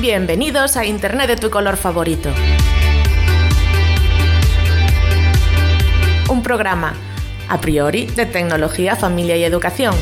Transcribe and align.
Bienvenidos 0.00 0.78
a 0.78 0.86
Internet 0.86 1.28
de 1.28 1.36
tu 1.36 1.50
color 1.50 1.76
favorito. 1.76 2.30
Un 6.30 6.42
programa, 6.42 6.94
a 7.50 7.60
priori, 7.60 8.06
de 8.06 8.24
tecnología, 8.24 8.96
familia 8.96 9.36
y 9.36 9.44
educación. 9.44 9.94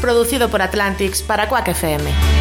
Producido 0.00 0.48
por 0.48 0.62
Atlantics 0.62 1.22
para 1.22 1.48
Quack 1.48 1.68
FM. 1.68 2.39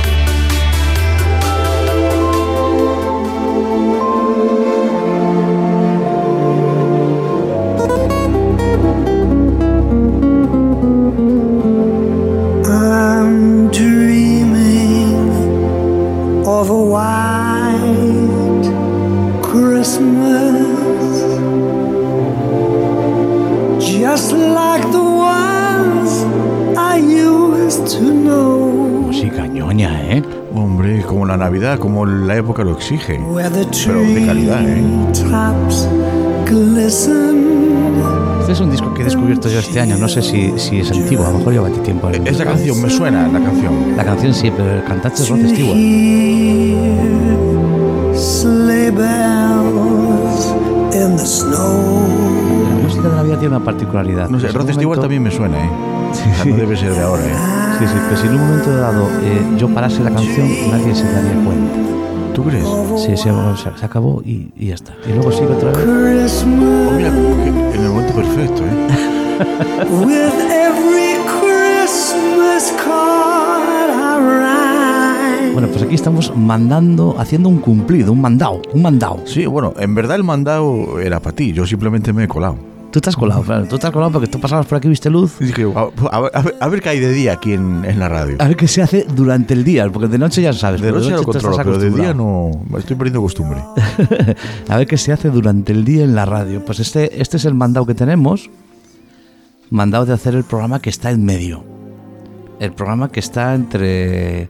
Of 16.59 16.69
a 16.69 16.83
white 16.93 17.79
Christmas, 19.41 20.59
just 23.79 24.33
like 24.33 24.83
the 24.91 25.01
ones 25.01 26.11
I 26.77 26.97
used 26.97 27.87
to 27.95 28.03
know, 28.11 29.07
Música 29.07 29.47
ñoña, 29.47 30.03
¿eh? 30.11 30.21
Hombre, 30.53 31.01
como 31.03 31.25
la 31.25 31.37
Navidad, 31.37 31.79
como 31.79 32.05
la 32.05 32.35
época 32.35 32.65
lo 32.65 32.73
exige. 32.73 33.21
Pero 33.85 34.01
de 34.01 34.25
calidad, 34.25 34.67
¿eh? 34.67 34.83
glisten. 36.45 37.48
Este 38.49 38.63
es 38.63 38.65
un 38.65 38.71
disco 38.71 38.91
que 38.95 39.03
he 39.03 39.05
descubierto 39.05 39.47
yo 39.47 39.59
este 39.59 39.79
año. 39.79 39.95
No 39.95 40.07
sé 40.07 40.23
si, 40.23 40.57
si 40.57 40.79
es 40.79 40.89
antiguo, 40.89 41.23
a 41.23 41.29
lo 41.31 41.37
mejor 41.37 41.53
lleva 41.53 41.69
tiempo. 41.69 42.09
en 42.09 42.15
el 42.15 42.21
mercado. 42.23 42.49
canción 42.55 42.81
me 42.81 42.89
suena, 42.89 43.27
la 43.27 43.39
canción. 43.39 43.95
La 43.95 44.03
canción 44.03 44.33
sí, 44.33 44.49
pero 44.49 44.71
el 44.71 44.83
cantante 44.85 45.21
es 45.21 45.29
Rod 45.29 45.37
Stewart. 45.37 45.77
La 51.53 52.81
música 52.81 53.07
de 53.07 53.15
Navidad 53.17 53.37
tiene 53.37 53.55
una 53.55 53.63
particularidad. 53.63 54.29
No 54.29 54.39
sé, 54.39 54.47
Rod 54.47 54.63
Stewart 54.63 54.77
momento- 54.83 55.01
también 55.01 55.21
me 55.21 55.29
suena, 55.29 55.63
¿eh? 55.63 55.69
O 56.09 56.13
sea, 56.15 56.45
no 56.45 56.55
debe 56.55 56.75
ser 56.75 56.91
de 56.95 57.01
ahora, 57.01 57.23
¿eh? 57.23 57.35
Sí, 57.77 57.85
sí, 57.85 57.93
pero 58.09 58.19
si 58.19 58.25
en 58.25 58.33
un 58.33 58.39
momento 58.47 58.75
dado 58.75 59.07
eh, 59.21 59.41
yo 59.59 59.69
parase 59.69 60.03
la 60.03 60.09
canción, 60.09 60.49
nadie 60.71 60.95
se 60.95 61.03
daría 61.03 61.35
cuenta. 61.45 61.98
¿Tú 62.39 62.45
crees? 62.45 62.65
Sí, 62.95 63.17
sí, 63.17 63.29
bueno, 63.29 63.57
se, 63.57 63.69
se 63.77 63.85
acabó 63.85 64.21
y, 64.23 64.49
y 64.55 64.67
ya 64.67 64.75
está. 64.75 64.95
Y 65.05 65.11
luego 65.11 65.29
sigue 65.29 65.47
otra 65.47 65.71
vez. 65.71 65.83
Christmas 65.83 66.87
Oh, 66.87 66.91
mira, 66.95 67.11
que 67.11 67.77
en 67.77 67.83
el 67.83 67.89
momento 67.89 68.13
perfecto, 68.13 68.63
¿eh? 68.63 69.89
Bueno, 75.51 75.67
pues 75.67 75.83
aquí 75.83 75.95
estamos 75.95 76.31
mandando, 76.33 77.15
haciendo 77.19 77.49
un 77.49 77.57
cumplido, 77.59 78.13
un 78.13 78.21
mandado, 78.21 78.61
un 78.73 78.81
mandado. 78.81 79.19
Sí, 79.25 79.45
bueno, 79.45 79.73
en 79.77 79.93
verdad 79.93 80.15
el 80.15 80.23
mandado 80.23 80.97
era 81.01 81.19
para 81.19 81.35
ti, 81.35 81.51
yo 81.51 81.65
simplemente 81.65 82.13
me 82.13 82.23
he 82.23 82.27
colado. 82.29 82.68
Tú 82.91 82.99
has 83.05 83.15
colado, 83.15 83.43
claro, 83.43 83.65
tú 83.67 83.75
has 83.75 83.91
colado 83.91 84.11
porque 84.11 84.27
tú 84.27 84.39
pasabas 84.39 84.65
por 84.65 84.77
aquí, 84.79 84.87
viste 84.87 85.09
luz. 85.11 85.35
Y 85.39 85.45
dije, 85.45 85.63
a, 85.75 85.89
a 86.11 86.19
ver- 86.21 86.31
a 86.33 86.41
ver, 86.41 86.55
a 86.59 86.67
ver 86.69 86.81
qué 86.81 86.89
hay 86.89 86.99
de 86.99 87.11
día 87.13 87.33
aquí 87.33 87.53
en, 87.53 87.85
en 87.85 87.99
la 87.99 88.09
radio. 88.09 88.35
A 88.39 88.47
ver 88.47 88.57
qué 88.57 88.67
se 88.67 88.81
hace 88.81 89.05
durante 89.15 89.53
el 89.53 89.63
día, 89.63 89.87
porque 89.91 90.07
de 90.07 90.17
noche 90.17 90.41
ya 90.41 90.53
sabes. 90.53 90.81
De 90.81 90.91
noche 90.91 91.11
lo 91.11 91.23
controlo, 91.23 91.51
estás 91.51 91.65
pero 91.67 91.77
de 91.77 91.91
día 91.91 92.13
no. 92.15 92.51
Estoy 92.77 92.95
perdiendo 92.95 93.21
costumbre. 93.21 93.61
a 94.69 94.77
ver 94.77 94.87
qué 94.87 94.97
se 94.97 95.11
hace 95.11 95.29
durante 95.29 95.71
el 95.71 95.85
día 95.85 96.03
en 96.03 96.15
la 96.15 96.25
radio. 96.25 96.65
Pues 96.65 96.79
este, 96.79 97.21
este 97.21 97.37
es 97.37 97.45
el 97.45 97.53
mandado 97.53 97.85
que 97.85 97.93
tenemos. 97.93 98.49
Mandado 99.69 100.07
de 100.07 100.13
hacer 100.13 100.33
el 100.33 100.43
programa 100.43 100.79
que 100.81 100.89
está 100.89 101.11
en 101.11 101.23
medio. 101.23 101.63
El 102.59 102.71
programa 102.73 103.09
que 103.11 103.19
está 103.19 103.53
entre. 103.53 104.49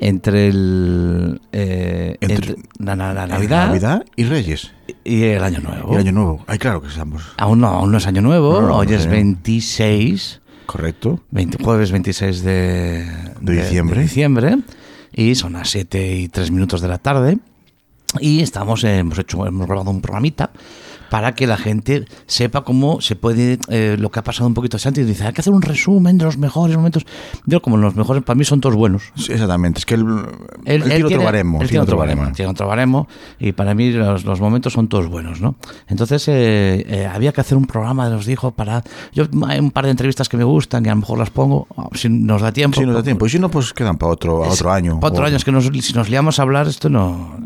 Entre 0.00 0.48
el. 0.48 1.40
eh, 1.52 2.16
Entre- 2.20 2.36
entre 2.52 2.64
la, 2.78 2.96
la- 2.96 3.14
la 3.14 3.26
Navidad, 3.28 3.66
Navidad 3.68 4.04
y 4.16 4.24
Reyes. 4.24 4.72
Y 5.08 5.24
el 5.24 5.42
Año 5.42 5.60
Nuevo. 5.60 5.92
Y 5.92 5.94
el 5.94 6.00
Año 6.00 6.12
Nuevo. 6.12 6.44
Ay, 6.46 6.58
claro 6.58 6.80
que 6.82 6.88
estamos. 6.88 7.22
Aún 7.36 7.60
no, 7.60 7.68
aún 7.68 7.90
no 7.90 7.98
es 7.98 8.06
Año 8.06 8.20
Nuevo. 8.20 8.60
No, 8.60 8.68
no, 8.68 8.76
hoy 8.76 8.92
es 8.92 9.02
sé. 9.02 9.08
26. 9.08 10.40
Correcto. 10.66 11.20
20 11.30 11.62
jueves 11.64 11.90
26 11.92 12.42
de, 12.42 13.04
De 13.40 13.52
diciembre. 13.62 13.96
de 13.96 14.02
diciembre, 14.02 14.58
y 15.12 15.34
son 15.34 15.54
las 15.54 15.70
7 15.70 16.16
y 16.16 16.28
3 16.28 16.50
minutos 16.50 16.80
de 16.82 16.88
la 16.88 16.98
tarde 16.98 17.38
y 18.20 18.40
estamos 18.42 18.84
hemos 18.84 19.18
hecho 19.18 19.46
hemos 19.46 19.66
grabado 19.66 19.90
un 19.90 20.00
programita 20.00 20.50
para 21.10 21.34
que 21.34 21.46
la 21.46 21.56
gente 21.56 22.04
sepa 22.26 22.64
cómo 22.64 23.00
se 23.00 23.16
puede 23.16 23.58
eh, 23.68 23.96
lo 23.98 24.10
que 24.10 24.18
ha 24.20 24.24
pasado 24.24 24.46
un 24.46 24.54
poquito 24.54 24.76
antes 24.84 25.06
dice 25.06 25.24
hay 25.26 25.32
que 25.32 25.40
hacer 25.40 25.52
un 25.52 25.62
resumen 25.62 26.18
de 26.18 26.24
los 26.24 26.38
mejores 26.38 26.76
momentos 26.76 27.04
yo 27.46 27.60
como 27.62 27.76
los 27.76 27.94
mejores 27.96 28.22
para 28.22 28.36
mí 28.36 28.44
son 28.44 28.60
todos 28.60 28.76
buenos 28.76 29.02
Sí, 29.16 29.32
exactamente. 29.32 29.78
Es 29.80 29.86
que 29.86 29.94
el, 29.94 30.06
el 30.64 30.82
él 30.82 30.82
tiro 30.84 31.08
tiene- 31.08 31.22
trobaremos. 31.22 31.62
él 31.62 31.68
tiro 31.68 31.68
tiene 31.68 31.82
otro 31.82 31.96
baremo, 31.98 32.14
trobaremos. 32.16 32.36
tiene 32.36 32.50
otro 32.50 32.66
baremo, 32.68 33.08
y 33.38 33.52
para 33.52 33.74
mí 33.74 33.90
los, 33.92 34.24
los 34.24 34.40
momentos 34.40 34.72
son 34.72 34.88
todos 34.88 35.08
buenos, 35.08 35.40
¿no? 35.40 35.56
Entonces 35.88 36.26
eh, 36.28 36.84
eh, 36.88 37.06
había 37.06 37.32
que 37.32 37.40
hacer 37.40 37.56
un 37.58 37.66
programa, 37.66 38.08
nos 38.08 38.26
dijo, 38.26 38.52
para... 38.52 38.82
Yo 39.12 39.24
hay 39.46 39.58
un 39.60 39.70
par 39.70 39.84
de 39.84 39.90
entrevistas 39.90 40.28
que 40.28 40.36
me 40.36 40.44
gustan 40.44 40.84
y 40.86 40.88
a 40.88 40.92
lo 40.92 41.00
mejor 41.00 41.18
las 41.18 41.30
pongo, 41.30 41.66
ah, 41.76 41.88
si 41.94 42.08
nos 42.08 42.42
da 42.42 42.52
tiempo. 42.52 42.78
Sí, 42.80 42.86
nos 42.86 42.94
da 42.94 43.02
tiempo. 43.02 43.26
Y 43.26 43.30
si 43.30 43.38
no, 43.38 43.50
pues 43.50 43.72
quedan 43.72 43.96
para 43.98 44.12
otro, 44.12 44.44
a 44.44 44.48
otro 44.48 44.70
año. 44.72 45.00
Para 45.00 45.12
otro 45.12 45.24
O- 45.24 45.26
año, 45.26 45.36
es 45.36 45.44
que 45.44 45.52
nos- 45.52 45.66
si 45.66 45.92
nos 45.94 46.08
liamos 46.08 46.38
a 46.38 46.42
hablar, 46.42 46.66
esto 46.68 46.88
no... 46.88 47.36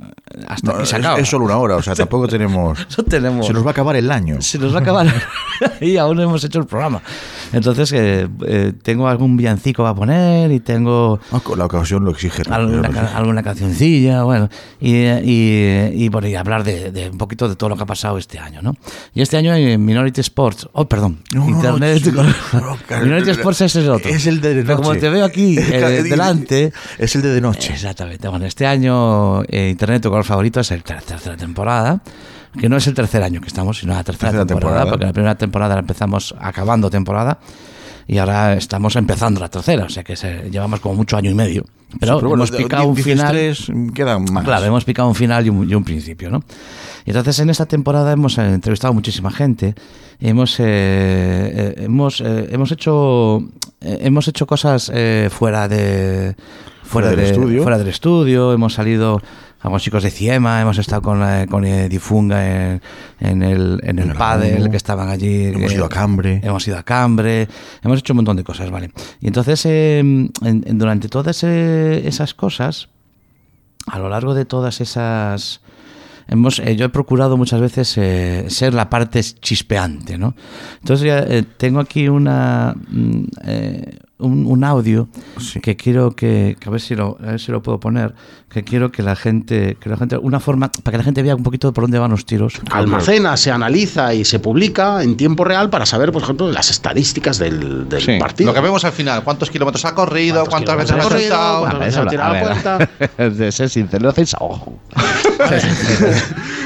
Hasta 0.49 0.71
No, 0.73 0.77
que 0.79 0.83
es, 0.85 0.89
se 0.89 0.97
acaba. 0.97 1.19
es 1.19 1.29
solo 1.29 1.45
una 1.45 1.57
hora, 1.59 1.77
o 1.77 1.83
sea, 1.83 1.95
tampoco 1.95 2.29
tenemos. 2.29 2.79
Eso 2.89 3.03
tenemos. 3.05 3.47
Se 3.47 3.53
nos 3.53 3.65
va 3.65 3.69
a 3.69 3.73
acabar 3.73 3.97
el 3.97 4.11
año. 4.11 4.41
Se 4.41 4.59
nos 4.59 4.75
va 4.75 4.79
a 4.79 4.83
acabar 4.83 5.07
y 5.81 5.97
aún 5.97 6.17
no 6.17 6.23
hemos 6.23 6.43
hecho 6.45 6.59
el 6.61 6.67
programa. 6.67 7.03
Entonces, 7.53 7.93
eh, 7.93 8.29
eh, 8.47 8.73
tengo 8.83 9.09
algún 9.09 9.37
villancico 9.37 9.87
a 9.87 9.95
poner 9.95 10.51
y 10.53 10.61
tengo 10.61 11.21
Ah, 11.33 11.41
con 11.41 11.59
La 11.59 11.67
ocasión 11.67 12.05
lo 12.05 12.11
exige. 12.13 12.43
¿no? 12.49 12.55
alguna, 12.55 12.89
ca- 12.89 13.17
alguna 13.17 13.43
cancioncilla, 13.43 14.23
bueno, 14.23 14.49
y, 14.81 14.95
y, 15.07 15.91
y, 16.05 16.09
bueno, 16.09 16.29
y 16.29 16.35
hablar 16.35 16.65
de, 16.65 16.91
de 16.91 17.11
un 17.11 17.19
poquito 17.19 17.49
de 17.49 17.57
todo 17.57 17.69
lo 17.71 17.77
que 17.77 17.83
ha 17.83 17.87
pasado 17.87 18.17
este 18.19 18.39
año, 18.39 18.63
¿no? 18.63 18.75
Y 19.15 19.21
este 19.23 19.37
año 19.37 19.55
en 19.55 19.85
Minority 19.85 20.21
Sports, 20.23 20.69
oh, 20.73 20.87
perdón, 20.89 21.23
No, 21.35 21.45
no, 21.45 21.51
Internet, 21.51 22.05
no, 22.13 22.23
no, 22.23 22.33
no, 22.61 22.79
Minority 23.03 23.31
Sports 23.31 23.61
es 23.63 23.77
el 23.77 23.91
otro. 23.91 24.11
Es 24.11 24.27
el 24.27 24.41
de 24.41 24.63
Pero 24.63 24.77
como 24.77 24.89
noche. 24.91 25.01
te 25.01 25.11
veo 25.11 25.25
aquí 25.25 25.59
eh, 25.59 26.03
delante, 26.03 26.73
Es 26.99 27.15
el 27.17 27.23
de 27.23 27.35
de 27.35 27.41
noche. 27.41 27.73
Exactamente. 27.75 28.29
Bueno, 28.29 28.47
este 28.47 28.67
año 28.67 29.43
eh, 29.45 29.69
Internet, 29.71 30.03
tu 30.03 30.11
color 30.33 30.51
favorito, 30.53 30.61
es 30.61 30.71
el 30.71 30.83
ter- 30.83 31.03
tercera 31.03 31.37
temporada. 31.37 32.01
Que 32.59 32.69
no 32.69 32.77
es 32.77 32.87
el 32.87 32.93
tercer 32.93 33.23
año 33.23 33.41
que 33.41 33.47
estamos, 33.49 33.79
sino 33.79 33.95
la 33.95 34.05
tercera, 34.05 34.31
Tercera 34.31 34.47
temporada, 34.47 34.81
temporada. 34.81 34.91
porque 34.93 35.07
la 35.07 35.13
primera 35.15 35.35
temporada 35.37 35.75
la 35.75 35.81
empezamos 35.81 36.35
acabando 36.39 36.91
temporada 36.91 37.39
y 38.07 38.19
ahora 38.19 38.53
estamos 38.55 38.95
empezando 38.97 39.41
la 39.41 39.49
tercera, 39.49 39.85
o 39.87 39.89
sea 39.89 40.03
que 40.05 40.17
se- 40.17 40.51
llevamos 40.51 40.81
como 40.81 40.95
mucho 40.97 41.17
año 41.17 41.31
y 41.31 41.35
medio. 41.35 41.65
Pero, 41.99 42.19
Sí, 42.19 42.27
bueno, 42.27 42.35
hemos 42.45 42.51
de- 42.51 42.59
picado 42.59 42.85
un 42.89 42.97
final. 42.97 43.57
quedan 43.95 44.25
más. 44.31 44.45
Claro, 44.45 44.67
hemos 44.67 44.85
picado 44.85 45.09
un 45.09 45.15
final 45.15 45.47
y 45.47 45.49
un, 45.49 45.67
y 45.71 45.75
un 45.75 45.83
principio, 45.85 46.29
¿no? 46.31 46.43
Y 47.07 47.11
entonces 47.11 47.39
en 47.39 47.49
esta 47.49 47.65
temporada 47.65 48.13
hemos 48.13 48.37
eh, 48.37 48.43
entrevistado 48.53 48.91
a 48.91 48.95
muchísima 48.95 49.31
gente, 49.31 49.75
hemos 50.21 50.61
eh, 50.61 50.65
eh, 50.67 51.75
hemos 51.85 52.21
eh, 52.21 52.49
hemos 52.51 52.71
hecho 52.71 53.39
eh, 53.81 53.99
hemos 54.03 54.29
hecho 54.29 54.47
cosas 54.47 54.91
eh, 54.95 55.31
fuera 55.33 55.69
de 55.69 56.37
Fuera 56.83 57.09
del 57.09 57.17
de- 57.17 57.31
estudio. 57.31 57.63
fuera 57.63 57.79
del 57.79 57.89
estudio, 57.89 58.53
hemos 58.53 58.75
salido 58.75 59.23
con 59.63 59.83
chicos 59.83 60.03
de 60.03 60.11
Ciema, 60.11 60.61
hemos 60.61 60.77
estado 60.79 61.03
con 61.03 61.21
la- 61.21 61.47
con 61.47 61.65
eh, 61.65 61.89
Difunga 61.89 62.45
en, 62.73 62.81
en 63.21 63.43
el 63.43 63.81
en 63.85 63.99
el 63.99 64.11
el 64.11 64.17
pádel 64.17 64.71
que 64.71 64.77
estaban 64.77 65.09
allí. 65.09 65.47
Hemos 65.47 65.73
eh, 65.73 65.77
ido 65.77 65.85
a 65.85 65.89
Cambre. 65.89 66.41
Hemos 66.43 66.67
ido 66.67 66.77
a 66.79 66.83
Cambre, 66.83 67.49
hemos 67.83 67.99
hecho 68.01 68.13
un 68.13 68.17
montón 68.17 68.37
de 68.37 68.45
cosas, 68.45 68.71
¿vale? 68.71 68.91
Y 69.21 69.29
entonces, 69.29 69.65
eh, 69.67 69.99
en- 70.01 70.79
durante 70.79 71.09
todas 71.09 71.43
eh, 71.45 72.03
esas 72.07 72.35
cosas, 72.35 72.89
a 73.87 73.99
lo 73.99 74.09
largo 74.09 74.35
de 74.35 74.45
todas 74.45 74.81
esas... 74.81 75.61
Hemos, 76.29 76.61
eh, 76.61 76.77
yo 76.77 76.87
he 76.87 76.89
procurado 76.89 77.37
muchas 77.37 77.61
veces 77.61 77.99
eh, 77.99 78.45
ser 78.49 78.75
la 78.75 78.89
parte 78.89 79.21
chispeante, 79.23 80.17
¿no? 80.19 80.35
Entonces 80.81 81.05
ya 81.07 81.19
eh, 81.19 81.43
tengo 81.43 81.81
aquí 81.81 82.09
una, 82.09 82.75
mm, 82.89 83.23
eh, 83.45 83.99
un, 84.23 84.47
un 84.47 84.65
audio 84.65 85.09
Sí. 85.39 85.61
que 85.61 85.77
quiero 85.77 86.13
que, 86.13 86.57
que 86.59 86.69
a 86.69 86.73
ver 86.73 86.81
si 86.81 86.95
lo 86.95 87.19
a 87.23 87.33
ver 87.33 87.41
si 87.41 87.53
lo 87.53 87.63
puedo 87.63 87.79
poner, 87.81 88.15
que 88.49 88.63
quiero 88.65 88.91
que 88.93 89.03
la 89.03 89.17
gente, 89.17 89.77
que 89.81 89.89
la 89.89 89.97
gente, 89.97 90.17
una 90.17 90.41
forma 90.41 90.71
para 90.83 90.93
que 90.93 90.99
la 90.99 91.05
gente 91.05 91.23
vea 91.23 91.35
un 91.37 91.43
poquito 91.43 91.73
por 91.73 91.85
dónde 91.85 91.99
van 91.99 92.11
los 92.11 92.25
tiros. 92.27 92.61
almacena, 92.71 93.37
se 93.37 93.51
analiza 93.51 94.15
y 94.15 94.25
se 94.25 94.39
publica 94.39 95.03
en 95.03 95.17
tiempo 95.17 95.45
real 95.45 95.71
para 95.71 95.85
saber, 95.87 96.13
por 96.13 96.23
ejemplo, 96.23 96.51
las 96.51 96.71
estadísticas 96.71 97.39
del, 97.39 97.89
del 97.89 98.01
Sí, 98.03 98.19
partido. 98.19 98.51
Lo 98.51 98.55
que 98.55 98.61
vemos 98.61 98.85
al 98.85 98.93
final, 98.93 99.25
cuántos 99.25 99.51
kilómetros 99.51 99.85
ha 99.85 99.95
corrido, 99.95 100.45
¿Cuántos 100.47 100.75
cuántas 100.75 100.77
veces 100.77 101.05
ha 101.05 101.09
corrido? 101.09 101.61
¿Cuántas 101.61 101.81
veces 101.81 101.97
ha 101.99 102.07
tirado 102.07 102.35
la 102.35 102.41
puerta? 102.41 102.91
de 103.31 103.53
ser 103.53 103.69
sincero, 103.71 104.03
lo 104.05 104.11
hacéis 104.11 104.35
a 104.35 104.39
ojo. 104.41 104.79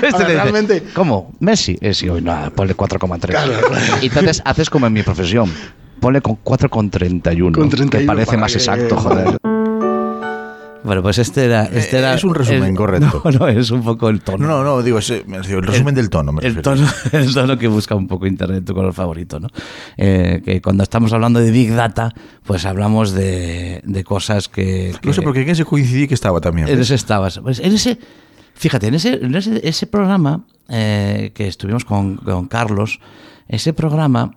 Este 0.02 0.24
realmente- 0.24 0.82
¿Cómo? 0.94 1.32
Messi. 1.40 1.76
Eh, 1.80 1.94
sí, 1.94 2.08
hoy 2.08 2.20
no, 2.22 2.50
ponle 2.54 2.76
4,3. 2.76 4.02
Y 4.02 4.06
entonces 4.06 4.42
haces 4.44 4.70
como 4.70 4.86
en 4.86 4.92
mi 4.92 5.02
profesión. 5.02 5.50
Ponle 6.00 6.20
con 6.20 6.36
4,31. 6.42 7.52
Con 7.52 7.68
31 7.68 7.90
Que 7.90 8.00
parece 8.06 8.36
más 8.36 8.52
que- 8.52 8.58
exacto, 8.58 8.96
joder. 8.96 9.36
Bueno, 10.84 11.02
pues 11.02 11.18
este 11.18 11.46
era. 11.46 11.64
Este 11.64 11.96
Eh, 11.96 11.98
era 11.98 12.14
es 12.14 12.22
un 12.22 12.32
resumen 12.34 12.76
correcto. 12.76 13.20
No, 13.24 13.30
no, 13.32 13.48
es 13.48 13.72
un 13.72 13.82
poco 13.82 14.08
el 14.08 14.20
tono. 14.20 14.46
No, 14.46 14.58
no, 14.58 14.64
no, 14.76 14.82
digo, 14.84 14.98
es, 14.98 15.10
eh, 15.10 15.24
el 15.26 15.62
resumen 15.62 15.96
del 15.96 16.08
tono, 16.10 16.30
me 16.32 16.42
el 16.46 16.54
refiero. 16.54 16.62
tono, 16.62 16.88
el 17.24 17.34
tono 17.34 17.58
que 17.58 17.66
busca 17.66 17.96
un 17.96 18.06
poco 18.06 18.24
Internet, 18.26 18.64
tu 18.64 18.72
color 18.72 18.92
favorito, 18.92 19.40
¿no? 19.40 19.48
Eh, 19.96 20.42
que 20.44 20.62
cuando 20.62 20.84
estamos 20.84 21.12
hablando 21.12 21.40
de 21.40 21.50
Big 21.50 21.74
Data, 21.74 22.14
pues 22.44 22.64
hablamos 22.66 23.10
de, 23.12 23.82
de 23.84 24.04
cosas 24.04 24.48
que, 24.48 24.92
No 25.02 25.12
sé, 25.12 25.20
que- 25.20 25.24
porque 25.24 25.42
en 25.42 25.48
ese 25.50 25.64
coincidí 25.64 26.06
que 26.06 26.14
estaba 26.14 26.40
también. 26.40 26.68
en 26.68 26.78
ese 26.78 26.94
estabas. 26.94 27.40
Pues 27.40 27.58
en 27.58 27.72
ese, 27.72 27.98
fíjate, 28.54 28.86
en 28.86 28.94
ese, 28.94 29.14
en 29.14 29.34
ese, 29.34 29.60
ese 29.68 29.88
programa 29.88 30.44
eh, 30.68 31.32
que 31.34 31.48
estuvimos 31.48 31.84
con, 31.84 32.16
con 32.18 32.46
Carlos, 32.46 33.00
ese 33.48 33.72
programa 33.72 34.36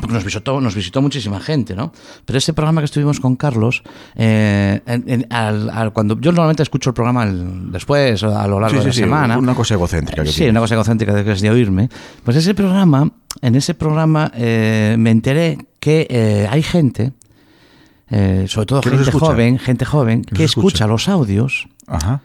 porque 0.00 0.14
nos 0.14 0.24
visitó, 0.24 0.60
nos 0.60 0.74
visitó 0.74 1.02
muchísima 1.02 1.40
gente, 1.40 1.74
¿no? 1.74 1.92
Pero 2.24 2.38
ese 2.38 2.52
programa 2.52 2.80
que 2.80 2.86
estuvimos 2.86 3.20
con 3.20 3.36
Carlos, 3.36 3.82
eh, 4.14 4.80
en- 4.86 5.04
en- 5.06 5.26
al- 5.32 5.68
al- 5.70 5.92
cuando 5.92 6.18
yo 6.20 6.30
normalmente 6.32 6.62
escucho 6.62 6.90
el 6.90 6.94
programa 6.94 7.24
el- 7.24 7.72
después, 7.72 8.22
a 8.22 8.46
lo 8.46 8.60
largo 8.60 8.70
Sí, 8.70 8.76
de 8.76 8.80
sí, 8.82 8.86
la 8.86 8.92
sí, 8.92 9.00
semana. 9.00 9.38
una 9.38 9.54
cosa 9.54 9.74
egocéntrica 9.74 10.22
que 10.22 10.30
Sí, 10.30 10.36
tiene. 10.36 10.52
una 10.52 10.60
cosa 10.60 10.74
egocéntrica 10.74 11.14
de 11.14 11.24
que 11.24 11.32
es 11.32 11.40
de 11.40 11.50
oírme. 11.50 11.88
Pues 12.24 12.36
ese 12.36 12.54
programa, 12.54 13.10
en 13.42 13.54
ese 13.56 13.74
programa 13.74 14.30
eh, 14.34 14.94
me 14.98 15.10
enteré 15.10 15.58
que 15.80 16.06
eh, 16.10 16.48
hay 16.50 16.62
gente, 16.62 17.12
sobre 18.46 18.66
todo 18.66 18.80
¿Que 18.80 18.90
nos 18.90 19.04
gente 19.04 19.18
joven, 19.18 19.58
gente 19.58 19.84
joven, 19.84 20.22
¿Que 20.22 20.30
nos 20.32 20.38
que 20.38 20.44
escucha? 20.44 20.66
escucha 20.68 20.86
los 20.86 21.08
audios 21.08 21.68
Ajá. 21.86 22.20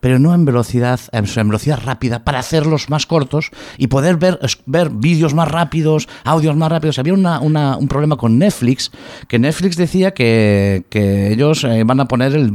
Pero 0.00 0.18
no 0.18 0.34
en 0.34 0.44
velocidad, 0.44 1.00
en 1.12 1.24
velocidad 1.48 1.80
rápida, 1.84 2.24
para 2.24 2.38
hacerlos 2.38 2.90
más 2.90 3.06
cortos 3.06 3.50
y 3.78 3.86
poder 3.88 4.16
ver, 4.16 4.38
ver 4.66 4.90
vídeos 4.90 5.34
más 5.34 5.48
rápidos, 5.50 6.08
audios 6.24 6.54
más 6.56 6.70
rápidos. 6.70 6.98
Había 6.98 7.14
una- 7.14 7.40
una- 7.40 7.76
un 7.76 7.88
problema 7.88 8.16
con 8.16 8.38
Netflix, 8.38 8.90
que 9.28 9.38
Netflix 9.38 9.76
decía 9.76 10.12
que, 10.14 10.84
que 10.90 11.32
ellos 11.32 11.64
eh, 11.64 11.82
van 11.84 12.00
a 12.00 12.06
poner 12.08 12.32
el, 12.34 12.44
el 12.46 12.52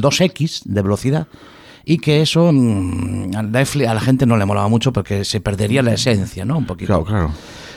2X 0.00 0.62
de 0.64 0.82
velocidad 0.82 1.26
y 1.84 1.98
que 1.98 2.22
eso 2.22 2.50
mm, 2.52 3.36
a 3.36 3.42
Netflix- 3.42 3.88
a 3.88 3.94
la 3.94 4.00
gente 4.00 4.24
no 4.26 4.36
le 4.36 4.44
molaba 4.46 4.68
mucho 4.68 4.92
porque 4.92 5.24
se 5.24 5.40
perdería 5.40 5.82
la 5.82 5.92
esencia, 5.94 6.44
¿no? 6.44 6.56
Un 6.58 6.66
poquito. 6.66 6.86
Claro, 6.86 7.04
claro. 7.04 7.30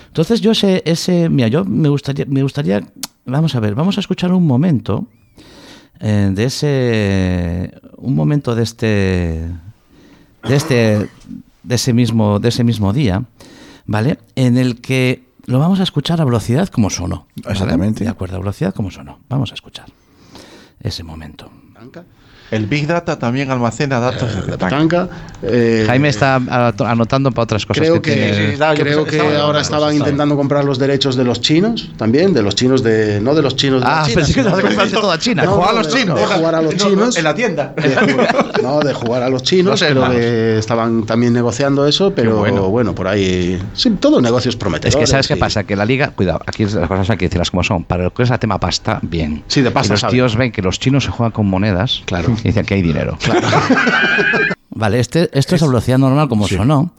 Entonces 0.08 0.42
yo 0.42 0.52
ese, 0.52 0.82
ese 0.86 1.30
mira, 1.30 1.48
yo 1.48 1.64
me 1.66 1.90
gustaría, 1.90 2.26
me 2.28 2.42
gustaría, 2.42 2.82
vamos 3.26 3.54
a 3.56 3.60
ver, 3.60 3.76
vamos 3.76 3.98
a 3.98 4.00
escuchar 4.00 4.32
un 4.34 4.48
momento 4.48 5.08
eh, 6.00 6.30
de 6.34 6.44
ese, 6.44 7.80
un 7.98 8.16
momento 8.16 8.56
de 8.56 8.64
este, 8.64 9.50
de 10.48 10.56
este, 10.56 11.10
de 11.64 11.76
ese 11.76 11.94
mismo, 11.94 12.40
de 12.40 12.50
ese 12.50 12.64
mismo 12.64 12.94
día, 12.94 13.24
¿vale? 13.86 14.20
En 14.36 14.58
el 14.58 14.82
que 14.82 15.24
lo 15.46 15.60
vamos 15.60 15.80
a 15.80 15.84
escuchar 15.84 16.22
a 16.22 16.26
velocidad 16.26 16.68
como 16.68 16.90
sonó. 16.90 17.28
¿vale? 17.38 17.54
Exactamente. 17.54 18.04
De 18.04 18.10
acuerdo, 18.10 18.36
a 18.36 18.40
velocidad 18.40 18.74
como 18.74 18.92
sonó. 18.92 19.20
Vamos 19.30 19.52
a 19.52 19.56
escuchar 19.56 19.88
ese 20.82 21.04
momento. 21.04 21.50
El 22.52 22.66
Big 22.66 22.88
Data 22.88 23.20
también 23.20 23.52
almacena 23.52 24.00
datos 24.00 24.30
de 24.34 24.42
de 24.42 24.52
petanca. 24.54 25.08
petanca. 25.08 25.10
eh, 25.44 25.84
Jaime 25.86 26.08
está 26.10 26.36
anotando 26.36 27.32
para 27.32 27.44
otras 27.44 27.66
cosas 27.66 27.82
Creo 27.82 28.02
que, 28.02 28.12
que, 28.12 28.16
tiene- 28.16 28.54
sí, 28.56 28.82
creo 28.82 29.04
que 29.06 29.18
estaba- 29.18 29.30
ahora 29.40 29.62
estaba- 29.62 29.62
estaban 29.62 29.62
estaba. 29.62 29.94
intentando 29.94 30.36
comprar 30.38 30.64
los 30.64 30.80
derechos 30.80 31.16
de 31.18 31.24
los 31.26 31.42
chinos 31.42 31.92
también, 31.98 32.34
de 32.34 32.42
los 32.42 32.56
chinos 32.56 32.84
de. 32.84 33.20
No 33.20 33.36
de 33.36 33.42
los 33.42 33.56
chinos 33.56 33.82
de 33.82 33.88
Ah, 33.88 34.00
la 34.02 34.04
China, 34.08 34.16
pensé 34.16 34.34
que 34.34 34.86
de 34.86 34.92
toda 34.92 35.20
China. 35.20 35.44
No, 35.44 35.52
De 35.52 35.58
jugar 35.58 35.70
a 35.70 35.74
los 35.74 35.94
chinos. 35.94 36.20
De 36.20 36.26
jugar 36.26 36.56
a 36.56 36.62
los 36.62 36.76
No, 36.76 36.84
no, 36.84 36.90
chinos. 36.90 37.18
En 37.18 37.24
la 37.26 37.36
tienda. 37.36 37.74
de 37.76 37.96
jugar- 37.96 38.52
no, 38.64 38.80
de 38.80 38.94
jugar 38.94 39.24
a 39.24 39.30
los 39.30 39.44
chinos, 39.44 39.80
pero 39.82 40.10
que 40.10 40.58
estaban 40.58 41.06
también 41.06 41.34
negociando 41.34 41.86
eso, 41.86 42.12
pero 42.16 42.38
bueno. 42.38 42.70
bueno. 42.70 42.96
por 42.96 43.08
ahí. 43.10 43.62
Sí, 43.74 43.90
todo 44.00 44.22
negocios 44.22 44.56
prometedores. 44.56 44.96
Es 44.96 45.00
que 45.00 45.08
sabes 45.08 45.28
qué 45.28 45.34
y- 45.36 45.38
pasa, 45.38 45.64
que 45.66 45.76
la 45.76 45.86
liga, 45.86 46.12
cuidado, 46.12 46.40
aquí 46.48 46.64
las 46.66 46.88
cosas 46.88 47.10
hay 47.10 47.18
que 47.18 47.26
decirlas 47.26 47.52
como 47.52 47.64
son. 47.64 47.84
Para 47.84 48.06
lo 48.06 48.14
que 48.14 48.24
es 48.24 48.32
el 48.32 48.40
tema 48.40 48.58
pasta, 48.60 49.00
bien. 49.02 49.44
Sí, 49.48 49.62
de 49.62 49.72
pasta 49.72 49.88
Y 49.90 49.92
los 49.94 50.00
sabe. 50.02 50.14
tíos 50.14 50.36
ven 50.38 50.52
que 50.52 50.62
los 50.62 50.80
chinos 50.80 51.04
se 51.04 51.12
juegan 51.12 51.32
con 51.32 51.46
monedas. 51.48 52.02
Claro. 52.06 52.37
Y 52.44 52.48
dicen 52.50 52.66
que 52.66 52.76
hay 52.76 52.82
dinero. 52.82 53.18
Vale, 54.70 55.00
este, 55.00 55.30
esto 55.38 55.56
es 55.56 55.64
a 55.64 55.68
velocidad 55.68 55.98
normal 55.98 56.30
como 56.30 56.48
sonó. 56.48 56.92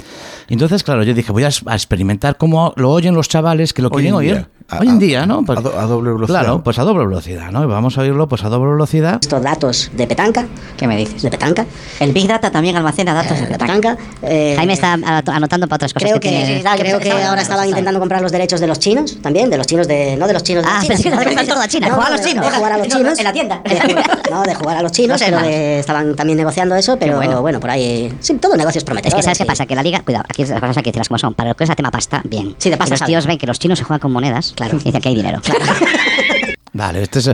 Entonces, 0.48 0.82
claro, 0.82 1.02
yo 1.02 1.14
dije, 1.14 1.30
voy 1.32 1.44
a, 1.44 1.50
a 1.66 1.74
experimentar 1.74 2.36
cómo 2.36 2.72
lo 2.76 2.90
oyen 2.90 3.14
los 3.14 3.28
chavales 3.28 3.72
que 3.72 3.82
lo 3.82 3.90
quieren 3.90 4.08
en 4.08 4.14
oír. 4.14 4.34
día. 4.34 4.48
A- 4.70 4.80
Hoy 4.80 4.88
en 4.88 4.96
a- 4.96 4.98
día, 4.98 5.24
¿no? 5.26 5.44
Pues 5.44 5.58
a 5.58 5.62
do- 5.62 5.78
a 5.78 5.84
doble 5.86 6.12
velocidad. 6.12 6.40
Claro, 6.40 6.62
pues 6.62 6.78
a 6.78 6.82
doble 6.84 7.06
velocidad, 7.06 7.50
¿no? 7.50 7.62
Y 7.62 7.66
vamos 7.66 7.96
a 7.96 8.02
oírlo 8.02 8.28
pues 8.28 8.44
a 8.44 8.50
doble 8.50 8.70
velocidad. 8.72 9.18
estos 9.20 9.42
datos 9.42 9.90
de 9.94 10.06
petanca. 10.06 10.46
¿Qué 10.76 10.86
me 10.86 10.94
dices? 10.96 11.22
De 11.22 11.30
petanca. 11.30 11.64
El 12.00 12.12
Big 12.12 12.26
Data 12.28 12.50
también 12.50 12.76
almacena 12.76 13.14
datos 13.14 13.38
de 13.40 13.46
De 13.46 13.56
petanca. 13.58 13.96
eh, 14.22 14.54
Jaime 14.58 14.74
está 14.74 14.94
anot- 14.96 15.28
anotando 15.34 15.68
para 15.68 15.76
otras 15.76 15.94
cosas 15.94 16.10
Creo 16.10 16.20
que, 16.20 16.28
que, 16.28 16.60
tiene- 16.62 16.76
creo 16.78 16.98
que 16.98 17.12
ahora 17.12 17.40
estaban 17.40 17.66
intentando 17.66 17.98
comprar 17.98 18.20
los 18.20 18.30
derechos 18.30 18.60
de 18.60 18.66
los 18.66 18.78
chinos 18.78 19.18
también, 19.22 19.48
de 19.48 19.56
los 19.56 19.66
chinos 19.66 19.88
de. 19.88 20.16
No 20.18 20.26
de 20.26 20.34
los 20.34 20.42
chinos 20.42 20.64
de 20.64 20.70
Ah, 20.70 20.78
China. 20.82 20.88
pensé 20.88 21.02
que 21.04 21.10
de 21.16 21.24
comprar 21.24 21.46
toda 21.46 21.68
China, 21.68 21.88
no, 21.88 21.94
jugar 21.94 22.08
a 22.08 22.10
de- 22.10 22.16
los 22.18 22.26
chinos. 22.26 22.44
De 22.50 22.56
jugar 22.56 22.72
a 22.72 22.78
los 22.78 22.88
No, 22.88 22.94
no, 22.94 23.00
chinos. 23.04 23.18
en 23.18 23.24
la 23.24 23.32
tienda. 23.32 23.62
De 23.64 23.80
jugar- 23.80 24.18
no, 24.30 24.42
de 24.42 24.54
jugar 24.54 24.76
a 24.76 24.82
los 24.82 24.92
chinos, 24.92 25.08
No 25.14 25.18
sé 25.26 25.32
pero 25.32 25.40
de- 25.48 25.78
estaban 25.78 26.14
también 26.14 26.36
negociando 26.36 26.74
eso, 26.76 26.98
pero 26.98 27.16
bueno. 27.16 27.40
bueno. 27.40 27.58
por 27.60 27.70
ahí. 27.70 28.12
Sí, 28.20 28.34
todo 28.34 28.54
negocios 28.56 28.82
Es 28.82 28.84
prometedores. 28.84 29.14
que 29.16 29.22
sabes 29.22 29.38
qué 29.38 29.46
pasa, 29.46 29.64
que 29.64 29.74
la 29.74 29.82
liga, 29.82 30.02
cuidado, 30.04 30.24
aquí 30.42 30.50
las 30.52 30.60
cosas 30.60 30.76
hay 30.78 30.82
que 30.82 30.90
decirlas 30.90 31.08
como 31.08 31.18
son. 31.18 31.34
Para 31.34 31.50
lo 31.50 31.56
que 31.56 31.64
es 31.64 31.70
el 31.70 31.76
tema 31.76 31.90
pasta, 31.90 32.22
bien. 32.24 32.54
Sí, 32.58 32.70
de 32.70 32.76
pasta 32.76 32.94
Y 32.94 32.98
los 32.98 33.06
tíos 33.06 33.26
ven 33.26 33.38
que 33.38 33.46
los 33.46 33.58
chinos 33.58 33.78
se 33.78 33.84
juegan 33.84 34.00
con 34.00 34.12
monedas. 34.12 34.52
Claro. 34.56 34.76
Y 34.80 34.84
dicen 34.84 35.00
que 35.00 35.08
hay 35.08 35.14
dinero. 35.14 35.40
Vale, 36.72 37.02
este 37.02 37.18
es, 37.18 37.30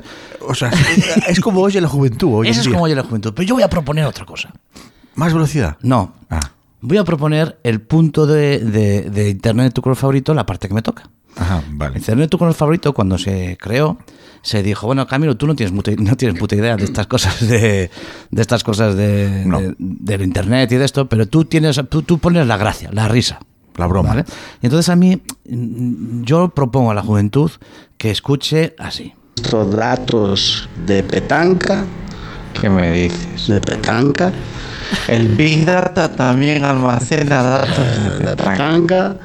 O 0.46 0.54
sea, 0.54 0.70
es- 1.28 1.40
como 1.40 1.60
oye 1.60 1.80
la 1.80 1.88
juventud 1.88 2.28
hoy 2.32 2.46
en 2.46 2.52
ese 2.52 2.60
es 2.60 2.66
día. 2.66 2.74
como 2.74 2.84
oye 2.84 2.94
la 2.94 3.02
juventud. 3.02 3.32
Pero 3.34 3.46
yo 3.46 3.54
voy 3.54 3.62
a 3.62 3.68
proponer 3.68 4.04
otra 4.06 4.24
cosa. 4.24 4.50
Más 5.16 5.32
velocidad. 5.32 5.76
No. 5.82 6.14
Ah. 6.30 6.40
Voy 6.80 6.96
a 6.98 7.04
proponer 7.04 7.58
el 7.62 7.80
punto 7.80 8.26
de, 8.26 8.58
de, 8.58 9.02
de 9.10 9.30
Internet 9.30 9.66
de 9.66 9.70
tu 9.72 9.82
color 9.82 9.96
favorito, 9.96 10.34
la 10.34 10.46
parte 10.46 10.68
que 10.68 10.74
me 10.74 10.82
toca. 10.82 11.08
Ajá, 11.36 11.62
vale. 11.70 11.98
Internet 11.98 12.26
de 12.26 12.28
tu 12.28 12.38
color 12.38 12.54
favorito, 12.54 12.92
cuando 12.92 13.18
se 13.18 13.56
creó, 13.60 13.98
se 14.44 14.62
dijo, 14.62 14.86
bueno, 14.86 15.06
Camilo, 15.08 15.36
tú 15.36 15.46
no 15.48 15.56
tienes, 15.56 15.72
no 15.74 16.16
tienes 16.16 16.38
puta 16.38 16.54
idea 16.54 16.76
de 16.76 16.84
estas 16.84 17.06
cosas 17.08 17.40
de, 17.48 17.90
de 18.30 18.42
estas 18.42 18.62
cosas 18.62 18.94
de, 18.94 19.42
No. 19.44 19.58
de- 19.60 19.74
del 19.78 20.22
internet 20.22 20.70
y 20.70 20.76
de 20.76 20.84
esto, 20.84 21.08
pero 21.08 21.26
tú 21.26 21.44
tienes, 21.46 21.80
tú, 21.88 22.02
tú 22.02 22.18
pones 22.18 22.46
la 22.46 22.56
gracia, 22.56 22.90
la 22.92 23.08
risa. 23.08 23.40
La 23.76 23.86
broma. 23.88 24.10
¿vale? 24.10 24.24
Y 24.62 24.66
entonces 24.66 24.88
a 24.88 24.94
mí, 24.94 25.20
yo 26.22 26.48
propongo 26.50 26.92
a 26.92 26.94
la 26.94 27.02
juventud 27.02 27.50
que 27.98 28.12
escuche 28.12 28.76
así. 28.78 29.12
Estos 29.36 29.74
datos 29.74 30.68
de 30.86 31.02
petanca. 31.02 31.84
¿Qué 32.60 32.70
me 32.70 32.92
dices? 32.92 33.48
De 33.48 33.60
petanca. 33.60 34.30
El 35.08 35.26
Big 35.28 35.64
Data 35.64 36.12
también 36.12 36.62
almacena 36.64 37.42
datos 37.42 37.78
de 37.78 38.10
De 38.26 38.36
petanca. 38.36 39.16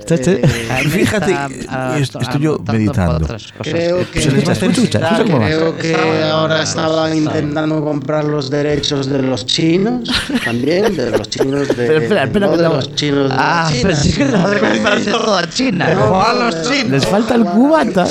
Este- 0.00 0.14
este- 0.14 0.48
Fíjate, 0.88 1.36
est- 1.98 2.16
estoy 2.20 2.40
yo 2.40 2.58
meditando. 2.72 3.26
Creo 3.62 4.10
que, 4.10 4.18
escucha, 4.18 4.52
escucha, 4.52 5.00
creo 5.24 5.76
que 5.76 5.94
ahora 6.24 6.62
estaban 6.62 7.16
intentando 7.16 7.82
comprar 7.84 8.24
los 8.24 8.50
derechos 8.50 9.06
de 9.08 9.22
los 9.22 9.46
chinos 9.46 10.08
también, 10.44 10.96
de 10.96 11.10
los 11.10 11.28
chinos 11.28 11.68
de, 11.68 11.74
Pero 11.74 11.98
espera, 12.00 12.24
espera, 12.24 12.46
no 12.48 12.56
de 12.56 12.62
los 12.68 12.94
chinos 12.94 13.28
de 13.30 13.36
Ah, 13.38 13.70
pero 13.82 13.94
sí 13.96 14.12
que 14.12 14.24
no, 14.24 14.48
de- 14.48 14.60
toda 15.10 15.48
China. 15.48 15.86
Jugar 15.94 16.30
a 16.30 16.34
los 16.50 16.62
chinos. 16.68 16.90
Les 16.90 17.06
falta 17.06 17.34
el 17.34 17.44
cubata. 17.44 18.06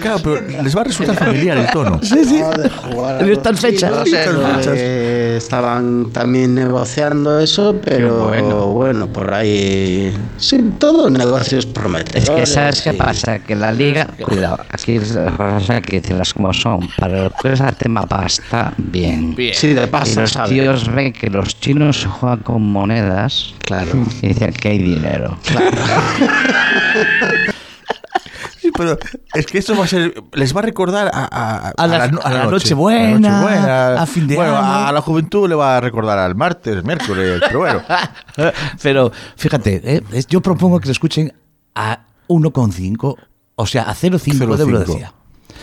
Claro, 0.00 0.18
pero 0.22 0.62
les 0.62 0.76
va 0.76 0.80
a 0.80 0.84
resultar 0.84 1.16
familiar 1.16 1.58
el 1.58 1.70
tono. 1.70 2.00
Sí, 2.02 2.24
sí. 2.24 2.40
no 2.40 3.18
estas 3.26 3.60
fechas. 3.60 3.90
No 3.92 3.98
no 4.04 4.60
eh, 4.72 5.34
estaban 5.38 6.10
también 6.12 6.54
negociando 6.54 7.38
eso, 7.38 7.76
pero 7.84 8.72
bueno. 8.72 9.06
por 9.08 9.32
ahí 9.32 10.12
sí, 10.38 10.72
todo 10.78 11.10
negocios 11.18 11.66
Es 11.66 11.72
prometedores. 11.72 12.30
que 12.30 12.46
sabes 12.46 12.80
qué 12.82 12.92
pasa, 12.94 13.38
que 13.40 13.54
la 13.54 13.70
liga, 13.72 14.06
cuidado, 14.24 14.64
aquí 14.70 14.98
las 14.98 15.12
cosas 15.36 15.68
hay 15.70 15.82
que 15.82 16.00
decirlas 16.00 16.32
como 16.32 16.52
son, 16.54 16.88
para 16.96 17.24
lo 17.24 17.30
que 17.30 17.52
es 17.52 17.60
el 17.60 17.74
tema 17.76 18.06
pasta, 18.06 18.72
bien. 18.78 19.36
Sí, 19.52 19.74
de 19.74 19.84
Y 19.84 19.86
pasta, 19.88 20.22
los 20.22 20.30
¿sabes? 20.32 20.50
tíos 20.50 20.88
ven 20.94 21.12
que 21.12 21.28
los 21.28 21.58
chinos 21.60 22.06
juegan 22.10 22.38
con 22.40 22.62
monedas 22.62 23.54
Claro. 23.60 23.90
y 24.22 24.28
dicen 24.28 24.52
que 24.54 24.68
hay 24.68 24.78
dinero. 24.78 25.36
Sí, 25.42 25.54
pero 28.78 28.96
es 29.34 29.44
que 29.46 29.58
esto 29.58 29.76
va 29.76 29.84
a 29.84 29.86
ser. 29.88 30.14
Les 30.32 30.56
va 30.56 30.60
a 30.60 30.62
recordar 30.62 31.10
a, 31.12 31.24
a, 31.30 31.68
A 31.76 31.86
la- 31.86 32.04
a 32.04 32.30
la 32.32 32.44
noche. 32.44 32.74
Nochebuena, 32.74 34.00
A 34.00 34.06
fin 34.06 34.26
de 34.26 34.36
bueno, 34.36 34.56
año. 34.56 34.86
a 34.88 34.92
la 34.92 35.00
juventud 35.02 35.46
le 35.48 35.54
va 35.54 35.76
a 35.76 35.80
recordar 35.80 36.18
al 36.18 36.34
martes, 36.34 36.82
miércoles, 36.84 37.42
pero 37.46 37.58
bueno. 37.58 37.82
Pero 38.82 39.12
fíjate, 39.36 39.80
eh, 39.84 40.02
yo 40.28 40.40
propongo 40.40 40.80
que 40.80 40.86
lo 40.86 40.92
escuchen 40.92 41.32
a 41.74 42.00
1,5, 42.28 43.16
o 43.56 43.66
sea, 43.66 43.82
a 43.82 43.94
0,5 43.94 44.56
de 44.56 44.64
0,5. 44.64 44.66
velocidad. 44.66 45.10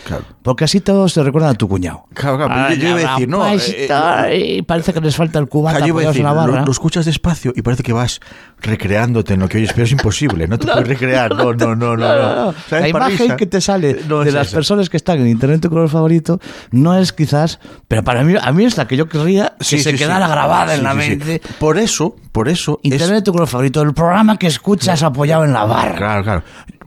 Claro. 0.06 0.22
Porque 0.42 0.62
así 0.64 0.80
todos 0.80 1.12
te 1.14 1.22
recuerdan 1.24 1.50
a 1.50 1.54
tu 1.54 1.68
cuñado. 1.68 2.04
Claro, 2.14 2.36
claro, 2.36 2.52
pero 2.54 2.74
yo- 2.76 2.82
yo 2.82 2.98
iba 3.00 3.10
a 3.10 3.12
decir, 3.14 3.28
no, 3.28 3.38
Pues 3.38 3.68
eh, 3.70 3.82
está, 3.82 4.32
y 4.32 4.62
parece 4.62 4.92
que 4.92 5.00
les 5.00 5.16
falta 5.16 5.40
el 5.40 5.48
cubata 5.48 5.78
Ah, 5.78 5.80
yo 5.80 5.88
iba 5.88 6.02
a 6.02 6.06
decir, 6.06 6.22
la 6.22 6.30
lo, 6.30 6.36
barra. 6.36 6.64
lo 6.64 6.70
escuchas 6.70 7.04
despacio 7.06 7.52
y 7.56 7.62
parece 7.62 7.82
que 7.82 7.92
vas 7.92 8.20
recreándote 8.62 9.34
en 9.34 9.40
lo 9.40 9.48
que 9.48 9.58
oyes, 9.58 9.72
pero 9.72 9.84
es 9.84 9.92
imposible, 9.92 10.46
no 10.48 10.58
te 10.58 10.66
puedes 10.72 10.86
recrear, 10.86 11.34
no, 11.34 11.52
no, 11.54 11.74
no, 11.74 11.96
no. 11.96 11.96
no. 11.96 12.54
¿Sabes, 12.68 12.82
La 12.82 12.88
imagen 12.88 13.36
que 13.36 13.46
te 13.46 13.60
sale 13.60 14.00
No 14.08 14.20
de 14.20 14.28
es 14.28 14.34
las 14.34 14.46
esa. 14.48 14.56
personas 14.56 14.88
que 14.88 14.96
están 14.96 15.18
en 15.20 15.26
internet 15.28 15.60
tu 15.60 15.68
color 15.70 15.88
favorito 15.88 16.38
no 16.70 16.96
es 16.96 17.12
quizás, 17.12 17.58
pero 17.88 18.04
para 18.04 18.22
mí 18.22 18.34
a 18.40 18.52
mí 18.52 18.64
es 18.64 18.76
la 18.76 18.86
que 18.86 18.96
yo 18.96 19.08
querría 19.08 19.54
que 19.58 19.64
Sí, 19.64 19.78
se 19.80 19.90
sí, 19.92 19.96
quedara 19.98 20.26
sí. 20.26 20.32
grabada 20.32 20.74
en 20.74 20.82
la 20.84 20.92
sí, 20.94 21.00
sí. 21.02 21.08
mente. 21.10 21.42
Por 21.58 21.78
eso, 21.78 22.14
por 22.32 22.48
eso 22.48 22.80
es- 22.82 22.92
Internet 22.92 23.24
tu 23.24 23.32
color 23.32 23.48
favorito, 23.48 23.82
el 23.82 23.92
programa 23.92 24.38
que 24.38 24.46
escuchas 24.46 25.02
apoyado 25.02 25.44
en 25.44 25.52
la 25.52 25.64
barra. 25.64 25.96
Claro, 25.96 26.22
claro. 26.22 26.42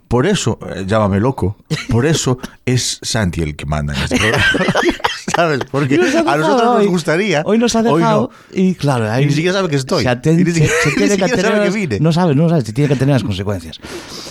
Por 0.09 0.25
eso, 0.25 0.59
eh, 0.75 0.83
llámame 0.85 1.19
loco, 1.21 1.55
por 1.89 2.05
eso 2.05 2.37
es 2.65 2.99
Santi 3.01 3.41
el 3.41 3.55
que 3.55 3.65
manda 3.65 3.93
en 3.95 4.03
este 4.03 4.17
programa. 4.17 4.43
¿Sabes? 5.35 5.59
Porque 5.71 5.97
nos 5.97 6.07
a 6.15 6.23
nosotros 6.23 6.47
dejado 6.47 6.73
nos 6.73 6.81
hoy. 6.81 6.87
gustaría. 6.87 7.43
Hoy 7.45 7.57
nos 7.59 7.75
ha 7.75 7.83
dejado. 7.83 8.31
no. 8.51 8.57
Y 8.61 8.73
claro, 8.73 9.09
ahí. 9.09 9.23
Y 9.23 9.27
ni 9.27 9.33
siquiera 9.33 9.55
sabe 9.55 9.69
que 9.69 9.75
estoy. 9.75 10.03
se 10.03 10.09
aten- 10.09 10.39
Y 10.39 10.43
ni 10.43 10.51
siquiera- 10.51 10.73
se- 10.83 10.89
se 10.89 10.95
tiene 10.95 11.17
ni 11.17 11.63
que 11.65 11.69
vine. 11.69 11.99
No 11.99 12.11
sabe, 12.11 12.33
no 12.35 12.49
sabe, 12.49 12.61
se 12.63 12.73
tiene 12.73 12.87
que 12.89 12.95
tener 12.95 13.13
las 13.13 13.23
consecuencias. 13.23 13.79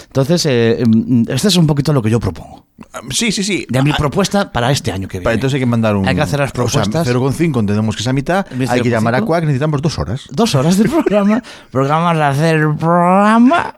Entonces, 0.06 0.44
eh, 0.47 0.82
mm, 0.85 1.23
este 1.28 1.49
es 1.49 1.56
un 1.56 1.66
poquito 1.68 1.92
lo 1.92 2.02
que 2.02 2.11
yo 2.11 2.18
propongo. 2.18 2.66
Sí, 3.11 3.30
sí, 3.30 3.44
sí. 3.44 3.64
De 3.70 3.80
mi 3.82 3.92
Ah, 3.92 3.97
propuesta 3.97 4.50
para 4.52 4.70
este 4.73 4.90
año 4.90 5.06
que 5.06 5.18
viene. 5.18 5.25
Para 5.25 5.35
entonces 5.35 5.54
hay 5.54 5.61
que 5.61 5.66
mandar 5.66 5.94
un. 5.97 6.06
Hay 6.08 6.14
que 6.16 6.20
hacer 6.23 6.40
las 6.40 6.50
propuestas. 6.52 6.88
O 6.88 7.04
sea, 7.04 7.14
0,5 7.14 7.61
entendemos 7.61 7.94
que 7.94 8.02
es 8.02 8.08
a 8.08 8.12
mitad. 8.12 8.44
Hay 8.68 8.80
que 8.80 8.90
llamar 8.90 9.14
a 9.14 9.20
0,5. 9.20 9.26
Quack, 9.26 9.42
necesitamos 9.44 9.80
dos 9.80 9.99
horas. 10.00 10.23
Dos 10.30 10.54
horas 10.56 10.76
de 10.78 10.88
programa. 10.88 11.42
Programas 11.70 12.16
de 12.16 12.25
hacer 12.25 12.56
el 12.56 12.75
programa 12.76 13.76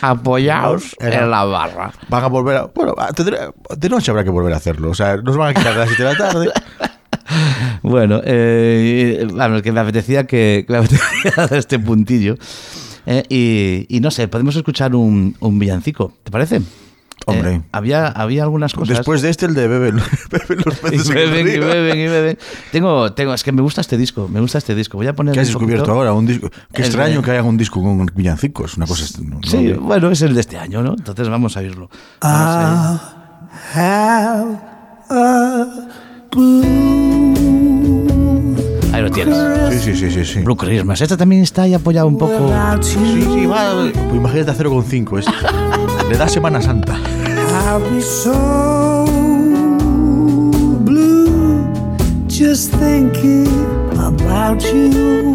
apoyados 0.00 0.96
Era- 1.00 1.22
en 1.24 1.30
la 1.30 1.44
barra. 1.44 1.92
Van 2.08 2.24
a 2.24 2.26
volver 2.28 2.56
a. 2.56 2.66
Bueno, 2.66 2.94
a- 2.98 3.12
tendré- 3.12 3.52
de 3.76 3.88
noche 3.88 4.10
habrá 4.10 4.24
que 4.24 4.30
volver 4.30 4.52
a 4.52 4.56
hacerlo. 4.56 4.90
O 4.90 4.94
sea, 4.94 5.16
nos 5.16 5.36
van 5.36 5.50
a 5.50 5.54
quitar 5.54 5.72
a 5.74 5.78
las 5.78 5.88
7 5.88 6.02
de 6.04 6.12
la 6.12 6.16
tarde. 6.18 6.50
Bueno, 7.82 8.20
eh, 8.24 9.26
vamos, 9.34 9.62
que 9.62 9.72
me 9.72 9.80
apetecía 9.80 10.26
que, 10.26 10.64
que 10.66 10.72
me 10.72 10.78
apetecía 10.78 11.32
dar 11.36 11.54
este 11.54 11.78
puntillo. 11.78 12.36
Eh, 13.04 13.24
y, 13.28 13.86
y 13.96 14.00
no 14.00 14.10
sé, 14.10 14.28
podemos 14.28 14.54
escuchar 14.56 14.94
un, 14.94 15.36
un 15.40 15.58
villancico, 15.58 16.12
¿te 16.22 16.30
parece? 16.30 16.60
Hombre. 17.24 17.54
Eh, 17.56 17.62
había, 17.72 18.06
había 18.08 18.42
algunas 18.44 18.72
cosas. 18.74 18.98
Después 18.98 19.20
de 19.22 19.30
este, 19.30 19.46
el 19.46 19.54
de 19.54 19.66
beben, 19.66 19.96
beben 20.30 20.58
los 20.64 20.76
y 20.76 20.80
peces 20.90 21.08
el 21.08 21.14
beben, 21.14 21.48
y 21.48 21.58
beben, 21.58 21.98
y 21.98 22.06
beben. 22.06 22.38
Tengo, 22.70 23.12
tengo, 23.14 23.34
es 23.34 23.42
que 23.42 23.50
me 23.52 23.62
gusta 23.62 23.80
este 23.80 23.96
disco, 23.96 24.28
me 24.28 24.38
gusta 24.40 24.58
este 24.58 24.74
disco. 24.76 24.96
Voy 24.96 25.08
a 25.08 25.14
poner 25.14 25.34
¿Qué 25.34 25.40
has 25.40 25.48
descubierto 25.48 25.84
poquito- 25.86 25.96
ahora? 25.98 26.12
Un 26.12 26.26
disco. 26.26 26.50
Qué 26.72 26.82
El 26.82 26.86
extraño 26.86 27.16
de- 27.16 27.22
que 27.24 27.30
hagan 27.32 27.46
un 27.46 27.56
disco 27.56 27.82
con 27.82 28.06
villancicos. 28.14 28.76
Una 28.76 28.86
cosa. 28.86 29.04
no- 29.22 29.36
no- 29.36 29.40
Sí, 29.42 29.72
bueno, 29.72 30.10
es 30.10 30.22
el 30.22 30.34
de 30.34 30.40
este 30.40 30.56
año, 30.56 30.82
¿no? 30.82 30.90
Entonces 30.96 31.28
vamos 31.28 31.56
a 31.56 31.60
oírlo. 31.60 31.90
I 32.22 32.26
have 33.74 34.58
a 35.10 35.66
blue 36.30 36.62
Ahí 38.92 39.02
lo 39.02 39.10
tienes. 39.10 39.36
Sí, 39.82 39.94
sí, 39.94 39.96
sí, 39.96 40.10
sí. 40.10 40.24
sí. 40.34 40.40
Blue 40.42 40.56
Christmas. 40.56 41.00
Este 41.00 41.16
también 41.16 41.42
está 41.42 41.62
ahí 41.62 41.74
apoyado 41.74 42.06
un 42.06 42.16
poco. 42.18 42.50
Sí, 42.80 42.96
sí, 43.34 43.46
va. 43.46 43.72
Pues 43.92 44.14
imagínate 44.14 44.50
a 44.50 44.54
0,5. 44.54 45.18
Es, 45.18 45.26
le 46.08 46.16
da 46.16 46.28
Semana 46.28 46.60
Santa. 46.60 46.96
Just 52.28 52.70
thinking 52.72 53.48
about 53.98 54.62
you. 54.72 55.32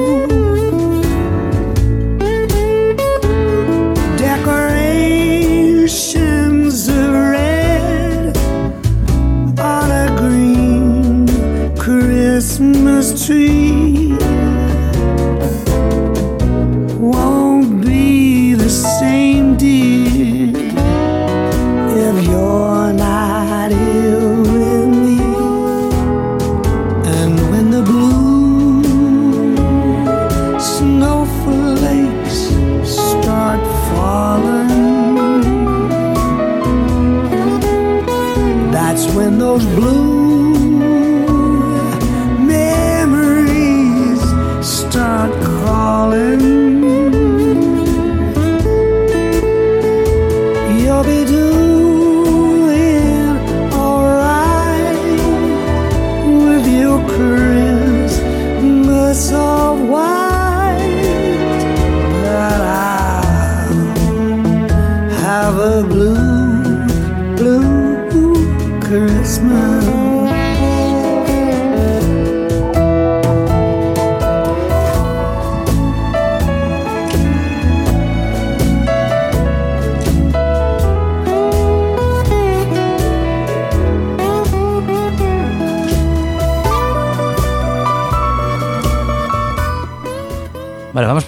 Decorations 5.41 6.87
of 6.87 7.13
red 7.33 8.37
on 9.59 9.91
a 9.91 10.07
green 10.17 11.27
Christmas 11.75 13.25
tree 13.25 13.70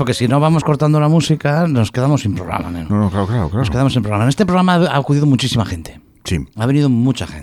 porque 0.03 0.13
si 0.13 0.27
no 0.27 0.41
vamos 0.41 0.65
cortando 0.65 0.99
la 0.99 1.07
música, 1.07 1.65
nos 1.65 1.89
quedamos 1.89 2.23
sin 2.23 2.35
programa, 2.35 2.69
neno. 2.69 2.89
No, 2.89 3.03
no, 3.03 3.09
claro, 3.09 3.25
claro, 3.25 3.47
claro. 3.47 3.59
Nos 3.59 3.69
quedamos 3.69 3.93
sin 3.93 4.01
programa. 4.01 4.25
En 4.25 4.29
este 4.29 4.45
programa 4.45 4.73
ha 4.73 4.97
acudido 4.97 5.25
muchísima 5.25 5.65
gente. 5.65 6.01
Sí. 6.25 6.45
Ha 6.57 6.65
venido 6.65 6.89
mucha 6.89 7.25
gente. 7.25 7.42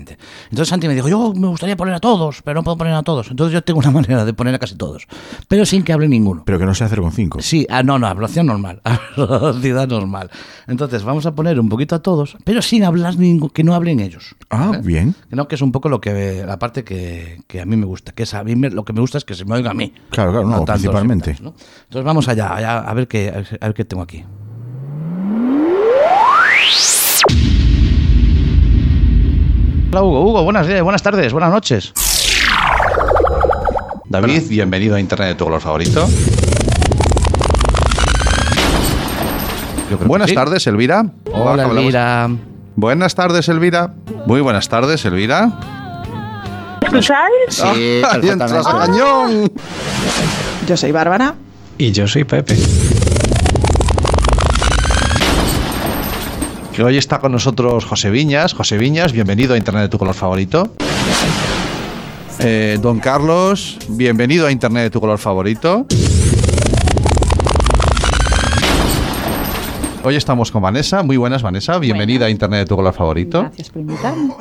Entonces 0.51 0.67
Santi 0.67 0.87
me 0.87 0.93
dijo, 0.93 1.07
yo 1.09 1.33
me 1.33 1.47
gustaría 1.47 1.75
poner 1.75 1.95
a 1.95 1.99
todos, 1.99 2.41
pero 2.43 2.55
no 2.59 2.63
puedo 2.63 2.77
poner 2.77 2.93
a 2.93 3.01
todos. 3.03 3.31
Entonces 3.31 3.53
yo 3.53 3.63
tengo 3.63 3.79
una 3.79 3.89
manera 3.91 4.23
de 4.25 4.33
poner 4.33 4.53
a 4.53 4.59
casi 4.59 4.75
todos, 4.75 5.07
pero 5.47 5.65
sin 5.65 5.81
que 5.83 5.93
hable 5.93 6.07
ninguno. 6.07 6.43
Pero 6.45 6.59
que 6.59 6.65
no 6.65 6.75
sea 6.75 6.89
0,5. 6.89 7.41
Sí, 7.41 7.65
ah, 7.69 7.81
no, 7.83 7.97
no, 7.97 8.05
hablación 8.07 8.45
normal, 8.45 8.81
velocidad 9.17 9.87
normal. 9.87 10.29
Entonces 10.67 11.03
vamos 11.03 11.25
a 11.25 11.33
poner 11.33 11.59
un 11.59 11.69
poquito 11.69 11.95
a 11.95 11.99
todos, 11.99 12.37
pero 12.43 12.61
sin 12.61 12.83
hablar 12.83 13.17
ningún, 13.17 13.49
que 13.49 13.63
no 13.63 13.73
hablen 13.73 13.99
ellos. 13.99 14.35
Ah, 14.49 14.79
bien. 14.83 15.15
Que 15.29 15.35
No, 15.35 15.47
que 15.47 15.55
es 15.55 15.61
un 15.61 15.71
poco 15.71 15.89
lo 15.89 16.01
que 16.01 16.43
la 16.45 16.59
parte 16.59 16.83
que, 16.83 17.41
que 17.47 17.61
a 17.61 17.65
mí 17.65 17.77
me 17.77 17.85
gusta, 17.85 18.11
que 18.11 18.23
es 18.23 18.33
a 18.33 18.43
mí 18.43 18.55
me- 18.55 18.69
lo 18.69 18.83
que 18.85 18.93
me 18.93 18.99
gusta 19.01 19.17
es 19.17 19.25
que 19.25 19.33
se 19.35 19.45
me 19.45 19.55
oiga 19.55 19.71
a 19.71 19.73
mí. 19.73 19.93
Claro, 20.09 20.31
claro, 20.31 20.47
no, 20.47 20.55
tanto 20.65 20.73
principalmente. 20.73 21.31
Entonces 21.31 22.03
vamos 22.03 22.27
allá, 22.27 22.53
allá, 22.53 22.79
a 22.79 22.93
ver 22.93 23.07
qué 23.07 23.29
a 23.59 23.65
ver 23.67 23.73
qué 23.73 23.85
tengo 23.85 24.03
aquí. 24.03 24.23
Hola 29.91 30.03
Hugo, 30.03 30.21
Hugo, 30.21 30.43
buenas, 30.45 30.69
eh, 30.69 30.79
buenas 30.79 31.03
tardes, 31.03 31.33
buenas 31.33 31.51
noches. 31.51 31.91
David, 34.05 34.43
bienvenido 34.47 34.95
a 34.95 35.01
Internet 35.01 35.27
de 35.27 35.35
tu 35.35 35.43
color 35.43 35.59
favorito. 35.59 36.07
Buenas 40.05 40.29
sí. 40.29 40.35
tardes, 40.35 40.65
Elvira. 40.67 41.07
Hola, 41.33 41.65
Elvira. 41.65 42.29
Buenas 42.77 43.15
tardes, 43.15 43.49
Elvira. 43.49 43.93
Muy 44.27 44.39
buenas 44.39 44.69
tardes, 44.69 45.03
Elvira. 45.03 45.59
¿Escucháis? 46.81 47.33
Sí, 47.49 48.01
¡Ay, 48.09 48.29
entras 48.29 48.65
a 48.65 48.71
cañón! 48.71 49.51
Yo 50.67 50.77
soy 50.77 50.93
Bárbara. 50.93 51.35
Y 51.77 51.91
yo 51.91 52.07
soy 52.07 52.23
Pepe. 52.23 52.55
Que 56.73 56.83
hoy 56.85 56.97
está 56.97 57.19
con 57.19 57.33
nosotros 57.33 57.83
José 57.83 58.09
Viñas. 58.09 58.53
José 58.53 58.77
Viñas, 58.77 59.11
bienvenido 59.11 59.55
a 59.55 59.57
Internet 59.57 59.83
de 59.83 59.89
tu 59.89 59.97
color 59.97 60.15
favorito. 60.15 60.73
Eh, 62.39 62.79
don 62.81 63.01
Carlos, 63.01 63.77
bienvenido 63.89 64.47
a 64.47 64.51
Internet 64.51 64.83
de 64.83 64.89
tu 64.89 65.01
color 65.01 65.17
favorito. 65.17 65.85
Hoy 70.03 70.15
estamos 70.15 70.49
con 70.49 70.61
Vanessa. 70.61 71.03
Muy 71.03 71.17
buenas, 71.17 71.41
Vanessa. 71.41 71.77
Bienvenida 71.77 72.27
a 72.27 72.29
Internet 72.29 72.61
de 72.61 72.65
tu 72.67 72.77
color 72.77 72.93
favorito. 72.93 73.41
Gracias 73.41 73.69
por 73.69 73.81
invitarme. 73.81 74.33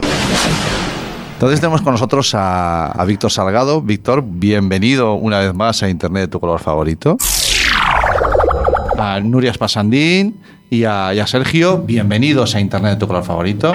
Entonces 1.32 1.60
tenemos 1.60 1.82
con 1.82 1.94
nosotros 1.94 2.32
a, 2.36 2.92
a 2.92 3.04
Víctor 3.06 3.32
Salgado. 3.32 3.82
Víctor, 3.82 4.22
bienvenido 4.24 5.14
una 5.14 5.40
vez 5.40 5.52
más 5.52 5.82
a 5.82 5.88
Internet 5.88 6.22
de 6.22 6.28
tu 6.28 6.38
color 6.38 6.60
favorito. 6.60 7.16
A 8.96 9.18
Nuria 9.18 9.52
Spasandín 9.52 10.36
y 10.70 10.84
a, 10.84 11.12
y 11.12 11.18
a 11.18 11.26
Sergio, 11.26 11.78
bienvenidos 11.78 12.54
a 12.54 12.60
Internet 12.60 12.92
de 12.92 12.98
tu 13.00 13.08
color 13.08 13.24
favorito. 13.24 13.72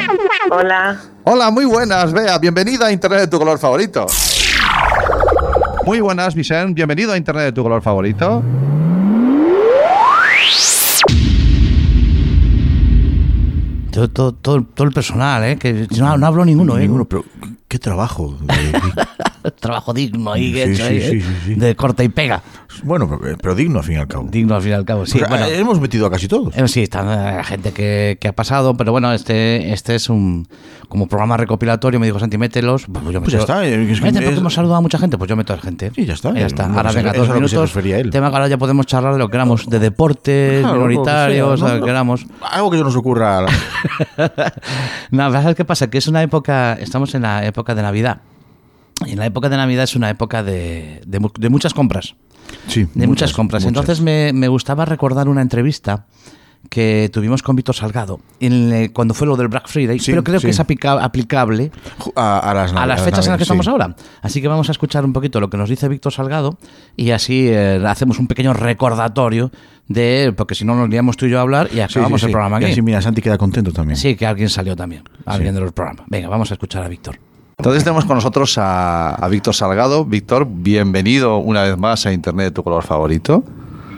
Hola. 0.50 0.98
Hola, 1.26 1.52
muy 1.52 1.66
buenas, 1.66 2.14
Bea. 2.14 2.38
Bienvenida 2.38 2.88
a 2.88 2.92
Internet 2.92 3.20
de 3.22 3.28
tu 3.28 3.38
color 3.38 3.60
favorito. 3.60 4.06
Muy 5.86 6.00
buenas, 6.00 6.34
Vicente. 6.34 6.74
Bienvenido 6.74 7.12
a 7.12 7.18
Internet 7.18 7.46
de 7.46 7.52
tu 7.52 7.64
color 7.64 7.82
favorito. 7.82 8.42
Todo, 13.92 14.34
todo, 14.34 14.86
el 14.86 14.92
personal, 14.94 15.44
¿eh? 15.44 15.58
Que 15.58 15.88
no, 15.98 16.18
no 16.18 16.28
hablo 16.28 16.46
ninguno, 16.46 16.78
¿eh? 16.78 16.82
Ninguno, 16.82 17.06
pero 17.06 17.26
qué 17.68 17.78
trabajo. 17.78 18.38
Trabajo 19.60 19.94
digno 19.94 20.32
ahí, 20.34 20.54
Sí, 20.54 20.62
hecho 20.62 20.76
sí, 20.76 20.82
ahí, 20.84 21.02
sí, 21.02 21.18
¿eh? 21.18 21.22
sí, 21.22 21.26
sí. 21.46 21.56
de 21.56 21.76
corta 21.76 22.04
y 22.04 22.10
pega. 22.10 22.42
Bueno, 22.84 23.08
pero, 23.22 23.38
pero 23.42 23.56
digno 23.56 23.80
al 23.80 23.86
fin 23.86 23.96
y 23.96 24.00
al 24.00 24.08
cabo. 24.08 24.28
Digno 24.30 24.56
al 24.56 24.62
fin 24.62 24.72
y 24.72 24.74
al 24.74 24.86
cabo, 24.86 25.06
sí. 25.06 25.18
Pues, 25.20 25.30
bueno, 25.30 25.46
eh, 25.46 25.58
hemos 25.60 25.80
metido 25.80 26.06
a 26.06 26.12
casi 26.12 26.28
todos. 26.28 26.56
Eh, 26.58 26.68
Sí, 26.68 26.82
está 26.84 27.04
la 27.04 27.44
gente 27.44 27.72
que, 27.72 28.18
que 28.20 28.28
ha 28.28 28.34
pasado, 28.34 28.76
pero 28.76 28.92
bueno, 28.92 29.14
este, 29.14 29.72
este 29.72 29.96
es 29.96 30.10
un 30.10 30.48
como 30.90 31.08
programa 31.08 31.38
recopilatorio. 31.38 32.00
Me 32.00 32.06
dijo 32.06 32.20
Santi, 32.20 32.38
mételos. 32.38 32.86
Pues, 32.92 33.06
yo 33.14 33.22
Pues 33.22 33.32
ya 33.34 33.40
está, 33.40 33.66
es 33.66 34.02
Mete, 34.02 34.30
es- 34.30 34.38
hemos 34.38 34.54
saludado 34.54 34.78
a 34.78 34.82
mucha 34.82 34.98
gente, 34.98 35.18
pues 35.18 35.30
yo 35.30 35.36
meto 35.36 35.54
a 35.54 35.56
la 35.56 35.62
gente. 35.62 35.92
Sí, 35.96 36.06
ya 36.06 36.14
está. 36.14 36.34
Ya 36.34 36.46
está. 36.48 36.68
No, 36.68 36.76
Ahora 36.78 36.92
pues 36.92 36.96
venga, 37.04 37.14
dos 37.14 37.30
minutos. 37.30 37.72
Tema 38.12 38.30
que 38.30 38.36
ahora 38.36 38.48
ya 38.48 38.58
podemos 38.58 38.86
charlar 38.86 39.14
de 39.14 39.20
lo 39.20 39.28
que 39.28 39.32
queramos, 39.34 39.70
de 39.70 39.80
deportes, 39.80 40.60
Claro, 40.62 40.76
minoritarios, 40.76 41.52
que 41.52 41.58
sea, 41.58 41.68
lo 41.68 41.74
que 41.76 41.80
no, 41.82 41.86
queramos. 41.86 42.26
Algo 42.42 42.72
que 42.72 42.78
se 42.78 42.84
nos 42.84 42.96
ocurra. 42.96 43.46
No, 45.12 45.32
¿sabes 45.32 45.56
qué 45.56 45.66
pasa? 45.66 45.90
Que 45.90 45.98
es 45.98 46.08
una 46.08 46.22
época, 46.24 46.74
estamos 46.74 47.14
en 47.16 47.22
la 47.24 47.46
época 47.46 47.76
de 47.76 47.82
Navidad. 47.82 48.22
Y 49.06 49.12
en 49.14 49.20
la 49.20 49.26
época 49.26 49.50
de 49.50 49.58
Navidad 49.58 49.84
es 49.84 49.96
una 49.96 50.10
época 50.10 50.44
de, 50.44 51.02
de 51.06 51.30
de 51.40 51.50
muchas 51.50 51.74
compras. 51.74 52.16
Sí, 52.68 52.88
De 52.94 53.08
muchas, 53.08 53.34
compras. 53.34 53.64
muchas. 53.64 53.68
Entonces 53.82 54.02
me, 54.04 54.32
me 54.34 54.48
gustaba 54.48 54.86
recordar 54.86 55.28
una 55.28 55.42
entrevista 55.42 56.06
que 56.70 57.10
tuvimos 57.14 57.44
con 57.44 57.56
Víctor 57.56 57.76
Salgado 57.76 58.20
en 58.40 58.72
el- 58.74 58.92
cuando 58.94 59.14
fue 59.14 59.28
lo 59.28 59.36
del 59.38 59.48
Black 59.50 59.68
Friday, 59.68 60.00
Sí, 60.00 60.12
pero 60.12 60.24
creo 60.24 60.40
sí. 60.40 60.48
que 60.48 60.52
es 60.52 60.60
aplica- 60.60 61.04
aplicable 61.04 61.72
a, 62.16 62.40
a 62.40 62.54
las, 62.56 62.74
a 62.74 62.86
las 62.88 63.02
navi- 63.02 63.04
fechas 63.06 63.26
en 63.28 63.32
las 63.34 63.38
que 63.38 63.44
estamos 63.44 63.68
ahora. 63.68 63.96
Así 64.24 64.42
que 64.42 64.48
vamos 64.48 64.68
a 64.70 64.72
escuchar 64.72 65.06
un 65.06 65.14
poquito 65.14 65.40
lo 65.40 65.50
que 65.50 65.58
nos 65.58 65.70
dice 65.70 65.88
Víctor 65.88 66.12
Salgado 66.12 66.58
y 66.96 67.12
así 67.12 67.48
eh, 67.50 67.84
hacemos 67.86 68.18
un 68.18 68.26
pequeño 68.28 68.54
recordatorio 68.54 69.52
de, 69.88 70.34
porque 70.36 70.56
si 70.56 70.66
no 70.66 70.76
nos 70.76 70.90
liamos 70.90 71.18
tú 71.18 71.28
y 71.28 71.30
yo 71.30 71.38
a 71.38 71.42
hablar 71.42 71.70
y 71.72 71.80
acabamos 71.82 72.24
el 72.24 72.32
programa 72.32 72.60
Y 72.60 72.64
aquí. 72.64 72.72
así, 72.74 72.82
mira, 72.82 73.00
Santi 73.02 73.22
queda 73.22 73.38
contento 73.38 73.72
también. 73.72 73.98
Sí, 73.98 74.16
que 74.16 74.26
alguien 74.26 74.50
salió 74.50 74.76
también, 74.76 75.04
alguien 75.28 75.54
de 75.54 75.62
los 75.62 75.72
programas. 75.72 76.06
Venga, 76.08 76.30
vamos 76.30 76.50
a 76.50 76.56
escuchar 76.56 76.84
a 76.84 76.88
Víctor. 76.88 77.20
Entonces 77.58 77.84
tenemos 77.84 78.06
con 78.06 78.16
nosotros 78.16 78.56
a, 78.58 79.28
Víctor 79.30 79.56
Salgado. 79.56 80.06
Víctor, 80.06 80.46
bienvenido 80.48 81.38
una 81.38 81.64
vez 81.64 81.78
más 81.78 82.06
a 82.06 82.14
Internet 82.14 82.48
de 82.48 82.52
tu 82.52 82.64
color 82.64 82.84
favorito. 82.84 83.44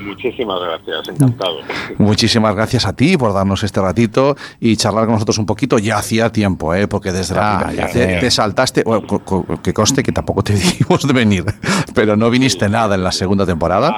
Muchísimas 0.08 0.60
gracias, 0.62 1.08
encantado. 1.10 1.58
Muchísimas 1.98 2.56
gracias 2.56 2.86
a 2.86 2.94
ti 2.94 3.18
por 3.18 3.34
darnos 3.34 3.64
este 3.64 3.82
ratito 3.82 4.36
y 4.60 4.76
charlar 4.78 5.06
con 5.06 5.14
nosotros 5.14 5.38
un 5.38 5.46
poquito. 5.46 5.78
Ya 5.80 5.98
hacía 5.98 6.32
tiempo, 6.32 6.74
¿eh? 6.74 6.88
porque 6.88 7.12
desde 7.12 7.36
la 7.36 7.58
Ah, 7.60 7.64
primera- 7.68 7.88
ya 7.88 7.94
te, 7.94 8.20
te 8.20 8.32
saltaste, 8.32 8.84
bueno, 8.84 9.06
co- 9.06 9.20
co- 9.20 9.46
que 9.62 9.74
conste 9.74 10.04
que 10.04 10.12
tampoco 10.12 10.44
te 10.44 10.54
dijimos 10.56 11.06
de 11.08 11.14
venir, 11.14 11.46
pero 11.94 12.16
no 12.16 12.30
viniste 12.30 12.70
nada 12.70 12.96
en 12.96 13.04
la 13.04 13.12
segunda 13.12 13.46
temporada. 13.46 13.92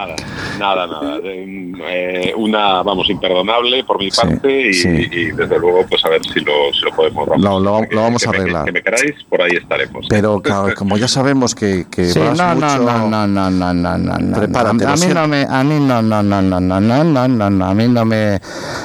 Nada, 0.60 0.88
nada, 0.88 0.88
nada. 0.88 1.20
Eh, 1.24 2.34
una, 2.36 2.84
vamos, 2.84 3.10
imperdonable 3.10 3.84
por 3.84 4.00
mi 4.00 4.10
parte 4.10 4.70
y, 4.70 4.74
sí. 4.74 4.90
y, 4.90 5.26
desde 5.32 5.60
luego, 5.60 5.86
pues 5.90 6.04
a 6.06 6.10
ver 6.10 6.22
si 6.26 6.40
lo, 6.42 6.52
si 6.74 6.82
lo 6.86 6.92
podemos 6.96 7.28
Lo- 7.40 7.60
lo- 7.60 7.82
que- 7.88 7.96
lo 7.96 8.02
vamos 8.02 8.22
que 8.24 8.30
a 8.30 8.32
me- 8.32 8.38
arreglar. 8.40 8.66
Que 8.66 8.72
me 8.72 8.82
queráis, 8.82 9.16
por 9.30 9.42
ahí 9.42 9.52
estaremos. 9.56 10.06
Pero 10.10 10.42
claro, 10.42 10.74
como 10.76 10.98
ya 10.98 11.08
sabemos 11.08 11.56
que, 11.56 11.86
que 11.90 12.06
Sí, 12.06 12.20
vas 12.20 12.38
no, 12.38 12.56
mucho... 12.56 12.80
no, 12.80 13.08
no, 13.10 13.28
no, 13.28 13.50
no, 13.50 13.74
no, 13.74 13.98
no, 13.98 14.18
no. 14.18 14.38
Prepárate, 14.38 14.86
a, 14.86 14.96
mí 14.96 15.06
no 15.14 15.28
me, 15.28 15.44
a 15.50 15.64
mí 15.64 15.80
no, 15.80 15.99
no, 16.02 16.24
no, 16.24 16.42
no, 16.42 16.60
no, 16.60 16.80
no, 16.80 17.04
no, 17.04 17.28
no, 17.28 17.50
no, 17.50 17.66
a 17.66 17.74
mí 17.74 17.88
no 17.88 18.06
me, 18.06 18.42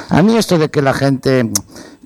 a 0.09 0.21
mí 0.21 0.37
esto 0.37 0.57
de 0.57 0.69
que 0.69 0.81
la 0.81 0.93
gente, 0.93 1.49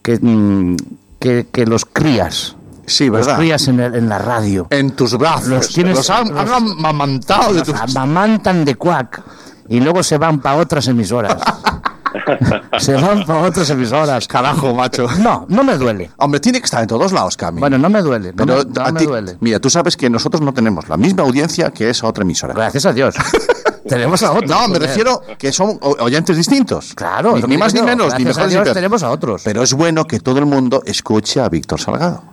que, 0.02 0.18
mm, 0.22 0.76
que, 1.20 1.48
que 1.52 1.66
los 1.66 1.86
crías, 1.86 2.56
Sí, 2.86 3.06
los 3.08 3.18
¿verdad? 3.26 3.38
crías 3.38 3.68
en, 3.68 3.80
el- 3.80 3.96
en 3.96 4.10
la 4.10 4.18
radio, 4.18 4.66
En 4.72 4.92
tus 4.92 5.16
brazos. 5.18 5.48
Los 5.48 5.70
tienes- 5.70 5.96
Los 5.98 6.10
han, 6.10 6.30
los- 6.34 6.38
han 6.50 6.54
amamantado 6.72 7.54
de 7.54 7.62
tus... 7.62 7.76
amamantan 7.76 8.66
de 8.66 8.74
cuac 8.76 9.22
y 9.68 9.80
luego 9.80 10.02
se 10.02 10.18
van 10.18 10.40
para 10.40 10.58
otras 10.58 10.88
emisoras. 10.88 11.38
se 12.80 12.94
van 12.96 13.24
para 13.26 13.42
otras 13.42 13.70
emisoras. 13.70 14.28
Carajo, 14.28 14.74
macho. 14.74 15.08
No, 15.20 15.46
no 15.50 15.64
me 15.64 15.78
duele. 15.78 16.10
Hombre, 16.18 16.40
tiene 16.40 16.60
que 16.60 16.66
estar 16.66 16.82
en 16.82 16.88
todos 16.88 17.12
lados, 17.12 17.38
Cami. 17.38 17.60
Bueno, 17.60 17.78
no 17.78 17.90
me 17.92 18.02
duele, 18.02 18.30
no, 18.34 18.46
Pero 18.46 18.58
me, 18.58 18.64
no 18.74 18.82
a 18.86 18.92
me 18.92 19.00
ti- 19.00 19.06
duele. 19.06 19.38
Mira, 19.42 19.60
tú 19.60 19.70
sabes 19.70 19.96
que 19.96 20.10
nosotros 20.10 20.42
no 20.42 20.52
tenemos 20.54 20.90
la 20.90 20.98
misma 20.98 21.22
audiencia 21.22 21.70
que 21.72 21.90
esa 21.92 22.08
otra 22.08 22.24
emisora. 22.24 22.56
Gracias 22.56 22.86
a 22.88 22.94
Dios. 22.94 23.14
tenemos 23.90 24.24
a 24.24 24.32
otros. 24.34 24.50
No, 24.50 24.68
me 24.68 24.80
refiero 24.80 25.22
que 25.38 25.52
son 25.52 25.78
oyentes 25.82 26.38
distintos. 26.38 26.94
Claro, 26.96 27.36
ni, 27.38 27.58
más 27.58 27.74
ni 27.74 27.82
menos, 27.82 28.18
ni 28.18 28.24
mejores 28.26 28.56
ni 28.56 28.74
tenemos 28.74 29.04
a 29.04 29.10
otros. 29.10 29.42
Pero 29.44 29.64
es 29.64 29.74
bueno 29.74 30.06
que 30.06 30.20
todo 30.20 30.40
el 30.40 30.46
mundo 30.46 30.82
escuche 30.86 31.42
a 31.42 31.50
Víctor 31.50 31.80
Salgado. 31.80 32.24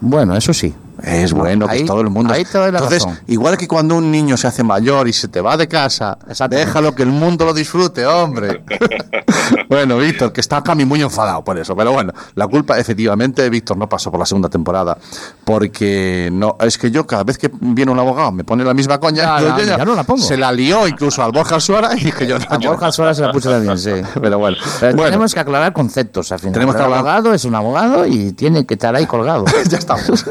Bueno, 0.00 0.36
eso 0.36 0.54
sí. 0.54 0.74
Es 1.04 1.32
bueno 1.32 1.66
Ahí- 1.68 1.84
todo 1.84 2.00
el 2.00 2.10
mundo. 2.10 2.32
ahí 2.34 2.44
te 2.44 2.58
doy 2.58 2.70
la 2.72 2.78
Entonces, 2.78 3.04
razón. 3.04 3.18
igual 3.26 3.56
que 3.56 3.66
cuando 3.68 3.96
un 3.96 4.10
niño 4.10 4.36
se 4.36 4.46
hace 4.46 4.62
mayor 4.62 5.08
y 5.08 5.12
se 5.12 5.28
te 5.28 5.40
va 5.40 5.56
de 5.56 5.68
casa, 5.68 6.18
déjalo 6.48 6.94
que 6.94 7.02
el 7.02 7.08
mundo 7.10 7.44
lo 7.44 7.52
disfrute, 7.54 8.06
hombre. 8.06 8.62
bueno, 9.68 9.98
Víctor, 9.98 10.32
que 10.32 10.40
está 10.40 10.62
Cami 10.62 10.84
muy 10.84 11.02
enfadado 11.02 11.42
por 11.44 11.58
eso. 11.58 11.74
Pero 11.76 11.92
bueno, 11.92 12.12
la 12.34 12.46
culpa, 12.46 12.78
efectivamente, 12.78 13.48
Víctor 13.50 13.76
no 13.76 13.88
pasó 13.88 14.10
por 14.10 14.20
la 14.20 14.26
segunda 14.26 14.48
temporada. 14.48 14.96
Porque 15.44 16.28
no, 16.32 16.56
es 16.60 16.78
que 16.78 16.90
yo 16.90 17.06
cada 17.06 17.24
vez 17.24 17.38
que 17.38 17.50
viene 17.60 17.90
un 17.90 17.98
abogado 17.98 18.30
me 18.32 18.44
pone 18.44 18.64
la 18.64 18.74
misma 18.74 18.98
coña. 18.98 19.40
Ya, 19.40 19.40
yo 19.40 19.58
ya, 19.64 19.76
ya 19.78 19.84
no 19.84 19.94
la 19.94 20.04
pongo. 20.04 20.22
Se 20.22 20.36
la 20.36 20.52
lió 20.52 20.86
incluso 20.86 21.22
al 21.22 21.32
Borja 21.32 21.58
Suara 21.60 21.90
y 21.96 22.04
dije 22.04 22.26
yo 22.26 22.38
no. 22.38 22.44
A 22.48 22.58
yo. 22.58 22.70
Borja 22.70 22.92
Suárez 22.92 23.16
se 23.16 23.22
la 23.24 23.32
puse 23.32 23.48
también, 23.48 23.78
sí. 23.78 23.90
Pero 24.20 24.38
bueno, 24.38 24.56
Pero 24.80 24.92
bueno, 24.94 25.04
tenemos 25.10 25.34
que 25.34 25.40
aclarar 25.40 25.72
conceptos 25.72 26.30
al 26.32 26.38
final. 26.38 26.54
Tenemos 26.54 26.74
que 26.74 26.80
el 26.80 26.84
hablar- 26.86 26.98
abogado 27.00 27.34
es 27.34 27.44
un 27.44 27.54
abogado 27.54 28.06
y 28.06 28.32
tiene 28.32 28.64
que 28.66 28.74
estar 28.74 28.94
ahí 28.94 29.06
colgado. 29.06 29.44
ya 29.68 29.78
estamos. 29.78 30.24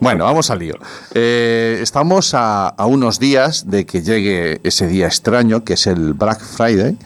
Bueno, 0.00 0.24
vamos 0.24 0.50
al 0.50 0.58
lío. 0.60 0.74
Eh, 1.14 1.78
estamos 1.82 2.34
a, 2.34 2.68
a 2.68 2.86
unos 2.86 3.18
días 3.18 3.68
de 3.70 3.86
que 3.86 4.02
llegue 4.02 4.60
ese 4.62 4.86
día 4.86 5.06
extraño, 5.06 5.64
que 5.64 5.74
es 5.74 5.86
el 5.86 6.14
Black 6.14 6.40
Friday, 6.40 6.96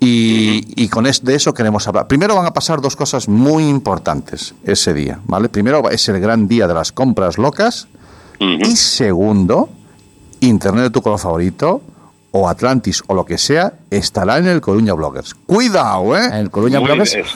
y, 0.00 0.64
y 0.82 0.88
con 0.88 1.06
es- 1.06 1.24
de 1.24 1.34
eso 1.34 1.52
queremos 1.54 1.86
hablar. 1.88 2.06
Primero 2.08 2.34
van 2.36 2.46
a 2.46 2.52
pasar 2.52 2.80
dos 2.80 2.96
cosas 2.96 3.28
muy 3.28 3.68
importantes 3.68 4.54
ese 4.64 4.94
día, 4.94 5.20
¿vale? 5.26 5.48
Primero 5.48 5.88
es 5.90 6.08
el 6.08 6.20
gran 6.20 6.48
día 6.48 6.66
de 6.66 6.74
las 6.74 6.92
compras 6.92 7.38
locas, 7.38 7.88
y 8.40 8.76
segundo, 8.76 9.68
Internet 10.40 10.84
de 10.84 10.90
tu 10.90 11.02
color 11.02 11.18
favorito, 11.18 11.82
o 12.30 12.48
Atlantis, 12.48 13.02
o 13.08 13.14
lo 13.14 13.24
que 13.24 13.38
sea, 13.38 13.72
estará 13.90 14.38
en 14.38 14.46
el 14.46 14.60
Coruña 14.60 14.92
Bloggers. 14.92 15.34
Cuidado, 15.34 16.16
¿eh? 16.16 16.26
En 16.26 16.34
el 16.34 16.50
Coruña 16.50 16.78
Muy 16.78 16.86
Bloggers. 16.88 17.14
bien. 17.14 17.26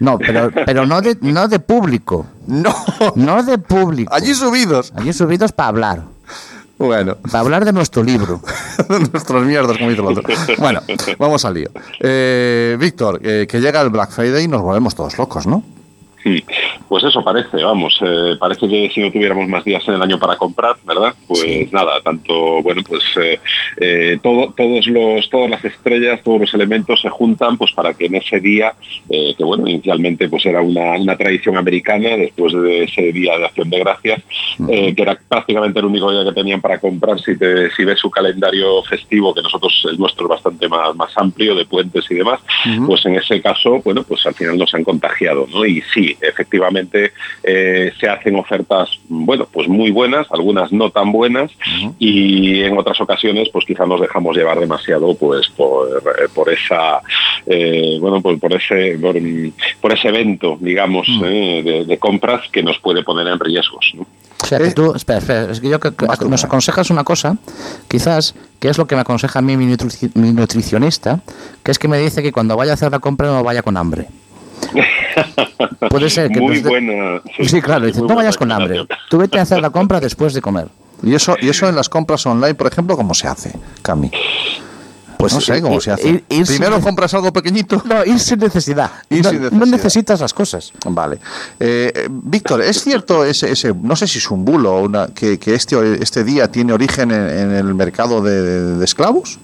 No, 0.00 0.16
pero, 0.18 0.50
pero 0.64 0.86
no, 0.86 1.00
de, 1.00 1.16
no 1.22 1.48
de 1.48 1.58
público. 1.58 2.26
No, 2.48 2.74
No 3.14 3.42
de 3.42 3.58
público. 3.58 4.12
allí 4.12 4.34
subidos. 4.34 4.92
Allí 4.96 5.12
subidos 5.12 5.52
para 5.52 5.68
hablar. 5.68 6.02
Bueno. 6.78 7.16
Para 7.16 7.40
hablar 7.40 7.64
de 7.64 7.72
nuestro 7.72 8.02
libro. 8.02 8.40
nuestros 9.12 9.44
mierdas, 9.44 9.76
como 9.76 9.90
dice 9.90 10.00
el 10.02 10.06
otro. 10.08 10.22
Bueno, 10.58 10.80
vamos 11.18 11.44
al 11.44 11.54
lío. 11.54 11.70
Eh, 12.00 12.76
Víctor, 12.80 13.20
eh, 13.22 13.46
que 13.48 13.60
llega 13.60 13.80
el 13.82 13.90
Black 13.90 14.10
Friday 14.12 14.44
y 14.44 14.48
nos 14.48 14.62
volvemos 14.62 14.94
todos 14.94 15.18
locos, 15.18 15.46
¿no? 15.46 15.62
Pues 16.88 17.04
eso 17.04 17.22
parece, 17.22 17.62
vamos, 17.62 17.98
eh, 18.00 18.36
parece 18.38 18.68
que 18.68 18.90
si 18.92 19.00
no 19.00 19.12
tuviéramos 19.12 19.46
más 19.48 19.64
días 19.64 19.86
en 19.88 19.94
el 19.94 20.02
año 20.02 20.18
para 20.18 20.36
comprar, 20.36 20.76
¿verdad? 20.84 21.14
Pues 21.26 21.72
nada, 21.72 22.00
tanto, 22.02 22.62
bueno, 22.62 22.82
pues 22.86 23.02
eh, 23.20 23.38
eh, 23.76 24.18
todo, 24.22 24.52
todos 24.56 24.86
los, 24.86 25.28
todas 25.28 25.50
las 25.50 25.64
estrellas, 25.64 26.20
todos 26.22 26.40
los 26.40 26.54
elementos 26.54 27.00
se 27.00 27.08
juntan 27.08 27.56
pues 27.56 27.72
para 27.72 27.94
que 27.94 28.06
en 28.06 28.16
ese 28.16 28.40
día, 28.40 28.74
eh, 29.08 29.34
que 29.36 29.44
bueno, 29.44 29.68
inicialmente 29.68 30.28
pues 30.28 30.46
era 30.46 30.62
una, 30.62 30.92
una 30.98 31.16
tradición 31.16 31.56
americana, 31.56 32.16
después 32.16 32.52
de 32.52 32.84
ese 32.84 33.12
día 33.12 33.36
de 33.38 33.44
acción 33.44 33.70
de 33.70 33.78
gracias, 33.78 34.22
que 34.66 34.94
era 34.96 35.18
prácticamente 35.28 35.78
el 35.78 35.86
único 35.86 36.10
día 36.10 36.24
que 36.24 36.32
tenían 36.34 36.60
para 36.60 36.78
comprar, 36.78 37.20
si, 37.20 37.36
te, 37.36 37.70
si 37.70 37.84
ves 37.84 37.98
su 37.98 38.10
calendario 38.10 38.82
festivo, 38.82 39.34
que 39.34 39.42
nosotros 39.42 39.86
el 39.90 39.98
nuestro 39.98 40.24
es 40.26 40.30
bastante 40.30 40.68
más, 40.68 40.94
más 40.96 41.16
amplio, 41.16 41.54
de 41.54 41.64
puentes 41.64 42.04
y 42.10 42.14
demás, 42.14 42.40
pues 42.86 43.04
en 43.06 43.16
ese 43.16 43.40
caso, 43.40 43.80
bueno, 43.84 44.02
pues 44.02 44.24
al 44.26 44.34
final 44.34 44.58
nos 44.58 44.74
han 44.74 44.84
contagiado, 44.84 45.46
¿no? 45.52 45.64
Y 45.64 45.82
sí, 45.94 46.16
efectivamente 46.20 47.12
eh, 47.42 47.92
se 47.98 48.08
hacen 48.08 48.36
ofertas, 48.36 48.90
bueno, 49.08 49.46
pues 49.52 49.68
muy 49.68 49.90
buenas, 49.90 50.26
algunas 50.30 50.72
no 50.72 50.90
tan 50.90 51.12
buenas, 51.12 51.50
y 51.98 52.62
en 52.62 52.76
otras 52.78 53.00
ocasiones, 53.00 53.48
pues 53.52 53.64
quizá 53.64 53.86
nos 53.86 54.00
dejamos 54.00 54.36
llevar 54.36 54.58
demasiado, 54.60 55.14
pues 55.14 55.48
por, 55.48 55.88
eh, 55.88 56.28
por 56.34 56.52
esa, 56.52 57.00
eh, 57.46 57.98
bueno, 58.00 58.20
pues 58.20 58.38
por 58.40 58.52
ese, 58.52 58.98
por, 59.00 59.16
por 59.80 59.92
ese 59.92 60.08
evento, 60.08 60.56
digamos, 60.60 61.06
eh, 61.24 61.62
de, 61.64 61.84
de 61.84 61.98
compras 61.98 62.42
que 62.50 62.62
nos 62.62 62.78
puede 62.78 63.02
poner 63.02 63.26
en 63.28 63.38
riesgos, 63.38 63.92
¿no? 63.94 64.06
O 64.40 64.46
sea, 64.46 64.58
que 64.60 64.70
tú, 64.70 64.94
espera, 64.94 65.18
espera, 65.18 65.50
es 65.50 65.60
que 65.60 65.68
yo 65.68 65.78
que, 65.80 65.92
que 65.94 66.06
nos 66.28 66.44
aconsejas 66.44 66.88
una 66.90 67.02
cosa, 67.04 67.36
quizás, 67.88 68.34
que 68.60 68.68
es 68.68 68.78
lo 68.78 68.86
que 68.86 68.94
me 68.94 69.00
aconseja 69.02 69.40
a 69.40 69.42
mí 69.42 69.56
mi, 69.56 69.66
nutri- 69.66 70.10
mi 70.14 70.32
nutricionista, 70.32 71.20
que 71.62 71.70
es 71.72 71.78
que 71.78 71.88
me 71.88 71.98
dice 71.98 72.22
que 72.22 72.32
cuando 72.32 72.56
vaya 72.56 72.70
a 72.70 72.74
hacer 72.74 72.90
la 72.92 73.00
compra 73.00 73.26
no 73.26 73.42
vaya 73.42 73.62
con 73.62 73.76
hambre. 73.76 74.06
Puede 75.90 76.10
ser 76.10 76.30
que 76.30 76.40
muy 76.40 76.60
buena. 76.60 77.20
Sí, 77.46 77.60
claro, 77.60 77.86
dice, 77.86 78.00
no 78.02 78.14
vayas 78.14 78.36
con 78.36 78.50
hambre, 78.52 78.86
tú 79.08 79.18
vete 79.18 79.38
a 79.38 79.42
hacer 79.42 79.60
la 79.60 79.70
compra 79.70 80.00
después 80.00 80.34
de 80.34 80.40
comer. 80.40 80.68
Y 81.02 81.14
eso, 81.14 81.36
y 81.40 81.48
eso 81.48 81.68
en 81.68 81.76
las 81.76 81.88
compras 81.88 82.26
online, 82.26 82.54
por 82.54 82.66
ejemplo, 82.66 82.96
¿cómo 82.96 83.14
se 83.14 83.28
hace, 83.28 83.52
Cami? 83.82 84.10
Pues 85.16 85.32
no 85.34 85.40
sé 85.40 85.58
i- 85.58 85.60
cómo 85.62 85.80
se 85.80 85.90
hace. 85.90 86.08
ir- 86.08 86.24
ir 86.28 86.46
sin 86.46 86.58
Primero 86.58 86.80
compras 86.80 87.12
algo 87.14 87.32
pequeñito. 87.32 87.82
No, 87.86 88.04
ir 88.04 88.20
sin 88.20 88.38
necesidad. 88.38 88.90
Ir 89.10 89.24
no, 89.24 89.30
sin 89.30 89.38
no 89.42 89.48
necesidad. 89.50 89.66
necesitas 89.76 90.20
las 90.20 90.32
cosas. 90.32 90.72
Vale. 90.86 91.16
Eh, 91.58 91.92
eh, 91.94 92.06
Víctor, 92.08 92.62
¿es 92.62 92.80
cierto 92.82 93.24
ese, 93.24 93.50
ese, 93.50 93.74
no 93.82 93.96
sé 93.96 94.06
si 94.06 94.18
es 94.18 94.30
un 94.30 94.44
bulo, 94.44 94.76
o 94.76 94.82
una, 94.84 95.08
que, 95.08 95.38
que 95.38 95.54
este, 95.54 95.76
este 96.02 96.22
día 96.22 96.50
tiene 96.52 96.72
origen 96.72 97.10
en, 97.10 97.28
en 97.28 97.50
el 97.52 97.74
mercado 97.74 98.22
de, 98.22 98.76
de 98.76 98.84
esclavos? 98.84 99.38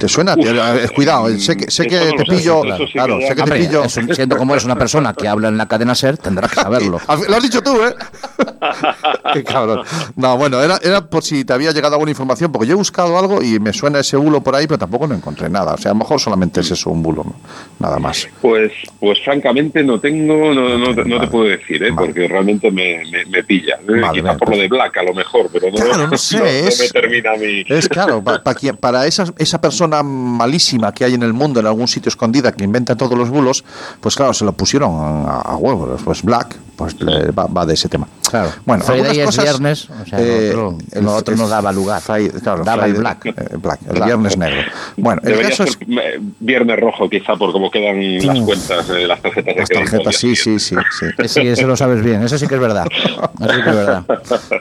¿Te 0.00 0.08
suena? 0.08 0.34
Uf. 0.36 0.46
Eh, 0.46 0.88
Cuidado, 0.94 1.28
eh, 1.28 1.38
sé 1.38 1.56
que, 1.58 1.70
sé 1.70 1.86
que 1.86 1.98
te 2.16 2.24
pillo. 2.24 2.62
claro. 2.62 2.84
Claro, 2.90 3.18
sé 3.20 3.34
que 3.36 3.42
te 3.42 3.52
pillo. 3.52 3.82
un- 3.82 4.14
siendo 4.14 4.36
como 4.38 4.54
eres 4.54 4.64
una 4.64 4.76
persona 4.76 5.12
que 5.12 5.28
habla 5.28 5.48
en 5.48 5.58
la 5.58 5.68
cadena 5.68 5.94
SER, 5.94 6.16
tendrás 6.16 6.50
que 6.50 6.60
saberlo. 6.62 6.98
Lo 7.28 7.36
has 7.36 7.42
dicho 7.42 7.60
tú, 7.62 7.76
¿eh? 7.84 7.94
Qué 9.34 9.44
cabrón. 9.44 9.82
No, 10.16 10.36
bueno, 10.38 10.60
era, 10.62 10.78
era 10.82 11.02
por 11.06 11.22
si 11.22 11.44
te 11.44 11.52
había 11.52 11.72
llegado 11.72 11.94
alguna 11.96 12.10
información, 12.10 12.50
porque 12.50 12.66
yo 12.66 12.72
he 12.72 12.76
buscado 12.76 13.18
algo 13.18 13.42
y 13.42 13.60
me 13.60 13.72
suena 13.72 14.00
ese 14.00 14.16
bulo 14.16 14.40
por 14.42 14.54
ahí, 14.56 14.66
pero 14.66 14.78
tampoco 14.78 15.06
no 15.06 15.14
encontré 15.14 15.48
nada. 15.50 15.74
O 15.74 15.78
sea, 15.78 15.90
a 15.90 15.94
lo 15.94 15.98
mejor 16.00 16.18
solamente 16.20 16.60
es 16.60 16.70
eso, 16.70 16.90
un 16.90 17.02
bulo, 17.02 17.22
¿no? 17.24 17.34
nada 17.78 17.98
más. 17.98 18.26
Pues, 18.40 18.72
pues 18.98 19.18
francamente 19.24 19.82
no 19.82 20.00
tengo, 20.00 20.54
no, 20.54 20.78
no, 20.78 20.94
te- 20.94 21.04
no 21.04 21.20
te 21.20 21.26
puedo 21.28 21.44
decir, 21.44 21.82
¿eh? 21.82 21.92
porque 21.94 22.26
realmente 22.26 22.70
me, 22.70 23.02
me, 23.10 23.24
me 23.26 23.44
pilla. 23.44 23.74
¿eh? 23.82 24.00
Vale, 24.00 24.12
Quizá 24.12 24.22
vale, 24.28 24.38
por 24.38 24.50
lo 24.50 24.56
de 24.56 24.68
Black 24.68 24.96
a 24.96 25.02
lo 25.02 25.14
mejor, 25.14 25.48
pero 25.52 25.68
no, 25.70 25.74
Claro, 25.76 26.08
no 26.08 26.16
sé, 26.18 26.68
es- 26.68 26.80
me 26.80 26.88
termina 26.88 27.36
mi... 27.36 27.64
Es 27.68 27.88
claro, 27.88 28.22
pa- 28.22 28.42
pa 28.42 28.54
quien- 28.54 28.76
para 28.76 29.06
esa, 29.06 29.24
esa 29.38 29.60
persona 29.60 29.89
malísima 30.02 30.92
que 30.92 31.04
hay 31.04 31.14
en 31.14 31.22
el 31.22 31.32
mundo, 31.32 31.60
en 31.60 31.66
algún 31.66 31.88
sitio 31.88 32.08
escondida, 32.08 32.52
que 32.52 32.64
inventa 32.64 32.96
todos 32.96 33.16
los 33.16 33.30
bulos, 33.30 33.64
pues 34.00 34.14
claro, 34.16 34.32
se 34.32 34.44
lo 34.44 34.52
pusieron 34.52 34.92
a, 35.26 35.40
a 35.40 35.56
huevo. 35.56 35.96
Pues 36.04 36.22
Black, 36.22 36.56
pues 36.80 37.00
le 37.00 37.30
va, 37.32 37.46
va 37.46 37.66
de 37.66 37.74
ese 37.74 37.88
tema. 37.88 38.08
Claro. 38.30 38.50
Bueno, 38.64 38.82
Friday 38.84 39.00
algunas 39.06 39.18
es 39.18 39.26
cosas, 39.26 39.44
viernes, 39.44 39.90
o 39.90 40.06
sea, 40.06 40.18
eh, 40.20 40.52
lo 40.54 40.68
otro- 40.68 40.78
el- 40.92 41.04
lo 41.04 41.14
otro 41.14 41.34
el 41.34 41.40
no 41.40 41.48
daba 41.48 41.72
lugar. 41.72 42.00
Friday- 42.00 42.30
claro, 42.40 42.64
Daba 42.64 42.86
el 42.86 42.92
Friday- 42.94 43.00
Black. 43.00 43.26
eh, 43.26 43.56
Black, 43.60 43.80
el 43.86 43.92
Black. 43.92 44.04
viernes 44.06 44.36
negro. 44.38 44.60
Bueno, 44.96 45.20
el 45.24 45.28
Debería 45.30 45.50
caso 45.50 45.66
ser 45.66 45.82
es 45.82 45.88
eh, 45.88 46.20
viernes 46.38 46.80
rojo 46.80 47.08
quizá 47.10 47.34
por 47.36 47.52
cómo 47.52 47.70
quedan 47.70 48.24
las 48.24 48.38
Mm. 48.38 48.44
cuentas 48.46 48.88
de 48.88 49.06
las 49.06 49.20
tarjetas 49.20 49.54
de 49.54 49.60
las 49.60 49.68
tarjetas, 49.68 50.16
sí, 50.16 50.34
sí, 50.36 50.58
sí, 50.58 50.76
sí. 50.98 51.28
Sí, 51.28 51.40
eso 51.40 51.66
lo 51.66 51.76
sabes 51.76 52.02
bien, 52.02 52.22
eso 52.22 52.38
sí 52.38 52.46
que 52.46 52.54
es 52.54 52.60
verdad. 52.60 52.86
Eso 52.90 53.54
sí 53.54 53.62
que 53.62 53.70
es 53.70 53.76
verdad. 53.76 54.04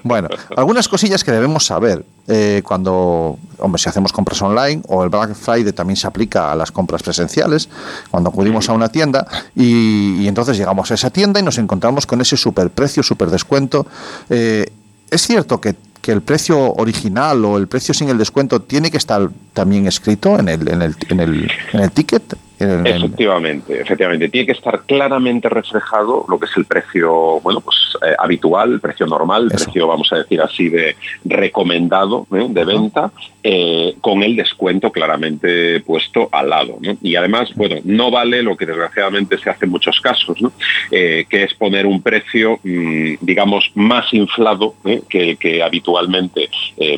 Bueno, 0.03 0.27
algunas 0.58 0.88
cosillas 0.88 1.23
que 1.23 1.32
debemos 1.32 1.65
saber 1.65 2.03
eh, 2.32 2.62
cuando, 2.63 3.39
hombre, 3.58 3.82
si 3.82 3.89
hacemos 3.89 4.13
compras 4.13 4.39
online 4.43 4.84
o 4.88 5.03
el 5.03 5.10
Black 5.10 5.34
Friday 5.34 5.73
también 5.73 5.97
se 5.97 6.05
aplica 6.05 6.51
a 6.51 6.55
las 6.55 6.71
compras 6.71 7.01
presenciales, 7.01 7.69
cuando 8.12 8.29
acudimos 8.29 8.69
a 8.69 8.73
una 8.73 8.89
tienda 8.89 9.25
y, 9.55 10.21
y 10.21 10.27
entonces 10.27 10.55
llegamos 10.58 10.91
a 10.91 10.93
esa 10.93 11.10
tienda 11.10 11.39
y 11.39 11.43
nos 11.43 11.58
encontramos 11.58 12.05
con 12.09 12.21
ese 12.21 12.35
superprecio, 12.35 13.03
super 13.03 13.29
descuento. 13.29 13.85
Eh, 14.31 14.65
es 15.11 15.21
cierto 15.21 15.61
que, 15.61 15.75
que 16.01 16.11
el 16.11 16.23
precio 16.23 16.73
original 16.73 17.45
o 17.45 17.55
el 17.55 17.67
precio 17.67 17.93
sin 17.93 18.09
el 18.09 18.17
descuento 18.17 18.63
tiene 18.63 18.89
que 18.89 18.97
estar 18.97 19.29
también 19.53 19.85
escrito 19.85 20.39
en 20.39 20.49
el, 20.49 20.67
en 20.67 20.81
el, 20.81 20.95
en 21.07 21.19
el, 21.19 21.51
en 21.71 21.79
el 21.79 21.91
ticket. 21.91 22.35
En 22.59 22.85
Efectivamente, 22.85 23.81
efectivamente. 23.81 24.27
Tiene 24.27 24.45
que 24.45 24.51
estar 24.51 24.81
claramente 24.81 25.47
reflejado 25.47 26.25
lo 26.27 26.37
que 26.37 26.45
es 26.45 26.57
el 26.57 26.65
precio, 26.65 27.39
bueno, 27.41 27.61
pues 27.61 27.77
eh, 28.05 28.15
habitual, 28.19 28.73
el 28.73 28.79
precio 28.81 29.05
normal, 29.05 29.43
el 29.43 29.49
precio, 29.49 29.87
vamos 29.87 30.11
a 30.11 30.17
decir 30.17 30.41
así, 30.41 30.67
de 30.67 30.95
recomendado 31.23 32.27
¿eh? 32.33 32.47
de 32.49 32.65
venta, 32.65 33.11
eh, 33.43 33.95
con 34.01 34.23
el 34.23 34.35
descuento 34.35 34.91
claramente 34.91 35.79
puesto 35.81 36.27
al 36.31 36.49
lado. 36.49 36.77
¿no? 36.81 36.97
Y 37.01 37.15
además, 37.15 37.53
bueno, 37.55 37.77
no 37.85 38.11
vale 38.11 38.43
lo 38.43 38.57
que 38.57 38.65
desgraciadamente 38.65 39.37
se 39.37 39.49
hace 39.49 39.65
en 39.65 39.71
muchos 39.71 40.01
casos, 40.01 40.41
¿no? 40.41 40.51
Que 40.89 41.25
es 41.29 41.53
poner 41.53 41.85
un 41.85 42.01
precio, 42.01 42.59
mm, 42.63 43.15
digamos, 43.21 43.71
más 43.75 44.13
inflado 44.13 44.75
que 45.07 45.31
el 45.31 45.37
que 45.37 45.63
habitualmente 45.63 46.49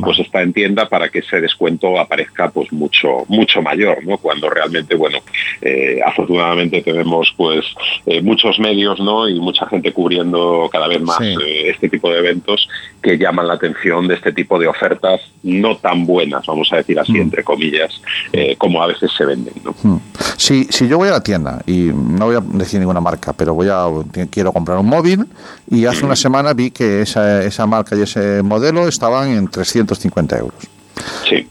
pues 0.02 0.20
está 0.20 0.42
en 0.42 0.54
tienda 0.54 0.88
para 0.88 1.10
que 1.10 1.20
ese 1.20 1.42
descuento 1.42 2.00
aparezca 2.00 2.50
pues 2.50 2.72
mucho 2.72 3.26
mucho 3.28 3.62
mayor, 3.62 4.06
¿no? 4.06 4.18
Cuando 4.18 4.50
realmente, 4.50 4.96
bueno, 4.96 5.20
eh, 5.62 6.00
afortunadamente 6.06 6.82
tenemos 6.82 7.34
pues 7.36 7.66
eh, 8.06 8.22
muchos 8.22 8.60
medios 8.60 9.00
¿no? 9.00 9.28
y 9.28 9.40
mucha 9.40 9.66
gente 9.68 9.92
cubriendo 9.94 10.70
cada 10.72 10.88
vez 10.88 11.02
más 11.02 11.18
Sí. 11.20 11.36
eh, 11.44 11.70
este 11.70 11.90
tipo 11.90 12.10
de 12.10 12.20
eventos 12.20 12.68
que 13.02 13.18
llaman 13.18 13.48
la 13.48 13.54
atención 13.56 14.08
de 14.08 14.16
este 14.16 14.32
tipo 14.32 14.58
de 14.58 14.68
ofertas 14.68 15.22
no 15.44 15.76
tan 15.78 16.06
buenas, 16.06 16.46
vamos 16.46 16.72
a 16.72 16.78
decir 16.78 17.00
así, 17.00 17.18
entre 17.18 17.44
comillas, 17.44 18.02
eh, 18.34 18.56
como 18.58 18.82
a 18.82 18.88
veces 18.88 19.12
se 19.18 19.26
venden. 19.26 19.54
¿no? 19.64 19.76
Hmm. 19.84 20.00
Si, 20.38 20.66
si 20.66 20.88
yo 20.88 20.98
voy 20.98 21.10
a 21.10 21.12
la 21.12 21.24
tienda 21.24 21.62
y 21.68 21.92
no 21.94 22.26
voy 22.28 22.36
a 22.36 22.42
decir 22.58 22.80
ninguna 22.80 23.02
marca, 23.02 23.34
pero 23.34 23.54
voy 23.54 23.68
a 23.70 23.86
quiero 24.30 24.52
comprar 24.54 24.78
un 24.78 24.88
móvil 24.88 25.26
y 25.70 25.86
hace 25.86 26.06
una 26.06 26.16
semana 26.16 26.54
vi 26.54 26.72
que 26.72 27.02
esa, 27.02 27.44
esa 27.44 27.66
marca 27.66 27.96
y 27.96 28.02
ese 28.02 28.42
modelo 28.44 28.88
estaban 28.88 29.30
en 29.30 29.48
350 29.48 30.38
euros. 30.38 30.56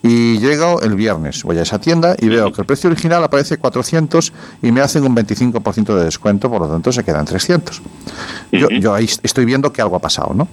Y 0.02 0.38
llego 0.38 0.80
el 0.82 0.94
viernes, 0.94 1.42
voy 1.42 1.58
a 1.58 1.62
esa 1.62 1.80
tienda 1.80 2.14
y 2.18 2.28
veo 2.28 2.52
que 2.52 2.60
el 2.60 2.66
precio 2.66 2.90
original 2.90 3.22
aparece 3.24 3.58
400 3.58 4.32
y 4.62 4.72
me 4.72 4.80
hacen 4.80 5.04
un 5.04 5.16
25% 5.16 5.94
de 5.94 6.04
descuento, 6.04 6.50
por 6.50 6.60
lo 6.60 6.68
tanto 6.68 6.92
se 6.92 7.04
quedan 7.04 7.24
300. 7.24 7.82
Yo, 8.52 8.68
yo 8.68 8.94
ahí 8.94 9.08
estoy 9.22 9.44
viendo 9.44 9.72
que 9.72 9.82
algo 9.82 9.96
ha 9.96 10.00
pasado, 10.00 10.34
¿no? 10.34 10.48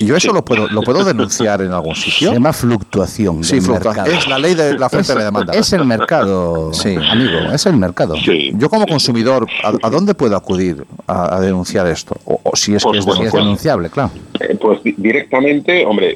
Yo 0.00 0.16
eso 0.16 0.32
lo 0.32 0.44
puedo 0.44 0.68
lo 0.68 0.82
puedo 0.82 1.04
denunciar 1.04 1.60
en 1.62 1.72
algún 1.72 1.94
sitio. 1.94 2.28
Se 2.28 2.34
llama 2.34 2.52
fluctuación. 2.52 3.42
Sí, 3.44 3.56
del 3.56 3.64
fluctuación. 3.64 4.04
mercado. 4.04 4.18
Es 4.18 4.28
la 4.28 4.38
ley 4.38 4.54
de 4.54 4.78
la 4.78 4.86
oferta 4.86 5.12
y 5.12 5.16
la 5.16 5.24
demanda. 5.24 5.52
Es 5.54 5.72
el 5.72 5.84
mercado, 5.84 6.72
Sí. 6.72 6.94
amigo, 6.96 7.38
es 7.52 7.66
el 7.66 7.76
mercado. 7.76 8.14
Yo 8.16 8.68
como 8.70 8.86
consumidor, 8.86 9.46
¿a, 9.62 9.72
a 9.86 9.90
dónde 9.90 10.14
puedo 10.14 10.36
acudir 10.36 10.84
a, 11.06 11.36
a 11.36 11.40
denunciar 11.40 11.86
esto? 11.86 12.16
O, 12.24 12.40
o 12.42 12.56
si 12.56 12.74
es 12.74 12.84
que 12.84 12.98
es 12.98 13.04
bueno, 13.04 13.22
denunciable. 13.22 13.30
pues- 13.30 13.42
denunciable, 13.44 13.90
claro. 13.90 14.10
Eh, 14.40 14.56
pues 14.60 14.82
di- 14.82 14.94
directamente, 14.96 15.84
hombre, 15.86 16.14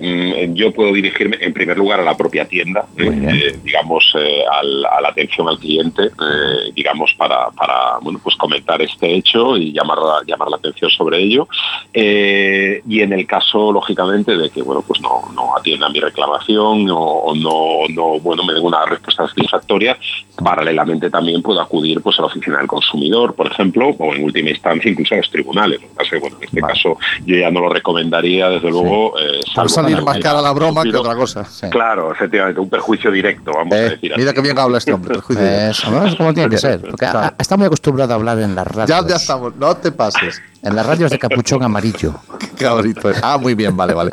mm, 0.50 0.54
yo 0.54 0.72
puedo 0.72 0.92
dirigirme 0.92 1.36
en 1.40 1.52
primer 1.52 1.76
lugar 1.78 2.00
a 2.00 2.02
la 2.02 2.16
propia 2.16 2.46
tienda, 2.46 2.84
eh, 2.96 3.06
eh, 3.06 3.58
digamos, 3.64 4.04
eh, 4.18 4.42
al- 4.50 4.84
a 4.86 5.00
la 5.00 5.08
atención 5.10 5.48
al 5.48 5.58
cliente, 5.58 6.02
eh, 6.04 6.72
digamos, 6.74 7.14
para, 7.16 7.50
para, 7.50 7.98
bueno, 8.02 8.20
pues 8.22 8.34
comentar 8.36 8.80
este 8.82 9.14
hecho 9.14 9.56
y 9.56 9.72
llamar, 9.72 9.98
la- 9.98 10.22
llamar 10.26 10.48
la 10.50 10.56
atención 10.56 10.90
sobre 10.90 11.22
ello. 11.22 11.46
Eh, 11.92 12.82
y 12.88 13.00
en 13.00 13.12
el 13.12 13.26
caso, 13.26 13.57
lógicamente, 13.72 14.36
de 14.36 14.50
que, 14.50 14.62
bueno, 14.62 14.82
pues 14.86 15.00
no, 15.00 15.22
no 15.34 15.56
atiendan 15.56 15.92
mi 15.92 16.00
reclamación 16.00 16.88
o, 16.90 16.96
o 16.98 17.34
no, 17.34 17.92
no, 17.94 18.20
bueno, 18.20 18.44
me 18.44 18.52
den 18.54 18.64
una 18.64 18.84
respuesta 18.86 19.26
satisfactoria, 19.28 19.96
paralelamente 20.42 21.10
también 21.10 21.42
puedo 21.42 21.60
acudir 21.60 22.00
pues 22.00 22.18
a 22.18 22.22
la 22.22 22.26
oficina 22.28 22.58
del 22.58 22.66
consumidor, 22.66 23.34
por 23.34 23.46
ejemplo, 23.50 23.88
o 23.98 24.14
en 24.14 24.24
última 24.24 24.50
instancia 24.50 24.90
incluso 24.90 25.14
a 25.14 25.18
los 25.18 25.30
tribunales. 25.30 25.80
Lo 25.82 25.88
que 25.88 25.94
pasa 25.94 26.04
es 26.04 26.10
que, 26.10 26.18
bueno, 26.20 26.36
en 26.38 26.44
este 26.44 26.60
caso 26.60 26.96
yo 27.26 27.36
ya 27.36 27.50
no 27.50 27.60
lo 27.60 27.68
recomendaría, 27.68 28.48
desde 28.48 28.70
luego, 28.70 29.18
eh, 29.18 29.40
a 29.50 29.54
salvo 29.54 29.68
salir 29.68 30.02
más 30.02 30.18
cara 30.18 30.40
la 30.40 30.52
broma 30.52 30.82
que 30.84 30.96
otra 30.96 31.14
cosa. 31.16 31.46
Claro, 31.70 32.12
efectivamente, 32.12 32.60
un 32.60 32.68
perjuicio 32.70 33.10
directo, 33.10 33.50
vamos 33.54 33.72
a 33.74 33.78
Eh, 33.78 33.90
decir 33.90 34.12
así. 34.12 34.20
mira 34.20 34.32
que 34.32 34.40
bien 34.40 34.58
habla 34.58 34.78
este 34.78 34.92
hombre. 34.92 35.14
perjuicio 35.14 35.44
directo. 35.44 35.70
Eso, 35.70 35.90
¿no? 35.90 36.06
Es 36.06 36.14
como 36.14 36.32
tiene 36.34 36.48
que 36.50 36.58
ser. 36.58 36.80
Porque 36.80 37.06
a- 37.06 37.34
está 37.38 37.56
muy 37.56 37.66
acostumbrado 37.66 38.12
a 38.12 38.16
hablar 38.16 38.38
en 38.38 38.54
las 38.54 38.66
radios. 38.66 38.88
Ya, 38.88 39.06
ya 39.08 39.16
estamos, 39.16 39.54
no 39.56 39.76
te 39.76 39.92
pases. 39.92 40.40
En 40.62 40.74
las 40.74 40.84
radios 40.86 41.10
de 41.10 41.18
capuchón 41.18 41.62
amarillo. 41.62 42.14
Qué 42.38 42.48
cabrito 42.64 43.08
es. 43.10 43.18
Ah, 43.22 43.38
muy 43.38 43.54
bien, 43.54 43.76
vale, 43.76 43.94
vale. 43.94 44.10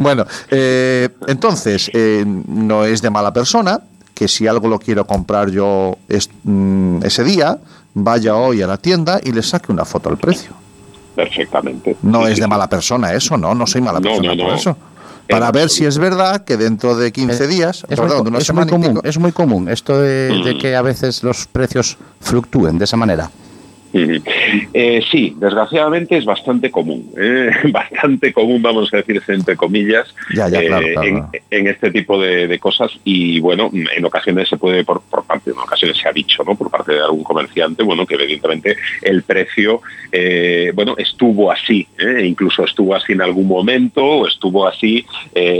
Bueno, 0.00 0.24
eh, 0.50 1.08
entonces, 1.28 1.90
eh, 1.94 2.24
no 2.26 2.84
es 2.84 3.00
de 3.00 3.10
mala 3.10 3.32
persona 3.32 3.80
que 4.14 4.26
si 4.28 4.46
algo 4.46 4.68
lo 4.68 4.78
quiero 4.78 5.06
comprar 5.06 5.50
yo 5.50 5.96
es- 6.08 6.30
mm, 6.44 7.04
ese 7.04 7.24
día, 7.24 7.58
vaya 7.94 8.34
hoy 8.36 8.62
a 8.62 8.66
la 8.66 8.76
tienda 8.76 9.20
y 9.22 9.32
le 9.32 9.42
saque 9.42 9.70
una 9.72 9.84
foto 9.84 10.08
al 10.08 10.16
precio. 10.18 10.50
Perfectamente. 11.14 11.96
No 12.02 12.26
es 12.26 12.38
de 12.40 12.46
mala 12.48 12.68
persona 12.68 13.12
eso, 13.12 13.36
no, 13.36 13.54
no 13.54 13.66
soy 13.66 13.80
mala 13.80 14.00
No, 14.00 14.08
persona 14.08 14.34
no, 14.34 14.42
por 14.42 14.52
no. 14.52 14.58
eso. 14.58 14.76
Para 15.28 15.50
ver 15.52 15.70
si 15.70 15.86
es 15.86 15.96
verdad 15.96 16.44
que 16.44 16.56
dentro 16.56 16.96
de 16.96 17.10
15 17.12 17.46
días, 17.46 17.86
Es, 17.88 17.98
muy, 17.98 18.08
perdón, 18.08 18.24
de 18.24 18.30
una 18.30 18.38
es 18.40 18.46
semana 18.46 18.66
muy 18.66 18.68
y 18.68 18.82
común, 18.82 18.94
pico- 18.96 19.08
es 19.08 19.18
muy 19.18 19.32
común 19.32 19.68
esto 19.70 19.98
de, 19.98 20.42
de 20.44 20.58
que 20.58 20.76
a 20.76 20.82
veces 20.82 21.22
los 21.22 21.46
precios 21.46 21.96
fluctúen 22.20 22.78
de 22.78 22.84
esa 22.84 22.96
manera. 22.96 23.30
Eh, 24.72 25.00
sí, 25.10 25.34
desgraciadamente 25.36 26.16
es 26.16 26.24
bastante 26.24 26.70
común, 26.70 27.12
¿eh? 27.16 27.50
bastante 27.72 28.32
común, 28.32 28.60
vamos 28.60 28.92
a 28.92 28.98
decir 28.98 29.22
entre 29.28 29.56
comillas, 29.56 30.12
Ya, 30.34 30.48
ya, 30.48 30.62
eh, 30.62 30.66
claro, 30.66 30.86
claro, 30.94 31.30
en, 31.50 31.66
este 31.68 31.90
tipo 31.90 32.20
de, 32.20 32.48
de 32.48 32.58
cosas 32.58 32.90
y 33.04 33.40
bueno, 33.40 33.70
en 33.72 34.04
ocasiones 34.04 34.48
se 34.48 34.56
puede, 34.56 34.84
por, 34.84 35.00
por 35.02 35.24
parte, 35.24 35.50
en 35.50 35.58
ocasiones 35.58 35.96
se 35.96 36.08
ha 36.08 36.12
dicho, 36.12 36.42
¿no? 36.44 36.56
Por 36.56 36.70
parte 36.70 36.94
de 36.94 37.00
algún 37.00 37.22
comerciante, 37.22 37.82
bueno, 37.82 38.04
que 38.04 38.14
evidentemente 38.14 38.76
el 39.02 39.22
precio, 39.22 39.80
bueno, 40.74 40.94
estuvo 40.98 41.50
así, 41.50 41.86
incluso 42.22 42.64
estuvo 42.64 42.94
así 42.94 43.12
en 43.12 43.22
algún 43.22 43.46
momento 43.46 44.04
o 44.04 44.26
estuvo 44.26 44.66
así 44.66 45.04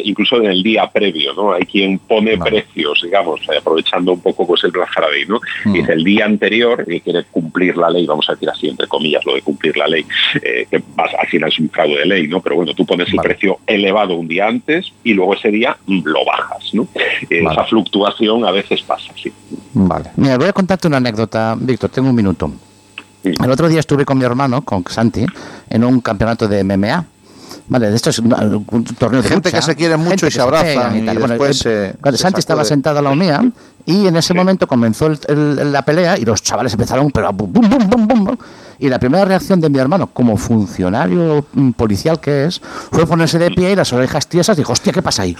incluso 0.04 0.36
en 0.36 0.46
el 0.46 0.62
día 0.62 0.90
previo, 0.90 1.34
¿no? 1.34 1.52
Hay 1.52 1.64
quien 1.64 1.98
pone 1.98 2.36
precios, 2.38 3.00
digamos, 3.02 3.40
aprovechando 3.56 4.12
un 4.12 4.20
poco 4.20 4.46
pues 4.46 4.64
el 4.64 4.70
Black 4.70 4.90
Friday, 4.92 5.26
¿no? 5.26 5.40
Mm. 5.64 5.72
Dice 5.72 5.92
el 5.92 6.04
día 6.04 6.24
anterior 6.24 6.84
y 6.86 7.00
quiere 7.00 7.24
cumplir 7.30 7.76
la 7.76 7.90
ley, 7.90 8.06
vamos 8.06 8.23
a 8.28 8.32
decir 8.32 8.48
así, 8.50 8.68
entre 8.68 8.86
comillas, 8.88 9.24
lo 9.24 9.34
de 9.34 9.42
cumplir 9.42 9.76
la 9.76 9.86
ley, 9.86 10.04
eh, 10.42 10.66
que 10.70 10.82
vas- 10.94 11.10
al 11.20 11.26
final 11.28 11.48
es 11.50 11.58
un 11.58 11.68
fraude 11.70 11.98
de 11.98 12.06
ley, 12.06 12.28
¿no? 12.28 12.40
Pero 12.40 12.56
bueno, 12.56 12.72
tú 12.74 12.84
pones 12.86 13.08
el 13.12 13.20
precio 13.20 13.58
elevado 13.66 14.14
un 14.14 14.28
día 14.28 14.46
antes 14.46 14.92
y 15.02 15.12
luego 15.14 15.34
ese 15.34 15.48
día 15.50 15.76
mm, 15.86 16.00
lo 16.04 16.24
bajas, 16.24 16.70
¿no? 16.74 16.86
Eh, 17.30 17.44
Esa 17.50 17.64
fluctuación 17.64 18.44
a 18.44 18.50
veces 18.50 18.82
pasa, 18.82 19.12
sí. 19.20 19.32
Vale. 19.74 20.10
Mira, 20.16 20.36
voy 20.38 20.48
a 20.48 20.52
contarte 20.52 20.86
una 20.88 20.98
anécdota, 20.98 21.56
Víctor, 21.58 21.90
tengo 21.90 22.08
un 22.10 22.14
minuto. 22.16 22.50
El 23.22 23.50
otro 23.50 23.68
día 23.68 23.80
estuve 23.80 24.04
con 24.04 24.18
mi 24.18 24.24
hermano, 24.24 24.62
con 24.62 24.84
Santi, 24.86 25.24
en 25.70 25.84
un 25.84 26.00
campeonato 26.00 26.46
de 26.46 26.62
MMA. 26.62 27.06
Vale, 27.66 27.88
de 27.88 27.96
esto 27.96 28.10
es 28.10 28.18
un, 28.18 28.34
un 28.70 28.84
torneo 28.84 29.22
de 29.22 29.28
Gente 29.28 29.48
lucha. 29.48 29.58
que 29.58 29.62
se 29.64 29.74
quiere 29.76 29.96
mucho 29.96 30.10
Gente 30.10 30.26
y 30.26 30.28
que 30.28 30.34
se 30.34 30.40
abrazan 30.42 30.98
y 31.02 31.06
tal. 31.06 31.18
después, 31.28 31.64
eh, 31.64 31.94
eh, 32.04 32.12
Santi 32.16 32.40
estaba 32.40 32.62
sentado 32.64 32.98
a 32.98 33.02
la 33.02 33.14
mía 33.14 33.42
y 33.86 34.06
en 34.06 34.16
ese 34.16 34.32
momento 34.34 34.66
comenzó 34.66 35.06
el- 35.06 35.18
el- 35.28 35.72
la 35.72 35.82
pelea 35.82 36.16
y 36.18 36.24
los 36.24 36.42
chavales 36.42 36.72
empezaron 36.72 37.10
pero 37.10 37.28
a 37.28 37.30
bum, 37.32 37.50
bum, 37.52 37.68
bum, 37.68 37.88
bum, 37.88 38.06
bum, 38.08 38.24
bum. 38.24 38.36
y 38.78 38.88
la 38.88 38.98
primera 38.98 39.24
reacción 39.24 39.60
de 39.60 39.68
mi 39.68 39.78
hermano 39.78 40.06
como 40.08 40.36
funcionario 40.36 41.44
mm, 41.52 41.70
policial 41.72 42.18
que 42.18 42.44
es 42.46 42.60
fue 42.90 43.06
ponerse 43.06 43.38
de 43.38 43.50
pie 43.50 43.72
y 43.72 43.76
las 43.76 43.92
orejas 43.92 44.26
tiesas 44.26 44.56
dijo 44.56 44.72
hostia 44.72 44.92
qué 44.92 45.02
pasa 45.02 45.22
ahí 45.22 45.36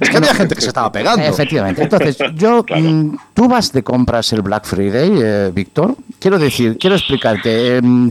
Es 0.00 0.10
que 0.10 0.16
había 0.18 0.34
gente 0.40 0.54
que 0.54 0.60
se 0.60 0.68
estaba 0.68 0.90
pegando. 0.92 1.22
efectivamente. 1.24 1.82
Entonces 1.82 2.16
yo 2.34 2.64
mm, 2.68 3.16
tú 3.32 3.48
vas 3.48 3.72
de 3.72 3.82
compras 3.82 4.32
el 4.32 4.42
Black 4.42 4.64
Friday 4.66 5.10
eh, 5.22 5.50
Víctor. 5.54 5.96
Quiero 6.18 6.38
decir 6.38 6.76
quiero 6.78 6.96
explicarte 6.96 7.76
em, 7.78 8.10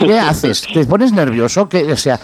qué 0.00 0.18
haces 0.18 0.66
te 0.72 0.84
pones 0.84 1.12
nervioso 1.12 1.68
que 1.68 1.92
o 1.92 1.96
sea 1.96 2.18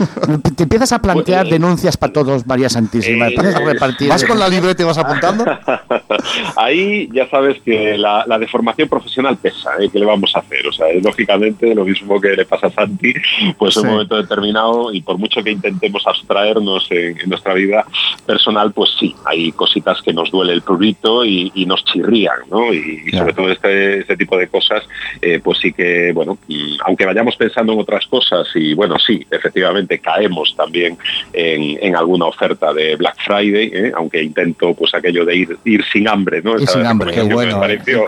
te 0.56 0.62
empiezas 0.64 0.92
a 0.92 0.98
plantear 1.00 1.46
denuncias 1.48 1.96
para 1.96 2.12
todos 2.12 2.46
María 2.46 2.68
Santísima 2.68 3.28
Eh, 3.28 4.08
¿Vas 4.08 4.24
con 4.24 4.38
la 4.38 4.48
libreta 4.48 4.82
y 4.82 4.86
vas 4.86 4.98
apuntando? 4.98 5.44
Ahí 6.56 7.08
ya 7.12 7.28
sabes 7.28 7.60
que 7.62 7.96
la, 7.98 8.24
la 8.26 8.38
deformación 8.38 8.88
profesional 8.88 9.36
pesa, 9.36 9.70
¿eh? 9.80 9.88
¿qué 9.92 9.98
le 9.98 10.06
vamos 10.06 10.34
a 10.36 10.40
hacer? 10.40 10.66
O 10.66 10.72
sea, 10.72 10.88
es 10.88 11.02
lógicamente 11.02 11.74
lo 11.74 11.84
mismo 11.84 12.20
que 12.20 12.36
le 12.36 12.44
pasa 12.46 12.68
a 12.68 12.70
Santi, 12.70 13.12
pues 13.58 13.76
en 13.76 13.82
Sí. 13.82 13.86
un 13.88 13.92
momento 13.94 14.16
determinado 14.16 14.92
y 14.92 15.00
por 15.02 15.18
mucho 15.18 15.42
que 15.42 15.50
intentemos 15.50 16.06
abstraernos 16.06 16.86
en, 16.90 17.20
en 17.20 17.28
nuestra 17.28 17.54
vida 17.54 17.84
personal, 18.26 18.72
pues 18.72 18.90
sí, 18.98 19.14
hay 19.24 19.52
cositas 19.52 20.00
que 20.02 20.12
nos 20.12 20.30
duele 20.30 20.52
el 20.52 20.62
prurito 20.62 21.24
y, 21.24 21.50
y 21.54 21.66
nos 21.66 21.84
chirrían, 21.84 22.36
¿no? 22.50 22.72
Y, 22.72 23.02
y 23.06 23.10
sobre 23.10 23.32
todo 23.32 23.50
este, 23.50 24.00
este 24.00 24.16
tipo 24.16 24.36
de 24.38 24.48
cosas, 24.48 24.82
eh, 25.20 25.40
pues 25.42 25.58
sí 25.58 25.72
que, 25.72 26.12
bueno, 26.12 26.38
aunque 26.86 27.04
vayamos 27.06 27.36
pensando 27.36 27.72
en 27.72 27.80
otras 27.80 28.06
cosas 28.06 28.46
y 28.54 28.74
bueno, 28.74 28.96
sí, 28.98 29.26
efectivamente 29.30 29.98
caemos 29.98 30.54
también 30.56 30.96
en, 31.32 31.78
en 31.82 31.96
alguna 31.96 32.26
oferta 32.26 32.72
de 32.72 32.96
Black 32.96 33.16
Friday, 33.24 33.70
¿eh? 33.72 33.92
aunque 33.96 34.22
intento 34.22 34.74
pues 34.74 34.94
aquello 34.94 35.24
de 35.24 35.36
ir, 35.36 35.58
ir 35.64 35.84
sin 35.92 36.08
hambre, 36.14 36.42
¿no? 36.42 36.56
Esa 36.56 36.72
sin 36.72 36.86
hambre, 36.86 37.12
qué 37.12 37.22
bueno, 37.22 37.60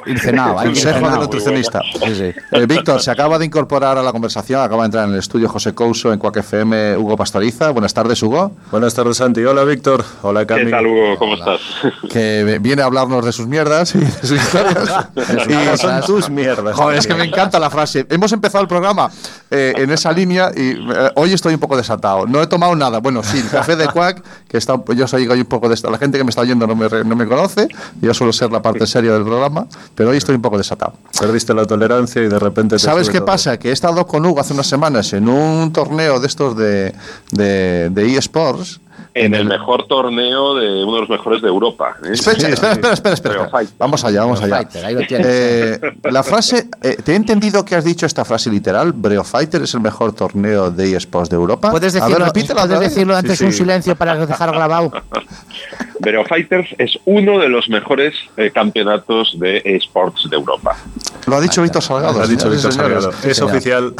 ir 0.07 0.19
cenado, 0.19 0.59
hay 0.59 0.69
Consejo 0.69 1.11
del 1.11 1.21
nutricionista. 1.21 1.83
Sí, 2.05 2.15
sí. 2.15 2.33
Eh, 2.53 2.67
Víctor, 2.67 3.03
se 3.03 3.11
acaba 3.11 3.39
de 3.39 3.45
incorporar 3.45 3.99
a 3.99 4.03
la 4.03 4.13
conversación, 4.13 4.63
acaba 4.63 4.83
de 4.83 4.87
entrar 4.87 5.07
en 5.07 5.15
el 5.15 5.19
estudio 5.19 5.49
José 5.49 5.75
Couso 5.75 6.13
en 6.13 6.19
Cuac 6.19 6.37
FM, 6.39 6.97
Hugo 6.97 7.17
Pastoriza. 7.17 7.71
Buenas 7.71 7.93
tardes, 7.93 8.23
Hugo. 8.23 8.53
Buenas 8.71 8.95
tardes, 8.95 9.17
Santi. 9.17 9.45
Hola, 9.45 9.65
Víctor. 9.65 10.05
Hola, 10.23 10.47
¿Qué 10.47 10.55
Cami. 10.55 10.71
tal, 10.71 10.87
Hugo? 10.87 11.19
¿Cómo 11.19 11.35
estás? 11.35 11.61
Que 12.11 12.59
viene 12.61 12.83
a 12.83 12.87
hablarnos 12.87 13.25
de 13.25 13.33
sus 13.33 13.47
mierdas 13.47 13.95
y 13.95 13.99
de 13.99 14.11
sus 14.11 14.33
historias. 14.33 15.09
Y 15.49 15.77
son 15.79 16.01
tus 16.03 16.31
mierdas. 16.31 16.77
Joder, 16.77 16.99
es 16.99 17.07
que 17.07 17.15
me 17.15 17.25
encanta 17.25 17.59
la 17.59 17.71
frase. 17.71 18.07
Hemos 18.09 18.33
empezado 18.33 18.63
el 18.63 18.69
programa 18.69 19.11
eh, 19.51 19.73
en 19.77 19.91
esa 19.91 20.13
línea 20.13 20.51
y 20.55 20.71
eh, 20.71 21.11
hoy 21.17 21.33
estoy 21.33 21.55
un 21.55 21.61
poco 21.61 21.77
desatado. 21.77 22.27
No 22.27 22.43
he 22.43 22.47
tomado 22.47 22.75
nada. 22.75 22.99
Bueno, 22.99 23.23
sí, 23.23 23.39
el 23.39 23.49
café 23.49 23.77
de 23.77 23.89
Quack, 23.89 24.23
que 24.49 24.59
está, 24.59 24.81
yo 24.95 25.07
soy 25.07 25.27
hoy 25.27 25.41
un 25.41 25.47
poco 25.47 25.69
de 25.69 25.75
esta. 25.75 25.91
La 25.91 25.99
gente 25.99 26.19
que 26.19 26.25
me 26.25 26.31
está 26.31 26.43
oyendo 26.43 26.67
no 26.67 26.75
me, 26.75 26.89
no 26.89 27.17
me 27.17 27.27
conoce. 27.27 27.69
Yo 28.01 28.13
suelo 28.15 28.33
ser 28.33 28.53
la 28.53 28.61
parte 28.63 28.87
seria 28.87 29.13
del 29.13 29.25
programa, 29.25 29.67
pero 29.95 30.11
hoy 30.11 30.19
estoy 30.19 30.35
un 30.37 30.43
poco 30.43 30.59
desatado. 30.59 30.95
Perdiste 31.19 31.55
la 31.55 31.65
tolerancia 31.65 32.23
y 32.23 32.29
de 32.29 32.39
repente 32.39 32.77
te 32.77 32.79
¿Sabes 32.81 33.09
qué 33.09 33.19
todo. 33.19 33.27
pasa? 33.27 33.59
Que 33.59 33.71
he 33.71 33.73
estado 33.73 34.07
con 34.07 34.25
Hugo 34.25 34.41
hace 34.41 34.53
unas 34.53 34.67
semanas 34.67 35.13
en 35.13 35.29
un 35.29 35.73
torneo 35.73 36.21
de 36.21 36.27
estos 36.27 36.57
de, 36.57 36.95
de, 37.33 37.91
de 37.91 38.17
eSports. 38.17 38.81
En 39.19 39.35
el 39.35 39.47
mejor 39.47 39.87
torneo 39.87 40.55
de 40.55 40.85
uno 40.85 40.95
de 40.97 41.01
los 41.01 41.09
mejores 41.09 41.41
de 41.41 41.49
Europa. 41.49 41.97
¿eh? 42.05 42.13
Espera, 42.13 42.49
espera, 42.49 42.93
espera, 42.93 43.15
espera. 43.15 43.51
Vamos 43.79 44.05
allá, 44.05 44.21
vamos 44.21 44.43
allá. 44.43 44.57
Fighter, 44.57 44.85
ahí 44.85 44.95
lo 44.95 45.07
tienes. 45.07 45.27
Eh, 45.27 45.81
la 46.11 46.23
frase, 46.23 46.69
eh, 46.83 46.97
te 47.03 47.13
he 47.13 47.17
entendido 47.17 47.65
que 47.65 47.75
has 47.77 47.85
dicho 47.85 48.05
esta 48.05 48.25
frase 48.25 48.51
literal, 48.51 48.93
Breo 48.93 49.25
Fighter 49.25 49.63
es 49.63 49.73
el 49.75 49.81
mejor 49.81 50.13
torneo 50.15 50.71
de 50.71 50.95
eSports 50.97 51.31
de 51.31 51.37
Europa. 51.37 51.71
puedes 51.71 51.95
ver, 51.95 52.03
decirlo, 52.03 52.25
repítela 52.27 52.67
puedes 52.67 52.81
decirlo 52.81 53.17
antes 53.17 53.39
Sí, 53.39 53.45
un 53.45 53.53
silencio 53.53 53.97
para 53.97 54.27
dejar 54.27 54.51
grabado 54.53 54.93
Breo 56.01 56.25
Fighters 56.25 56.69
es 56.79 56.99
uno 57.05 57.39
de 57.39 57.49
los 57.49 57.69
mejores 57.69 58.15
eh, 58.37 58.51
campeonatos 58.51 59.37
de 59.39 59.63
esports 59.65 60.29
de 60.29 60.37
Europa. 60.37 60.77
Lo 61.27 61.37
ha 61.37 61.41
dicho 61.41 61.63
Víctor 61.63 61.83
Salgado. 61.83 62.19
Lo 62.19 62.25
ha 62.25 62.27
dicho 62.27 62.51
señoras 62.51 62.65
y 62.65 62.69
Víctor 62.69 62.73
señores. 62.73 63.05
Salgado. 63.05 63.27
Es 63.31 63.41
oficial. 63.41 63.95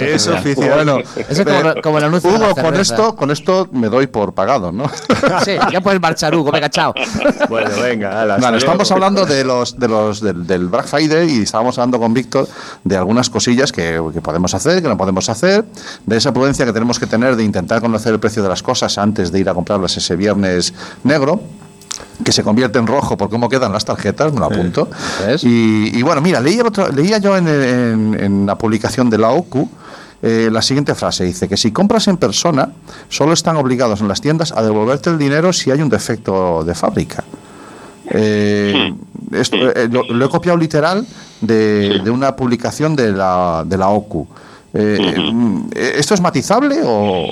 Es 0.00 0.26
oficial. 0.26 0.74
Bueno, 0.74 0.98
como, 1.44 1.82
como 1.82 1.98
el 1.98 2.04
anuncio 2.04 2.30
Hugo, 2.30 2.54
con 2.54 2.74
esto, 2.76 3.14
con 3.14 3.30
esto 3.30 3.68
me 3.72 3.88
doy 3.88 4.06
por 4.06 4.34
pagado, 4.34 4.53
¿no? 4.72 4.84
Sí, 5.44 5.52
ya 5.72 5.80
puedes 5.80 6.00
marchar, 6.00 6.34
Hugo. 6.34 6.50
Venga, 6.52 6.68
chao. 6.70 6.94
Bueno, 7.48 7.70
venga, 7.82 8.22
ala, 8.22 8.36
Vale, 8.38 8.58
estamos 8.58 8.90
hablando 8.90 9.24
de 9.26 9.44
los, 9.44 9.78
de 9.78 9.88
los 9.88 10.20
del, 10.20 10.46
del 10.46 10.68
Black 10.68 10.86
Friday 10.86 11.30
y 11.38 11.42
estábamos 11.42 11.78
hablando 11.78 11.98
con 11.98 12.14
Víctor 12.14 12.48
de 12.84 12.96
algunas 12.96 13.30
cosillas 13.30 13.72
que, 13.72 14.00
que 14.12 14.20
podemos 14.20 14.54
hacer, 14.54 14.82
que 14.82 14.88
no 14.88 14.96
podemos 14.96 15.28
hacer, 15.28 15.64
de 16.06 16.16
esa 16.16 16.32
prudencia 16.32 16.64
que 16.64 16.72
tenemos 16.72 16.98
que 16.98 17.06
tener 17.06 17.36
de 17.36 17.44
intentar 17.44 17.80
conocer 17.80 18.12
el 18.12 18.20
precio 18.20 18.42
de 18.42 18.48
las 18.48 18.62
cosas 18.62 18.96
antes 18.98 19.32
de 19.32 19.40
ir 19.40 19.48
a 19.48 19.54
comprarlas 19.54 19.96
ese 19.96 20.16
viernes 20.16 20.72
negro 21.02 21.40
que 22.24 22.32
se 22.32 22.42
convierte 22.42 22.78
en 22.78 22.86
rojo 22.86 23.16
por 23.16 23.28
cómo 23.30 23.48
quedan 23.48 23.72
las 23.72 23.84
tarjetas, 23.84 24.32
me 24.32 24.40
lo 24.40 24.46
apunto. 24.46 24.88
Y, 25.44 25.96
y 25.98 26.02
bueno, 26.02 26.20
mira, 26.20 26.40
leía, 26.40 26.62
otro- 26.64 26.88
leía 26.88 27.18
yo 27.18 27.36
en, 27.36 27.46
en- 27.48 28.16
en 28.20 28.46
la 28.46 28.56
publicación 28.56 29.10
de 29.10 29.18
la 29.18 29.30
OCU 29.30 29.68
eh, 30.22 30.48
la 30.50 30.62
siguiente 30.62 30.94
frase, 30.94 31.24
dice 31.24 31.48
que 31.48 31.56
si 31.56 31.72
compras 31.72 32.08
en 32.08 32.16
persona, 32.16 32.70
solo 33.08 33.32
están 33.32 33.56
obligados 33.56 34.00
en 34.00 34.08
las 34.08 34.20
tiendas 34.20 34.52
a 34.52 34.62
devolverte 34.62 35.10
el 35.10 35.18
dinero 35.18 35.52
si 35.52 35.70
hay 35.70 35.82
un 35.82 35.88
defecto 35.88 36.64
de 36.64 36.74
fábrica. 36.74 37.24
Eh, 38.10 38.94
esto, 39.32 39.56
eh, 39.56 39.88
lo, 39.90 40.04
lo 40.04 40.26
he 40.26 40.28
copiado 40.28 40.58
literal 40.58 41.06
de, 41.40 42.00
de 42.00 42.10
una 42.10 42.36
publicación 42.36 42.94
de 42.96 43.12
la, 43.12 43.64
de 43.66 43.76
la 43.76 43.88
OCU. 43.88 44.26
Eh, 44.74 45.14
mm, 45.32 45.70
¿Esto 45.74 46.14
es 46.14 46.20
matizable 46.20 46.80
o...? 46.84 47.28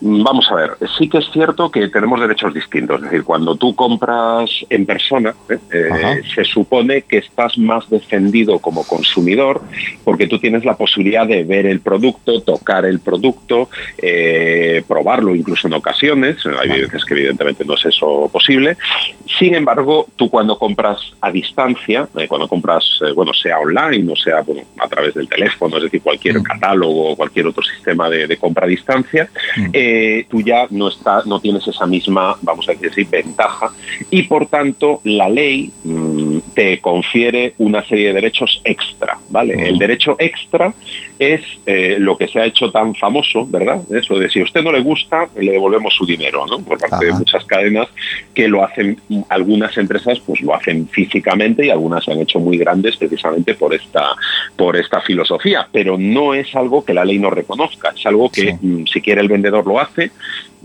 Vamos 0.00 0.46
a 0.50 0.54
ver, 0.56 0.70
sí 0.98 1.08
que 1.08 1.18
es 1.18 1.30
cierto 1.32 1.70
que 1.70 1.88
tenemos 1.88 2.20
derechos 2.20 2.52
distintos. 2.52 2.96
Es 2.96 3.10
decir, 3.10 3.24
cuando 3.24 3.56
tú 3.56 3.74
compras 3.74 4.50
en 4.68 4.84
persona, 4.84 5.34
¿eh? 5.48 5.58
Eh, 5.72 6.22
se 6.34 6.44
supone 6.44 7.02
que 7.02 7.18
estás 7.18 7.56
más 7.56 7.88
defendido 7.88 8.58
como 8.58 8.84
consumidor 8.84 9.62
porque 10.04 10.26
tú 10.26 10.38
tienes 10.38 10.66
la 10.66 10.76
posibilidad 10.76 11.26
de 11.26 11.44
ver 11.44 11.64
el 11.64 11.80
producto, 11.80 12.42
tocar 12.42 12.84
el 12.84 13.00
producto, 13.00 13.70
eh, 13.96 14.82
probarlo 14.86 15.34
incluso 15.34 15.66
en 15.66 15.74
ocasiones. 15.74 16.44
Hay 16.60 16.68
veces 16.68 17.04
que 17.04 17.14
evidentemente 17.14 17.64
no 17.64 17.74
es 17.74 17.86
eso 17.86 18.28
posible. 18.30 18.76
Sin 19.38 19.54
embargo, 19.54 20.06
tú 20.16 20.28
cuando 20.28 20.58
compras 20.58 21.14
a 21.22 21.30
distancia, 21.30 22.06
cuando 22.28 22.48
compras, 22.48 23.00
bueno, 23.14 23.32
sea 23.32 23.58
online 23.58 24.12
o 24.12 24.16
sea 24.16 24.42
bueno, 24.42 24.62
a 24.78 24.88
través 24.88 25.14
del 25.14 25.28
teléfono, 25.28 25.78
es 25.78 25.84
decir, 25.84 26.02
cualquier 26.02 26.42
catálogo 26.42 27.12
o 27.12 27.16
cualquier 27.16 27.46
otro 27.46 27.62
sistema 27.62 28.10
de, 28.10 28.26
de 28.26 28.36
compra 28.36 28.66
a 28.66 28.68
distancia, 28.68 29.28
eh, 29.72 29.85
tú 30.28 30.40
ya 30.40 30.66
no, 30.70 30.88
está, 30.88 31.22
no 31.26 31.40
tienes 31.40 31.66
esa 31.66 31.86
misma, 31.86 32.36
vamos 32.42 32.68
a 32.68 32.72
decir 32.72 32.90
así, 32.90 33.04
ventaja 33.04 33.70
y 34.10 34.22
por 34.24 34.46
tanto 34.46 35.00
la 35.04 35.28
ley 35.28 35.70
mm, 35.84 36.38
te 36.54 36.80
confiere 36.80 37.54
una 37.58 37.84
serie 37.84 38.08
de 38.08 38.14
derechos 38.14 38.60
extra, 38.64 39.18
¿vale? 39.30 39.68
El 39.68 39.78
derecho 39.78 40.16
extra 40.18 40.74
es 41.18 41.40
eh, 41.66 41.96
lo 41.98 42.16
que 42.16 42.28
se 42.28 42.40
ha 42.40 42.46
hecho 42.46 42.70
tan 42.70 42.94
famoso, 42.94 43.46
¿verdad? 43.46 43.80
Eso 43.90 44.18
de 44.18 44.28
si 44.28 44.40
a 44.40 44.44
usted 44.44 44.62
no 44.62 44.72
le 44.72 44.80
gusta, 44.80 45.28
le 45.36 45.52
devolvemos 45.52 45.94
su 45.94 46.04
dinero, 46.04 46.46
¿no? 46.46 46.60
Por 46.60 46.78
parte 46.78 47.06
de 47.06 47.12
muchas 47.12 47.44
cadenas 47.44 47.88
que 48.34 48.48
lo 48.48 48.64
hacen, 48.64 49.00
algunas 49.28 49.76
empresas 49.78 50.20
pues 50.20 50.40
lo 50.40 50.54
hacen 50.54 50.88
físicamente 50.88 51.66
y 51.66 51.70
algunas 51.70 52.04
se 52.04 52.12
han 52.12 52.20
hecho 52.20 52.38
muy 52.38 52.58
grandes 52.58 52.96
precisamente 52.96 53.54
por 53.54 53.74
esta, 53.74 54.14
por 54.56 54.76
esta 54.76 55.00
filosofía, 55.00 55.68
pero 55.72 55.96
no 55.98 56.34
es 56.34 56.54
algo 56.54 56.84
que 56.84 56.94
la 56.94 57.04
ley 57.04 57.18
no 57.18 57.30
reconozca, 57.30 57.92
es 57.96 58.04
algo 58.06 58.30
que 58.30 58.56
mm, 58.60 58.86
si 58.86 59.00
quiere 59.00 59.20
el 59.20 59.28
vendedor 59.28 59.66
lo 59.66 59.75
hace, 59.78 60.12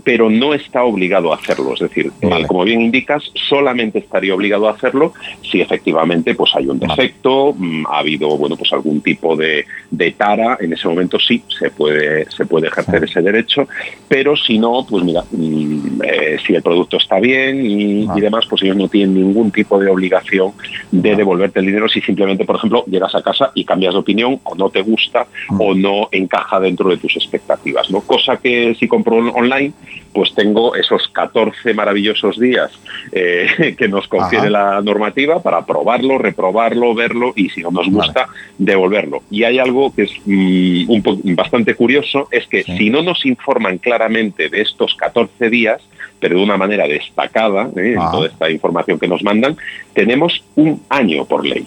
pero 0.04 0.28
no 0.30 0.52
está 0.54 0.84
obligado 0.84 1.32
a 1.32 1.36
hacerlo. 1.36 1.74
Es 1.74 1.80
decir, 1.80 2.10
eh, 2.20 2.28
como 2.48 2.64
bien 2.64 2.80
indicas, 2.80 3.22
solamente 3.34 3.98
estaría 4.00 4.34
obligado 4.34 4.68
a 4.68 4.72
hacerlo 4.72 5.12
si 5.42 5.60
efectivamente 5.60 6.34
pues 6.34 6.54
hay 6.56 6.66
un 6.66 6.78
defecto, 6.78 7.54
mm, 7.56 7.86
ha 7.86 7.98
habido 7.98 8.36
bueno 8.36 8.56
pues 8.56 8.72
algún 8.72 9.00
tipo 9.00 9.36
de, 9.36 9.64
de 9.90 10.10
tara, 10.12 10.56
en 10.60 10.72
ese 10.72 10.88
momento 10.88 11.18
sí 11.18 11.42
se 11.58 11.70
puede, 11.70 12.30
se 12.30 12.46
puede 12.46 12.68
ejercer 12.68 13.04
ese 13.04 13.22
derecho, 13.22 13.68
pero 14.08 14.36
si 14.36 14.58
no, 14.58 14.84
pues 14.88 15.04
mira, 15.04 15.22
mm, 15.30 16.02
eh, 16.04 16.36
si 16.46 16.54
el 16.54 16.62
producto 16.62 16.96
está 16.96 17.20
bien 17.20 17.64
y, 17.64 18.02
y 18.16 18.20
demás, 18.20 18.46
pues 18.48 18.62
ellos 18.62 18.76
no 18.76 18.88
tienen 18.88 19.14
ningún 19.14 19.50
tipo 19.50 19.78
de 19.78 19.88
obligación 19.88 20.52
de 20.90 21.14
devolverte 21.16 21.60
el 21.60 21.66
dinero 21.66 21.88
si 21.88 22.00
simplemente, 22.00 22.44
por 22.44 22.56
ejemplo, 22.56 22.84
llegas 22.86 23.14
a 23.14 23.22
casa 23.22 23.50
y 23.54 23.64
cambias 23.64 23.94
de 23.94 24.00
opinión 24.00 24.40
o 24.44 24.54
no 24.54 24.68
te 24.70 24.82
gusta 24.82 25.26
o 25.58 25.74
no 25.74 26.08
encaja 26.10 26.58
dentro 26.60 26.90
de 26.90 26.96
tus 26.96 27.16
expectativas, 27.16 27.90
¿no? 27.90 28.00
Cosa 28.00 28.36
que 28.38 28.74
si 28.78 28.88
compro 28.88 29.16
on- 29.16 29.32
online, 29.34 29.72
pues 30.12 30.34
tengo 30.34 30.74
esos 30.74 31.08
14 31.08 31.74
maravillosos 31.74 32.38
días 32.38 32.70
eh, 33.12 33.74
que 33.78 33.88
nos 33.88 34.08
confiere 34.08 34.50
la 34.50 34.80
normativa 34.80 35.42
para 35.42 35.64
probarlo, 35.64 36.18
reprobarlo, 36.18 36.94
verlo 36.94 37.32
y 37.34 37.48
si 37.48 37.62
no 37.62 37.70
nos 37.70 37.88
gusta, 37.88 38.28
devolverlo. 38.58 39.22
Y 39.30 39.44
hay 39.44 39.58
algo 39.58 39.94
que 39.94 40.02
es 40.02 40.12
mm, 40.24 40.90
un 40.90 41.34
bastante 41.34 41.74
curioso, 41.74 42.28
es 42.30 42.46
que 42.46 42.62
si 42.62 42.90
no 42.90 43.02
nos 43.02 43.24
informan 43.24 43.78
claramente 43.78 44.48
de 44.48 44.60
estos 44.60 44.94
14 44.94 45.48
días, 45.50 45.82
pero 46.20 46.36
de 46.36 46.42
una 46.42 46.56
manera 46.56 46.86
destacada, 46.86 47.68
¿eh? 47.76 47.94
en 47.94 48.10
toda 48.10 48.28
esta 48.28 48.50
información 48.50 48.98
que 48.98 49.08
nos 49.08 49.22
mandan, 49.22 49.56
tenemos 49.92 50.44
un 50.54 50.82
año 50.88 51.24
por 51.24 51.44
ley. 51.44 51.66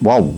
Wow. 0.00 0.34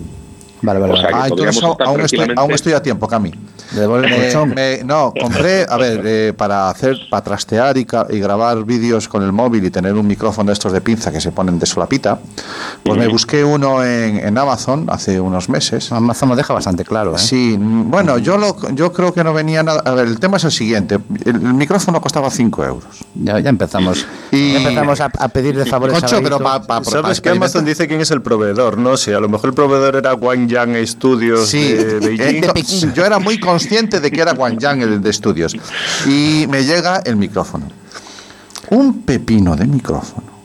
Vale, 0.63 0.81
vale. 0.81 0.93
O 0.95 0.97
sea, 0.97 1.11
Ah, 1.13 1.29
entonces 1.29 1.63
aún, 1.63 2.01
estoy, 2.01 2.27
aún 2.35 2.53
estoy 2.53 2.73
a 2.73 2.83
tiempo, 2.83 3.07
Cami. 3.07 3.31
Devuelve 3.77 4.09
el 4.09 4.23
colchón. 4.23 4.55
me- 4.55 4.83
no, 4.85 5.13
compré, 5.21 5.67
a 5.69 5.77
ver, 5.77 6.01
eh, 6.05 6.33
para 6.37 6.69
hacer, 6.71 6.97
para 7.11 7.23
trastear 7.25 7.77
y, 7.77 7.87
y 8.11 8.19
grabar 8.21 8.65
vídeos 8.65 9.09
con 9.09 9.23
el 9.23 9.33
móvil 9.33 9.65
y 9.65 9.71
tener 9.71 9.95
un 9.95 10.07
micrófono 10.07 10.49
de 10.49 10.53
estos 10.55 10.73
de 10.73 10.81
pinza 10.81 11.13
que 11.13 11.21
se 11.21 11.31
ponen 11.33 11.59
de 11.59 11.67
solapita, 11.67 12.19
pues 12.83 12.99
me 12.99 13.07
busqué 13.09 13.45
uno 13.45 13.85
en, 13.85 14.17
en 14.19 14.39
Amazon 14.39 14.87
hace 14.89 15.21
unos 15.21 15.49
meses. 15.49 15.93
Amazon 15.93 16.29
lo 16.31 16.37
deja 16.37 16.53
bastante 16.55 16.85
claro, 16.85 17.15
¿eh? 17.15 17.19
Sí, 17.19 17.57
mm, 17.59 17.91
bueno, 17.91 18.19
yo 18.19 18.37
lo, 18.39 18.57
yo 18.73 18.93
creo 18.93 19.13
que 19.13 19.23
no 19.23 19.33
venía 19.35 19.63
nada. 19.63 19.83
A 19.85 19.93
ver, 19.93 20.07
el 20.07 20.19
tema 20.19 20.37
es 20.39 20.45
el 20.45 20.53
siguiente: 20.53 20.99
el, 21.25 21.37
el 21.37 21.55
micrófono 21.55 22.01
costaba 22.01 22.31
5 22.31 22.65
euros. 22.65 22.85
Ya, 23.15 23.39
ya 23.41 23.51
empezamos. 23.51 24.07
Y- 24.33 24.53
Ya 24.53 24.59
empezamos 24.59 25.01
a, 25.01 25.11
a 25.19 25.29
pedirle 25.29 25.67
favores 25.67 25.99
Concho, 26.01 26.17
pero 26.23 26.39
Víctor. 26.39 26.43
pa- 26.67 26.81
pa- 26.81 26.85
¿Sabes 26.85 27.21
pa- 27.21 27.23
que 27.25 27.31
Amazon 27.31 27.65
dice 27.65 27.87
quién 27.89 28.01
es 28.01 28.11
el 28.11 28.23
proveedor? 28.23 28.79
No 28.79 28.97
sé, 28.97 29.15
a 29.15 29.21
lo 29.21 29.29
mejor 29.29 29.51
el 29.51 29.55
proveedor 29.55 29.97
era 29.97 30.13
Guangyang 30.13 30.77
Studios 30.87 31.49
Sí, 31.49 31.73
de 31.73 31.99
Beijing. 32.01 32.45
eh, 32.45 32.93
yo 32.95 33.05
era 33.05 33.19
muy 33.19 33.39
consciente 33.39 33.66
de 34.01 34.11
que 34.11 34.21
era 34.21 34.33
Guangyang 34.35 34.81
el 34.83 35.03
de 35.03 35.11
estudios. 35.11 35.57
Y 36.07 36.47
me 36.49 36.65
llega 36.65 37.03
el 37.05 37.17
micrófono. 37.17 37.67
Un 38.71 39.03
pepino 39.03 39.57
de 39.57 39.67
micrófono. 39.67 40.37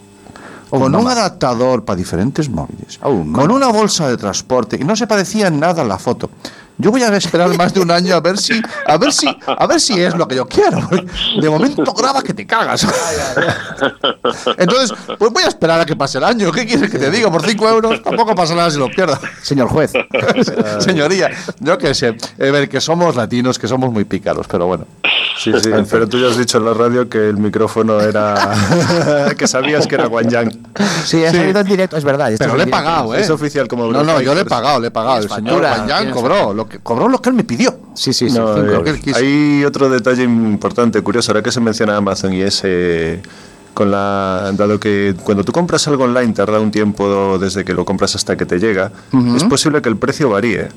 con 0.69 0.95
un 0.95 1.07
adaptador 1.07 1.84
para 1.84 1.97
diferentes 1.97 2.49
móviles. 2.49 2.97
con 2.99 3.51
una 3.51 3.67
bolsa 3.67 4.07
de 4.07 4.17
transporte. 4.17 4.77
Y 4.79 4.84
no 4.84 4.95
se 4.95 5.07
parecía 5.07 5.47
en 5.47 5.60
nada 5.60 5.81
a 5.81 5.86
la 5.86 5.97
foto. 5.97 6.29
Yo 6.77 6.91
voy 6.91 7.03
a 7.03 7.15
esperar 7.15 7.55
más 7.57 7.73
de 7.73 7.79
un 7.79 7.91
año 7.91 8.15
a 8.15 8.19
ver 8.19 8.38
si, 8.38 8.62
a 8.88 8.97
ver 8.97 9.13
si, 9.13 9.27
a 9.45 9.67
ver 9.67 9.79
si 9.79 10.01
es 10.01 10.15
lo 10.15 10.27
que 10.27 10.36
yo 10.36 10.47
quiero. 10.47 10.79
De 11.39 11.49
momento 11.49 11.93
graba 11.93 12.23
que 12.23 12.34
te 12.34 12.45
cagas. 12.47 12.88
Entonces, 14.57 14.97
pues 15.17 15.31
voy 15.31 15.43
a 15.43 15.47
esperar 15.47 15.79
a 15.79 15.86
que 15.86 15.95
pase 15.95 16.17
el 16.17 16.23
año. 16.23 16.51
¿Qué 16.51 16.65
quieres 16.65 16.89
que 16.89 16.97
te 16.97 17.12
diga? 17.12 17.31
Por 17.31 17.45
5 17.45 17.69
euros 17.69 18.01
tampoco 18.03 18.34
pasa 18.36 18.55
nada 18.55 18.71
si 18.71 18.77
lo 18.77 18.89
pierdo. 18.89 19.19
Señor 19.41 19.69
juez. 19.69 19.91
Señoría, 20.79 21.29
yo 21.60 21.77
qué 21.77 21.93
sé. 21.93 22.17
A 22.39 22.51
ver, 22.51 22.67
que 22.67 22.81
somos 22.81 23.15
latinos, 23.15 23.60
que 23.60 23.67
somos 23.67 23.91
muy 23.91 24.05
pícaros, 24.05 24.47
pero 24.47 24.65
bueno. 24.65 24.86
Sí, 25.37 25.51
sí, 25.61 25.69
pero 25.89 26.07
tú 26.07 26.19
ya 26.19 26.27
has 26.27 26.37
dicho 26.37 26.57
en 26.57 26.65
la 26.65 26.73
radio 26.73 27.09
que 27.09 27.29
el 27.29 27.37
micrófono 27.37 27.99
era. 27.99 28.53
que 29.37 29.47
sabías 29.47 29.87
que 29.87 29.95
era 29.95 30.07
Guangyang. 30.07 30.51
Sí, 31.05 31.23
ha 31.25 31.31
salido 31.31 31.59
en 31.59 31.67
directo, 31.67 31.97
es 31.97 32.03
verdad. 32.03 32.31
Pero 32.37 32.55
le 32.55 32.63
he 32.63 32.67
pagado, 32.67 33.15
¿eh? 33.15 33.21
Es 33.21 33.29
oficial 33.29 33.67
como 33.67 33.91
No, 33.91 34.03
no, 34.03 34.21
yo 34.21 34.33
le 34.35 34.41
he 34.41 34.45
pagado, 34.45 34.79
le 34.79 34.87
he 34.87 34.91
pagado. 34.91 35.17
El 35.23 35.29
señor 35.29 35.65
tienes 35.85 36.13
cobró 36.13 36.53
lo, 36.53 36.67
que, 36.67 36.79
cobró 36.79 37.07
lo 37.07 37.21
que 37.21 37.29
él 37.29 37.35
me 37.35 37.43
pidió. 37.43 37.77
Sí, 37.93 38.13
sí, 38.13 38.29
sí. 38.29 38.37
No, 38.37 38.55
cinco 38.55 38.67
eh, 38.67 38.69
euros. 38.69 38.83
que 38.83 38.89
él 38.89 38.99
quiso. 39.01 39.17
hay 39.17 39.63
otro 39.65 39.89
detalle 39.89 40.23
importante, 40.23 41.01
curioso, 41.01 41.31
ahora 41.31 41.41
que 41.41 41.51
se 41.51 41.59
menciona 41.59 41.97
Amazon 41.97 42.33
y 42.33 42.41
es 42.41 42.61
eh, 42.63 43.21
con 43.73 43.91
la 43.91 44.51
dado 44.53 44.79
que 44.79 45.15
cuando 45.23 45.43
tú 45.43 45.51
compras 45.51 45.87
algo 45.87 46.03
online 46.03 46.33
tarda 46.33 46.59
un 46.59 46.71
tiempo 46.71 47.37
desde 47.39 47.63
que 47.63 47.73
lo 47.73 47.85
compras 47.85 48.15
hasta 48.15 48.35
que 48.35 48.45
te 48.45 48.59
llega, 48.59 48.91
es 49.35 49.43
posible 49.45 49.81
que 49.81 49.89
el 49.89 49.97
precio 49.97 50.29
varíe. 50.29 50.69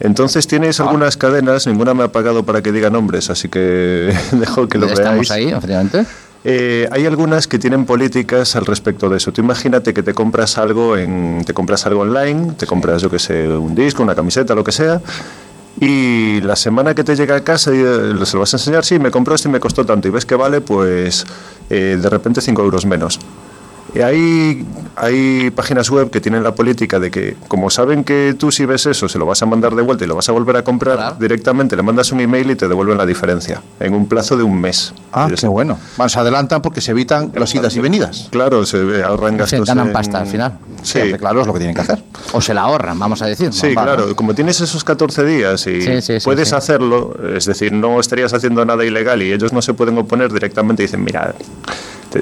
Entonces 0.00 0.46
tienes 0.46 0.80
Ah. 0.80 0.84
algunas 0.84 1.16
cadenas, 1.16 1.66
ninguna 1.66 1.94
me 1.94 2.02
ha 2.04 2.08
pagado 2.12 2.42
para 2.44 2.62
que 2.62 2.72
diga 2.72 2.90
nombres, 2.90 3.30
así 3.30 3.48
que 3.48 4.12
dejo 4.32 4.68
que 4.68 4.78
lo 4.78 4.86
Estamos 4.86 5.28
veáis. 5.28 5.30
ahí, 5.30 5.48
efectivamente. 5.48 6.04
Eh, 6.46 6.86
hay 6.92 7.06
algunas 7.06 7.46
que 7.48 7.58
tienen 7.58 7.86
políticas 7.86 8.54
al 8.54 8.66
respecto 8.66 9.08
de 9.08 9.16
eso. 9.16 9.32
Tú 9.32 9.40
imagínate 9.40 9.94
que 9.94 10.02
te 10.02 10.12
compras 10.12 10.58
algo 10.58 10.96
en, 10.96 11.42
te 11.46 11.54
compras 11.54 11.86
algo 11.86 12.02
online, 12.02 12.52
te 12.58 12.66
compras 12.66 13.00
yo 13.00 13.08
que 13.08 13.18
sé 13.18 13.48
un 13.48 13.74
disco, 13.74 14.02
una 14.02 14.14
camiseta, 14.14 14.54
lo 14.54 14.62
que 14.62 14.72
sea, 14.72 15.00
y 15.80 16.40
la 16.42 16.54
semana 16.56 16.94
que 16.94 17.02
te 17.02 17.16
llega 17.16 17.36
a 17.36 17.40
casa 17.42 17.72
y, 17.74 17.78
eh, 17.78 18.12
se 18.26 18.34
lo 18.36 18.40
vas 18.40 18.52
a 18.52 18.58
enseñar, 18.58 18.84
sí, 18.84 18.98
me 18.98 19.10
compró 19.10 19.34
esto 19.34 19.48
y 19.48 19.52
me 19.52 19.60
costó 19.60 19.86
tanto 19.86 20.06
y 20.08 20.10
ves 20.10 20.26
que 20.26 20.34
vale, 20.34 20.60
pues 20.60 21.24
eh, 21.70 21.98
de 22.00 22.10
repente 22.10 22.42
5 22.42 22.62
euros 22.62 22.84
menos. 22.84 23.18
Y 23.94 24.00
hay, 24.00 24.66
hay 24.96 25.50
páginas 25.50 25.88
web 25.88 26.10
que 26.10 26.20
tienen 26.20 26.42
la 26.42 26.52
política 26.54 26.98
de 26.98 27.12
que, 27.12 27.36
como 27.46 27.70
saben 27.70 28.02
que 28.02 28.34
tú 28.36 28.50
si 28.50 28.64
ves 28.66 28.86
eso, 28.86 29.08
se 29.08 29.18
lo 29.20 29.26
vas 29.26 29.40
a 29.42 29.46
mandar 29.46 29.74
de 29.76 29.82
vuelta 29.82 30.04
y 30.04 30.08
lo 30.08 30.16
vas 30.16 30.28
a 30.28 30.32
volver 30.32 30.56
a 30.56 30.64
comprar, 30.64 31.16
directamente 31.18 31.76
le 31.76 31.82
mandas 31.82 32.10
un 32.10 32.18
email 32.20 32.50
y 32.50 32.56
te 32.56 32.66
devuelven 32.66 32.98
la 32.98 33.06
diferencia, 33.06 33.62
en 33.78 33.94
un 33.94 34.06
plazo 34.08 34.36
de 34.36 34.42
un 34.42 34.60
mes. 34.60 34.92
Ah, 35.12 35.28
qué 35.38 35.46
bueno. 35.46 35.78
Bueno, 35.96 36.08
se 36.08 36.18
adelantan 36.18 36.60
porque 36.60 36.80
se 36.80 36.90
evitan 36.90 37.30
las 37.36 37.54
idas 37.54 37.76
y 37.76 37.80
venidas. 37.80 38.28
Claro, 38.32 38.66
se 38.66 39.02
ahorran 39.04 39.34
Se 39.34 39.38
gastos. 39.58 39.68
ganan 39.68 39.86
en- 39.86 39.92
pasta 39.92 40.18
al 40.18 40.26
final. 40.26 40.58
Sí, 40.82 40.98
claro, 41.16 41.42
es 41.42 41.46
lo 41.46 41.52
que 41.52 41.60
tienen 41.60 41.76
que 41.76 41.82
hacer. 41.82 42.02
O 42.32 42.40
se 42.40 42.52
la 42.52 42.62
ahorran, 42.62 42.98
vamos 42.98 43.22
a 43.22 43.26
decir. 43.26 43.52
Sí, 43.52 43.74
Vale. 43.74 43.94
claro. 43.96 44.16
Como 44.16 44.34
tienes 44.34 44.60
esos 44.60 44.82
14 44.82 45.24
días 45.24 45.64
y 45.68 45.80
Sí, 45.80 46.00
sí, 46.02 46.18
sí, 46.18 46.24
puedes 46.24 46.48
sí. 46.48 46.54
hacerlo, 46.56 47.16
es 47.34 47.44
decir, 47.44 47.72
no 47.72 48.00
estarías 48.00 48.34
haciendo 48.34 48.64
nada 48.64 48.84
ilegal 48.84 49.22
y 49.22 49.32
ellos 49.32 49.52
no 49.52 49.62
se 49.62 49.72
pueden 49.72 49.96
oponer 49.98 50.32
directamente 50.32 50.82
y 50.82 50.86
dicen, 50.86 51.04
mira, 51.04 51.32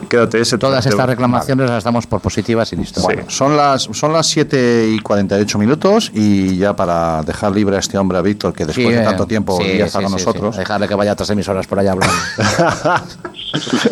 te- 0.01 0.07
quédate 0.07 0.41
ese. 0.41 0.59
Todas 0.59 0.85
estas 0.87 1.07
reclamaciones 1.07 1.69
las 1.69 1.85
damos 1.85 2.07
por 2.07 2.21
positivas 2.21 2.73
y 2.73 2.77
listo. 2.77 3.01
Bueno, 3.03 3.25
son 3.29 3.57
las, 3.57 3.83
son 3.93 4.13
las 4.13 4.27
7 4.27 4.89
y 4.95 4.99
48 5.01 5.59
minutos 5.59 6.11
y 6.15 6.57
ya 6.57 6.75
para 6.75 7.23
dejar 7.23 7.53
libre 7.53 7.77
a 7.77 7.79
este 7.81 7.99
hombre, 7.99 8.19
a 8.19 8.23
Víctor, 8.23 8.53
que 8.53 8.65
después 8.65 8.87
Sí, 8.87 8.93
de 8.93 9.01
eh, 9.01 9.05
tanto 9.05 9.27
tiempo 9.27 9.59
sí, 9.59 9.79
ya 9.79 9.87
está 9.87 9.99
sí, 9.99 10.05
con 10.05 10.19
sí, 10.19 10.25
nosotros. 10.25 10.55
sí. 10.55 10.61
Dejarle 10.61 10.89
que 10.89 10.95
vaya 10.95 11.11
a 11.11 11.15
otras 11.15 11.31
emisoras 11.31 11.67
por 11.67 11.79
allá 11.79 11.93
hablando. 11.93 12.15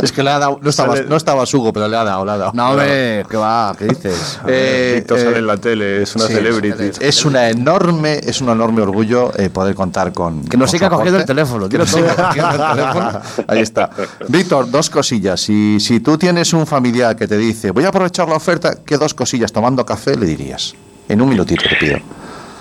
Es 0.02 0.10
que 0.10 0.22
le 0.22 0.30
ha 0.30 0.38
dado, 0.38 0.58
no 0.62 0.70
estaba, 0.70 0.96
no 1.02 1.16
estaba 1.16 1.44
Sugo, 1.44 1.70
pero 1.70 1.86
le 1.86 1.94
ha 1.96 2.02
dado, 2.04 2.24
le 2.24 2.30
ha 2.32 2.36
dado. 2.38 2.52
no, 2.54 2.70
hombre, 2.70 3.26
¿qué 3.28 3.36
va? 3.36 3.74
¿Qué 3.78 3.86
dices? 3.86 4.38
Eh, 4.48 4.94
Víctor 4.96 5.18
eh, 5.18 5.22
sale 5.24 5.38
en 5.38 5.46
la 5.46 5.56
tele, 5.58 6.02
es 6.02 6.16
una 6.16 6.26
sí, 6.26 6.32
celebrity. 6.32 6.90
Es 7.00 7.24
una 7.26 7.50
enorme, 7.50 8.20
es 8.24 8.40
un 8.40 8.48
enorme 8.48 8.80
orgullo 8.80 9.32
eh, 9.36 9.50
poder 9.50 9.74
contar 9.74 10.12
con. 10.12 10.44
Que 10.44 10.56
nos 10.56 10.70
cogiendo 10.70 11.18
el 11.18 11.24
teléfono, 11.26 11.68
todo. 11.68 11.86
siga 11.86 12.14
cogiendo 12.16 12.50
el 12.50 12.76
teléfono. 12.76 13.20
Ahí 13.46 13.60
está. 13.60 13.90
Víctor, 14.28 14.70
dos 14.70 14.88
cosillas. 14.88 15.40
Si, 15.40 15.78
si 15.78 15.89
tú 15.98 16.16
tienes 16.16 16.52
un 16.52 16.64
familiar 16.64 17.16
que 17.16 17.26
te 17.26 17.36
dice, 17.36 17.72
voy 17.72 17.84
a 17.84 17.88
aprovechar 17.88 18.28
la 18.28 18.36
oferta, 18.36 18.78
¿qué 18.86 18.96
dos 18.96 19.14
cosillas 19.14 19.50
tomando 19.50 19.84
café 19.84 20.16
le 20.16 20.26
dirías? 20.26 20.76
En 21.08 21.20
un 21.20 21.30
minutito 21.30 21.64
te 21.68 21.74
pido. 21.74 21.98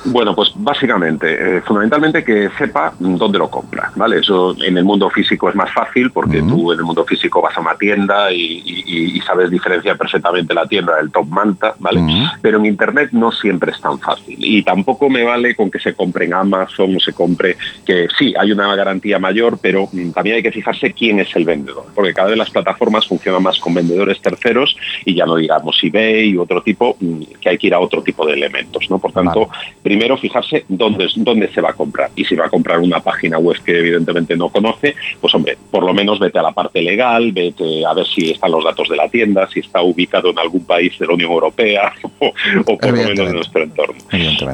Bueno, 0.06 0.34
pues 0.34 0.52
básicamente, 0.56 1.58
eh, 1.58 1.62
fundamentalmente 1.62 2.24
que 2.24 2.50
sepa 2.58 2.94
dónde 3.00 3.38
lo 3.38 3.50
compra, 3.50 3.92
¿vale? 3.96 4.20
Eso 4.20 4.56
en 4.64 4.78
el 4.78 4.84
mundo 4.86 5.10
físico 5.10 5.50
es 5.50 5.56
más 5.56 5.72
fácil 5.74 6.10
porque 6.12 6.42
tú 6.42 6.72
en 6.72 6.80
el 6.80 6.86
mundo 6.86 7.04
físico 7.06 7.42
vas 7.42 7.58
a 7.58 7.62
una 7.62 7.76
tienda 7.76 8.32
y, 8.32 8.62
y- 8.66 9.18
y 9.18 9.22
sabes 9.22 9.50
diferenciar 9.52 9.98
perfectamente 9.98 10.54
la 10.54 10.66
tienda 10.66 10.96
del 10.96 11.12
top 11.12 11.28
manta, 11.28 11.74
¿vale? 11.80 12.00
Pero 12.42 12.58
en 12.60 12.66
Internet 12.66 13.10
no 13.12 13.32
siempre 13.32 13.72
es 13.72 13.82
tan 13.82 14.00
fácil 14.00 14.38
y 14.40 14.64
tampoco 14.64 15.10
me 15.10 15.24
vale 15.24 15.54
con 15.56 15.70
que 15.70 15.80
se 15.80 15.94
compre 15.94 16.26
en 16.26 16.34
Amazon 16.34 16.96
o 16.96 17.00
se 17.00 17.14
compre, 17.14 17.58
que 17.86 18.08
sí, 18.18 18.34
hay 18.40 18.52
una 18.52 18.74
garantía 18.76 19.20
mayor, 19.20 19.60
pero 19.62 19.90
mm, 19.92 20.12
también 20.12 20.38
hay 20.38 20.44
que 20.44 20.52
fijarse 20.52 20.94
quién 20.94 21.20
es 21.20 21.36
el 21.36 21.44
vendedor, 21.46 21.86
porque 21.94 22.14
cada 22.14 22.30
vez 22.30 22.38
las 22.38 22.50
plataformas 22.50 23.06
funcionan 23.08 23.44
más 23.44 23.60
con 23.60 23.74
vendedores 23.74 24.22
terceros 24.22 24.76
y 25.06 25.14
ya 25.16 25.26
no 25.26 25.36
digamos 25.36 25.78
eBay 25.84 26.30
y 26.30 26.38
otro 26.38 26.62
tipo, 26.62 26.96
mm, 27.00 27.22
que 27.42 27.50
hay 27.50 27.58
que 27.58 27.68
ir 27.68 27.74
a 27.74 27.80
otro 27.80 28.02
tipo 28.02 28.26
de 28.26 28.34
elementos, 28.34 28.90
¿no? 28.90 28.98
Por 29.00 29.12
tanto, 29.12 29.50
primero 29.90 30.18
fijarse 30.18 30.66
dónde, 30.68 31.08
dónde 31.16 31.48
se 31.52 31.62
va 31.62 31.72
a 31.72 31.74
comprar. 31.74 32.12
Y 32.16 32.24
si 32.24 32.36
va 32.36 32.46
a 32.46 32.50
comprar 32.50 32.78
una 32.80 33.00
página 33.00 33.40
web 33.40 33.58
que 33.66 33.76
evidentemente 33.80 34.38
no 34.38 34.50
conoce, 34.50 34.94
pues 35.20 35.34
hombre, 35.34 35.58
por 35.72 35.84
lo 35.84 35.96
menos 35.96 36.20
vete 36.20 36.38
a 36.38 36.44
la 36.44 36.52
parte 36.52 36.80
legal, 36.84 37.32
vete 37.32 37.84
a 37.84 37.94
ver 37.96 38.06
si 38.06 38.30
están 38.30 38.52
los 38.52 38.64
datos 38.64 38.88
de 38.88 38.96
la 38.96 39.10
tienda, 39.10 39.48
si 39.48 39.62
está 39.62 39.82
ubicado 39.82 40.30
en 40.30 40.38
algún 40.38 40.64
país 40.64 40.94
de 41.00 41.08
la 41.08 41.14
Unión 41.16 41.32
Europea 41.32 41.92
o, 42.20 42.28
o 42.28 42.78
por 42.78 42.86
lo 42.86 42.92
menos 42.98 43.18
de 43.18 43.34
nuestro 43.34 43.64
entorno. 43.64 43.96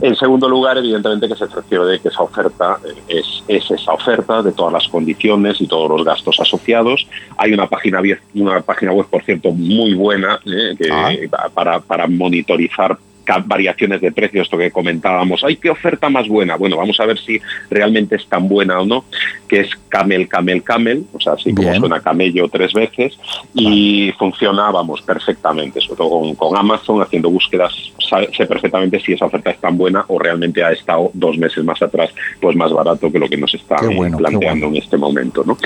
En 0.07 0.15
segundo 0.15 0.47
lugar, 0.47 0.77
evidentemente 0.77 1.27
que 1.27 1.35
se 1.35 1.47
cerciore 1.49 1.91
de 1.91 1.99
que 1.99 2.07
esa 2.07 2.21
oferta 2.23 2.77
eh, 2.87 2.93
es, 3.19 3.43
es 3.49 3.69
esa 3.71 3.91
oferta, 3.91 4.41
de 4.41 4.53
todas 4.53 4.71
las 4.71 4.87
condiciones 4.87 5.59
y 5.59 5.67
todos 5.67 5.89
los 5.89 6.05
gastos 6.05 6.39
asociados. 6.39 7.05
Hay 7.37 7.51
una 7.51 7.67
página, 7.67 8.01
una 8.35 8.61
página 8.61 8.93
web, 8.93 9.07
por 9.09 9.21
cierto, 9.23 9.51
muy 9.51 9.95
buena 9.95 10.39
eh, 10.45 10.75
que- 10.77 11.29
para, 11.53 11.81
para 11.81 12.07
monitorizar 12.07 12.97
variaciones 13.45 14.01
de 14.01 14.11
precios, 14.11 14.43
esto 14.45 14.57
que 14.57 14.71
comentábamos. 14.71 15.43
¡Ay, 15.43 15.57
qué 15.57 15.69
oferta 15.69 16.09
más 16.09 16.27
buena! 16.27 16.55
Bueno, 16.55 16.77
vamos 16.77 16.99
a 16.99 17.05
ver 17.05 17.17
si 17.19 17.39
realmente 17.69 18.15
es 18.15 18.25
tan 18.27 18.47
buena 18.47 18.79
o 18.79 18.85
no, 18.85 19.05
que 19.47 19.61
es 19.61 19.69
Camel, 19.89 20.27
Camel, 20.27 20.63
Camel, 20.63 21.05
o 21.13 21.19
sea, 21.19 21.33
así 21.33 21.53
como 21.53 21.69
Bien. 21.69 21.79
suena 21.79 22.01
camello 22.01 22.47
tres 22.49 22.73
veces, 22.73 23.17
y 23.53 24.11
funciona, 24.17 24.71
vamos, 24.71 25.01
perfectamente, 25.01 25.79
sobre 25.81 25.97
todo 25.97 26.09
con, 26.09 26.35
con 26.35 26.57
Amazon, 26.57 27.01
haciendo 27.01 27.29
búsquedas, 27.29 27.73
sabe- 27.99 28.29
sé 28.35 28.45
perfectamente 28.45 28.99
si 28.99 29.13
esa 29.13 29.25
oferta 29.25 29.51
es 29.51 29.57
tan 29.59 29.77
buena 29.77 30.03
o 30.07 30.19
realmente 30.19 30.63
ha 30.63 30.71
estado 30.71 31.11
dos 31.13 31.37
meses 31.37 31.63
más 31.63 31.81
atrás, 31.81 32.11
pues 32.39 32.55
más 32.55 32.71
barato 32.71 33.11
que 33.11 33.19
lo 33.19 33.27
que 33.27 33.37
nos 33.37 33.53
está 33.53 33.75
eh, 33.83 33.95
bueno, 33.95 34.17
planteando 34.17 34.67
en 34.67 34.77
este 34.77 34.97
momento, 34.97 35.43
¿no? 35.45 35.57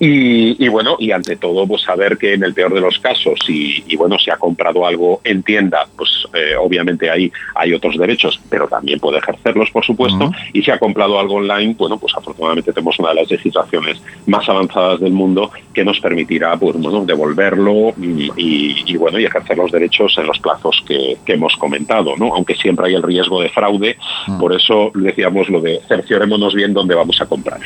Y, 0.00 0.64
y 0.64 0.68
bueno, 0.68 0.96
y 0.98 1.10
ante 1.12 1.36
todo, 1.36 1.66
pues 1.66 1.82
saber 1.82 2.16
que 2.18 2.34
en 2.34 2.44
el 2.44 2.54
peor 2.54 2.74
de 2.74 2.80
los 2.80 2.98
casos, 2.98 3.38
y, 3.48 3.84
y 3.86 3.96
bueno, 3.96 4.18
si 4.18 4.30
ha 4.30 4.36
comprado 4.36 4.86
algo 4.86 5.20
en 5.24 5.42
tienda, 5.42 5.86
pues 5.96 6.26
eh, 6.34 6.54
obviamente 6.58 7.03
ahí 7.10 7.32
hay 7.54 7.72
otros 7.74 7.96
derechos, 7.96 8.40
pero 8.48 8.68
también 8.68 9.00
puede 9.00 9.18
ejercerlos, 9.18 9.70
por 9.70 9.84
supuesto, 9.84 10.30
y 10.52 10.62
si 10.62 10.70
ha 10.70 10.78
comprado 10.78 11.18
algo 11.18 11.34
online, 11.34 11.74
bueno, 11.78 11.98
pues 11.98 12.12
afortunadamente 12.16 12.72
tenemos 12.72 12.98
una 12.98 13.10
de 13.10 13.14
las 13.16 13.30
legislaciones 13.30 14.00
más 14.26 14.48
avanzadas 14.48 15.00
del 15.00 15.12
mundo 15.12 15.50
que 15.72 15.84
nos 15.84 16.00
permitirá, 16.00 16.56
pues 16.56 16.76
bueno, 16.76 17.04
devolverlo 17.04 17.92
mm, 17.96 18.20
y, 18.36 18.92
y, 18.92 18.96
bueno, 18.96 19.18
y 19.18 19.24
ejercer 19.24 19.56
los 19.58 19.70
derechos 19.70 20.16
en 20.18 20.26
los 20.26 20.38
plazos 20.38 20.82
que, 20.86 21.18
que 21.24 21.34
hemos 21.34 21.56
comentado, 21.56 22.16
¿no? 22.16 22.34
Aunque 22.34 22.54
siempre 22.54 22.86
hay 22.86 22.94
el 22.94 23.02
riesgo 23.02 23.40
de 23.40 23.48
fraude, 23.48 23.96
por 24.38 24.54
eso 24.54 24.90
decíamos 24.94 25.48
lo 25.48 25.60
de 25.60 25.80
cerciorémonos 25.88 26.54
bien 26.54 26.72
dónde 26.72 26.94
vamos 26.94 27.20
a 27.20 27.26
comprar. 27.26 27.60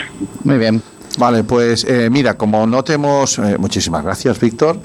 Muy 0.45 0.59
bien. 0.59 0.83
Vale, 1.19 1.43
pues 1.43 1.85
eh, 1.85 2.09
mira, 2.11 2.35
como 2.35 2.65
no 2.67 2.85
te 2.85 2.93
hemos... 2.93 3.39
eh, 3.39 3.57
muchísimas 3.59 4.05
gracias, 4.05 4.39
Víctor. 4.39 4.79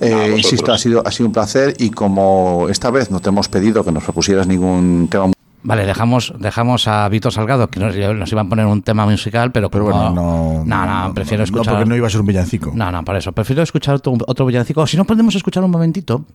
Eh, 0.00 0.34
insisto, 0.36 0.72
ha 0.72 0.78
sido, 0.78 1.02
ha 1.06 1.10
sido 1.10 1.26
un 1.28 1.32
placer 1.32 1.74
y 1.78 1.90
como 1.90 2.66
esta 2.68 2.90
vez 2.90 3.10
no 3.10 3.20
te 3.20 3.28
hemos 3.28 3.48
pedido 3.48 3.84
que 3.84 3.92
nos 3.92 4.02
propusieras 4.04 4.46
ningún 4.46 5.08
tema 5.10 5.32
Vale, 5.66 5.86
dejamos, 5.86 6.34
dejamos 6.38 6.86
a 6.88 7.08
Víctor 7.08 7.32
Salgado, 7.32 7.68
que 7.68 7.80
nos, 7.80 7.96
nos 7.96 8.30
iba 8.30 8.42
a 8.42 8.44
poner 8.44 8.66
un 8.66 8.82
tema 8.82 9.06
musical, 9.06 9.50
pero, 9.50 9.70
Pero 9.70 9.84
como- 9.86 10.10
bueno, 10.10 10.62
no. 10.62 10.64
No, 10.66 11.06
no, 11.08 11.14
prefiero 11.14 11.40
No, 11.40 11.44
escuchar. 11.44 11.72
porque 11.74 11.88
no 11.88 11.96
iba 11.96 12.06
a 12.06 12.10
ser 12.10 12.20
un 12.20 12.26
villancico. 12.26 12.72
No, 12.74 12.92
no, 12.92 13.02
para 13.02 13.18
eso. 13.18 13.32
Prefiero 13.32 13.62
escuchar 13.62 13.94
otro, 13.94 14.14
otro 14.26 14.44
villancico. 14.44 14.82
O 14.82 14.86
si 14.86 14.98
no, 14.98 15.06
podemos 15.06 15.34
escuchar 15.34 15.64
un 15.64 15.70
momentito 15.70 16.26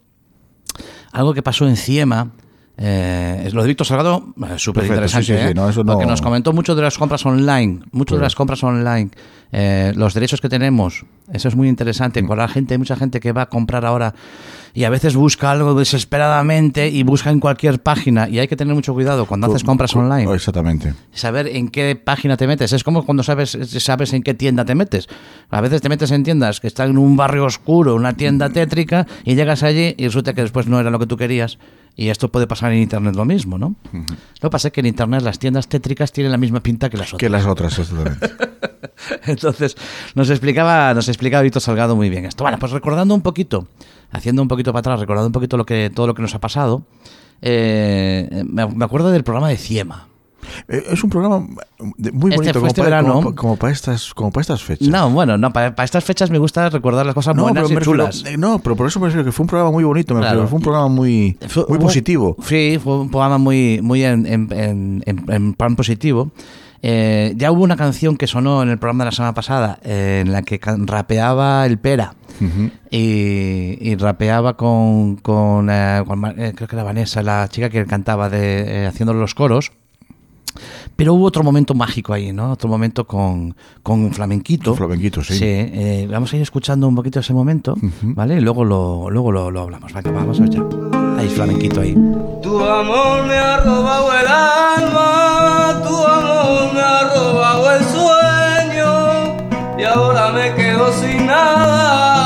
algo 1.12 1.34
que 1.36 1.44
pasó 1.44 1.68
en 1.68 1.76
Ciema. 1.76 2.30
Eh, 2.82 3.50
lo 3.52 3.62
de 3.62 3.68
Víctor 3.68 3.86
Salgado, 3.86 4.34
eh, 4.42 4.54
súper 4.58 4.86
interesante. 4.86 5.26
sí, 5.26 5.34
sí, 5.34 5.38
sí, 5.40 5.48
¿eh? 5.50 5.54
no, 5.54 5.68
eso 5.68 5.84
no- 5.84 5.94
Porque 5.94 6.06
nos 6.08 6.22
comentó 6.22 6.54
mucho 6.54 6.76
de 6.76 6.82
las 6.82 6.98
compras 6.98 7.26
online. 7.26 7.82
Mucho 7.92 8.16
de 8.16 8.22
las 8.22 8.36
compras 8.36 8.64
online. 8.64 9.10
eh, 9.52 9.94
los 9.96 10.14
derechos 10.14 10.42
que 10.42 10.48
tenemos. 10.48 11.06
Eso 11.34 11.48
es 11.48 11.56
muy 11.56 11.66
Mm. 11.68 11.72
interesante. 11.72 12.24
Con 12.24 12.38
la 12.38 12.48
gente, 12.48 12.76
hay 12.76 12.78
mucha 12.78 12.96
gente 12.96 13.20
que 13.20 13.32
va 13.32 13.42
a 13.42 13.46
comprar 13.50 13.84
ahora 13.84 14.14
y 14.74 14.84
a 14.84 14.90
veces 14.90 15.16
busca 15.16 15.52
algo 15.52 15.74
desesperadamente 15.74 16.90
y 16.90 17.04
busca 17.04 17.30
en 17.30 17.40
cualquier 17.40 17.82
página. 17.82 18.30
Y 18.30 18.40
hay 18.40 18.48
que 18.48 18.56
tener 18.56 18.74
mucho 18.74 18.94
cuidado 18.94 19.26
cuando 19.26 19.48
haces 19.48 19.64
compras 19.64 19.96
online 19.96 20.34
Exactamente. 20.34 20.94
saber 21.12 21.48
en 21.48 21.70
qué 21.70 21.96
página 21.96 22.38
te 22.38 22.48
metes. 22.48 22.74
Es 22.74 22.84
como 22.84 23.06
cuando 23.06 23.24
sabes, 23.24 23.58
sabes 23.80 24.14
en 24.14 24.24
qué 24.24 24.34
tienda 24.34 24.66
te 24.66 24.76
metes. 24.76 25.08
A 25.50 25.62
veces 25.62 25.82
te 25.82 25.90
metes 25.90 26.12
en 26.12 26.24
tiendas 26.24 26.60
que 26.60 26.68
están 26.68 26.92
en 26.92 26.98
un 26.98 27.16
barrio 27.18 27.46
oscuro, 27.46 27.96
una 27.96 28.14
tienda 28.14 28.50
tétrica, 28.50 29.08
y 29.24 29.36
llegas 29.36 29.64
allí 29.64 29.96
y 29.98 30.06
resulta 30.06 30.34
que 30.34 30.42
después 30.42 30.68
no 30.68 30.80
era 30.80 30.90
lo 30.90 31.00
que 31.00 31.08
tú 31.08 31.18
querías. 31.18 31.58
Y 31.96 32.10
esto 32.10 32.32
puede 32.32 32.48
pasar 32.48 32.72
en 32.72 32.80
Internet 32.82 33.16
lo 33.16 33.26
mismo, 33.26 33.58
¿no? 33.58 33.76
Lo 33.92 34.06
que 34.42 34.50
pasa 34.50 34.70
es 34.70 34.74
que 34.74 34.80
en 34.80 34.86
Internet 34.86 35.22
las 35.22 35.38
tiendas 35.38 35.68
tétricas 35.68 36.14
tienen 36.14 36.32
la 36.32 36.38
misma 36.38 36.62
pinta 36.62 36.90
que 36.90 36.96
las 36.96 37.08
otras. 37.14 37.20
Que 37.20 37.30
las 37.30 37.46
otras, 37.46 37.78
exactamente. 37.78 38.30
Entonces, 39.26 39.76
nos 40.16 40.30
explicaba, 40.30 40.94
nos 40.94 41.08
explicaba 41.10 41.42
Víctor 41.44 41.62
Salgado 41.62 41.96
muy 41.96 42.10
bien 42.10 42.26
esto. 42.26 42.44
Bueno, 42.44 42.58
pues 42.58 42.72
recordando 42.72 43.14
un 43.14 43.22
poquito, 43.22 43.68
haciendo 44.12 44.42
un 44.42 44.48
poquito 44.48 44.72
para 44.74 44.80
atrás, 44.82 45.00
recordando 45.00 45.28
un 45.28 45.34
poquito 45.34 45.58
lo 45.58 45.66
que, 45.66 45.90
todo 45.94 46.08
lo 46.08 46.14
que 46.14 46.22
nos 46.22 46.34
ha 46.36 46.40
pasado, 46.40 46.84
eh, 47.42 48.44
me, 48.48 48.66
me 48.68 48.86
acuerdo 48.86 49.12
del 49.12 49.24
programa 49.24 49.50
de 49.50 49.58
Ciema. 49.58 50.08
Eh, 50.68 50.84
Es 50.92 51.04
un 51.04 51.10
programa 51.10 51.40
muy 51.40 51.94
Este 51.98 52.12
bonito, 52.12 52.44
fue 52.44 52.54
como, 52.54 52.68
este 52.68 52.82
para, 52.82 52.96
verano. 53.02 53.14
como, 53.16 53.36
como 53.36 53.56
para 53.58 53.74
estas, 53.74 54.14
como 54.14 54.32
para 54.32 54.42
estas 54.42 54.64
fechas. 54.64 54.88
No, 54.88 55.10
bueno, 55.10 55.38
no, 55.38 55.52
para, 55.54 55.76
para 55.76 55.86
estas 55.86 56.04
fechas 56.04 56.30
me 56.32 56.38
gusta 56.38 56.70
recordar 56.70 57.06
las 57.06 57.14
cosas 57.16 57.36
buenas 57.36 57.64
pero 57.64 57.68
y 57.68 57.74
me 57.74 57.80
refiero- 57.80 58.04
chulas. 58.10 58.24
eh, 58.26 58.38
no, 58.38 58.60
pero 58.60 58.76
por 58.76 58.88
eso 58.88 59.00
me 59.00 59.08
refiero 59.08 59.26
que 59.26 59.32
fue 59.32 59.44
un 59.44 59.48
programa 59.50 59.72
muy 59.72 59.84
bonito, 59.84 60.14
me 60.14 60.22
Claro. 60.22 60.36
refiero, 60.42 60.50
fue 60.50 60.58
un 60.58 60.64
programa 60.64 60.88
muy, 60.88 61.38
muy 61.68 61.78
positivo. 61.80 62.36
Sí, 62.44 62.80
fue 62.84 63.00
un 63.02 63.10
programa 63.10 63.38
muy, 63.38 63.80
muy 63.84 64.04
en, 64.04 64.26
en- 64.26 64.52
en- 64.52 65.04
en- 65.06 65.26
en 65.32 65.54
plan 65.54 65.76
positivo. 65.76 66.32
Eh, 66.82 67.34
ya 67.36 67.52
hubo 67.52 67.64
una 67.64 67.76
canción 67.76 68.16
que 68.16 68.26
sonó 68.28 68.64
en 68.64 68.70
el 68.70 68.78
programa 68.78 69.04
de 69.04 69.10
la 69.10 69.16
semana 69.16 69.34
pasada 69.34 69.80
eh, 69.84 70.24
en 70.26 70.32
la 70.32 70.42
que 70.44 70.60
rapeaba 70.86 71.66
el 71.66 71.78
Pera 71.78 72.14
y, 72.90 73.78
y 73.82 73.96
rapeaba 73.98 74.56
con, 74.56 75.18
con, 75.18 75.70
eh, 75.70 76.02
con 76.08 76.26
eh, 76.40 76.54
creo 76.56 76.68
que 76.70 76.76
era 76.76 76.84
Vanessa, 76.84 77.22
la 77.22 77.48
chica 77.50 77.70
que 77.70 77.86
cantaba 77.86 78.30
de, 78.30 78.84
eh, 78.84 78.88
haciendo 78.88 79.14
los 79.14 79.36
coros. 79.36 79.72
Pero 80.96 81.14
hubo 81.14 81.26
otro 81.26 81.44
momento 81.44 81.74
mágico 81.74 82.12
ahí, 82.14 82.34
¿no? 82.34 82.52
Otro 82.52 82.68
momento 82.68 83.06
con, 83.08 83.56
con 83.84 84.12
flamenquito. 84.12 84.76
flamenquito, 84.76 85.24
sí. 85.24 85.34
Sí, 85.36 85.46
eh, 85.46 86.08
vamos 86.12 86.34
a 86.34 86.36
ir 86.36 86.42
escuchando 86.42 86.88
un 86.88 86.96
poquito 86.96 87.20
ese 87.22 87.34
momento, 87.34 87.76
¿vale? 88.02 88.36
Y 88.38 88.42
luego 88.42 88.66
lo, 88.66 89.10
luego 89.10 89.32
lo, 89.32 89.52
lo 89.52 89.62
hablamos. 89.62 89.94
Venga, 89.94 90.12
vamos 90.12 90.40
a 90.40 90.44
ver 90.44 90.50
ya. 90.52 90.62
Ahí, 91.18 91.30
flamenquito 91.30 91.80
ahí. 91.82 91.94
Tu 92.42 92.60
amor 92.60 93.26
me 93.28 93.36
ha 93.36 93.58
robado 93.58 94.10
el 94.20 94.28
alma, 94.28 95.19
ahora 99.90 100.32
me 100.32 100.54
quedo 100.56 100.92
sin 100.94 101.26
nada 101.26 102.19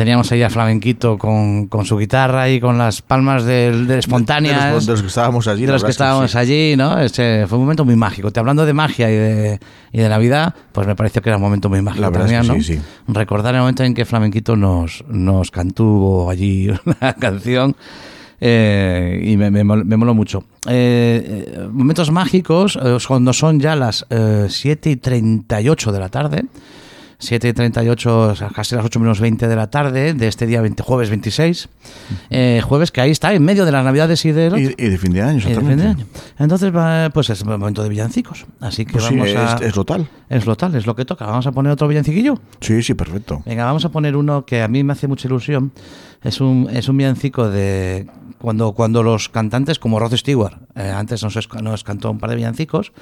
Teníamos 0.00 0.32
ahí 0.32 0.42
a 0.42 0.48
Flamenquito 0.48 1.18
con, 1.18 1.66
con 1.66 1.84
su 1.84 1.98
guitarra 1.98 2.48
y 2.48 2.58
con 2.58 2.78
las 2.78 3.02
palmas 3.02 3.44
de, 3.44 3.84
de 3.84 3.98
espontáneas. 3.98 4.64
De 4.64 4.70
los- 4.72 4.86
de 4.86 4.92
los 4.92 5.02
que 5.02 5.08
estábamos 5.08 5.46
allí, 5.46 5.66
De 5.66 5.72
los 5.72 5.84
que 5.84 5.90
es 5.90 5.94
estábamos 5.94 6.30
sí. 6.30 6.38
allí, 6.38 6.74
¿no? 6.74 6.98
Este 6.98 7.46
fue 7.46 7.58
un 7.58 7.64
momento 7.64 7.84
muy 7.84 7.96
mágico. 7.96 8.30
Te 8.30 8.40
hablando 8.40 8.64
de 8.64 8.72
magia 8.72 9.10
y 9.10 9.14
de, 9.14 9.60
y 9.92 9.98
de 9.98 10.08
Navidad, 10.08 10.54
pues 10.72 10.86
me 10.86 10.96
pareció 10.96 11.20
que 11.20 11.28
era 11.28 11.36
un 11.36 11.42
momento 11.42 11.68
muy 11.68 11.82
mágico 11.82 12.00
La 12.00 12.08
verdad 12.08 12.28
es 12.32 12.32
también, 12.46 12.64
que 12.64 12.74
¿no? 12.78 12.82
sí, 12.82 12.88
Recordar 13.08 13.54
el 13.54 13.60
momento 13.60 13.84
en 13.84 13.92
que 13.92 14.06
Flamenquito 14.06 14.56
nos, 14.56 15.04
nos 15.06 15.50
cantó 15.50 16.30
allí 16.30 16.70
una 16.86 17.12
canción. 17.12 17.76
eh, 18.40 19.20
y 19.22 19.36
me, 19.36 19.50
me, 19.50 19.62
me 19.64 19.96
moló 19.98 20.14
mucho. 20.14 20.44
Eh, 20.66 21.44
eh, 21.56 21.68
momentos 21.70 22.10
mágicos, 22.10 22.78
eh, 22.82 22.96
cuando 23.06 23.34
son 23.34 23.60
ya 23.60 23.76
las 23.76 24.06
eh, 24.08 24.46
7 24.48 24.90
y 24.92 24.96
38 24.96 25.92
de 25.92 25.98
la 26.00 26.08
tarde. 26.08 26.44
7 27.20 27.48
y 27.48 27.52
38, 27.52 28.18
o 28.30 28.34
sea, 28.34 28.48
casi 28.48 28.74
las 28.74 28.84
8 28.84 28.98
menos 28.98 29.20
20 29.20 29.46
de 29.46 29.54
la 29.56 29.70
tarde 29.70 30.14
de 30.14 30.26
este 30.26 30.46
día 30.46 30.60
20, 30.60 30.82
jueves 30.82 31.10
26. 31.10 31.68
Eh, 32.30 32.60
jueves 32.64 32.90
que 32.90 33.00
ahí 33.00 33.10
está, 33.10 33.32
en 33.32 33.44
medio 33.44 33.64
de 33.64 33.72
las 33.72 33.84
navidades 33.84 34.24
y 34.24 34.32
de, 34.32 34.74
Y, 34.76 34.84
y 34.84 34.88
de 34.88 34.98
fin 34.98 35.12
de 35.12 35.22
año, 35.22 35.32
y 35.32 35.34
de 35.34 35.40
fin 35.42 35.50
exactamente. 35.50 35.82
de 35.84 35.88
año. 35.90 36.06
Entonces, 36.38 36.72
pues 37.12 37.30
es 37.30 37.40
el 37.42 37.46
momento 37.48 37.82
de 37.82 37.88
villancicos. 37.90 38.46
Así 38.60 38.84
que 38.84 38.92
Pues 38.94 39.04
sí, 39.04 39.16
vamos 39.16 39.34
a. 39.36 39.56
es, 39.56 39.62
es 39.68 39.74
total. 39.74 40.08
Es 40.28 40.46
lo 40.46 40.56
tal, 40.56 40.74
es 40.74 40.86
lo 40.86 40.96
que 40.96 41.04
toca. 41.04 41.26
Vamos 41.26 41.46
a 41.46 41.52
poner 41.52 41.70
otro 41.72 41.86
villanciquillo. 41.86 42.40
Sí, 42.60 42.82
sí, 42.82 42.94
perfecto. 42.94 43.42
Venga, 43.44 43.64
vamos 43.66 43.84
a 43.84 43.90
poner 43.90 44.16
uno 44.16 44.44
que 44.46 44.62
a 44.62 44.68
mí 44.68 44.82
me 44.82 44.92
hace 44.94 45.06
mucha 45.06 45.28
ilusión. 45.28 45.72
Es 46.22 46.40
un, 46.40 46.68
es 46.72 46.88
un 46.88 46.96
villancico 46.96 47.48
de 47.48 48.06
cuando, 48.40 48.72
cuando 48.72 49.02
los 49.02 49.28
cantantes, 49.28 49.78
como 49.78 50.00
Rod 50.00 50.16
Stewart, 50.16 50.54
eh, 50.74 50.90
antes 50.90 51.22
nos, 51.22 51.38
nos 51.62 51.84
cantó 51.84 52.10
un 52.10 52.18
par 52.18 52.30
de 52.30 52.36
villancicos, 52.36 52.92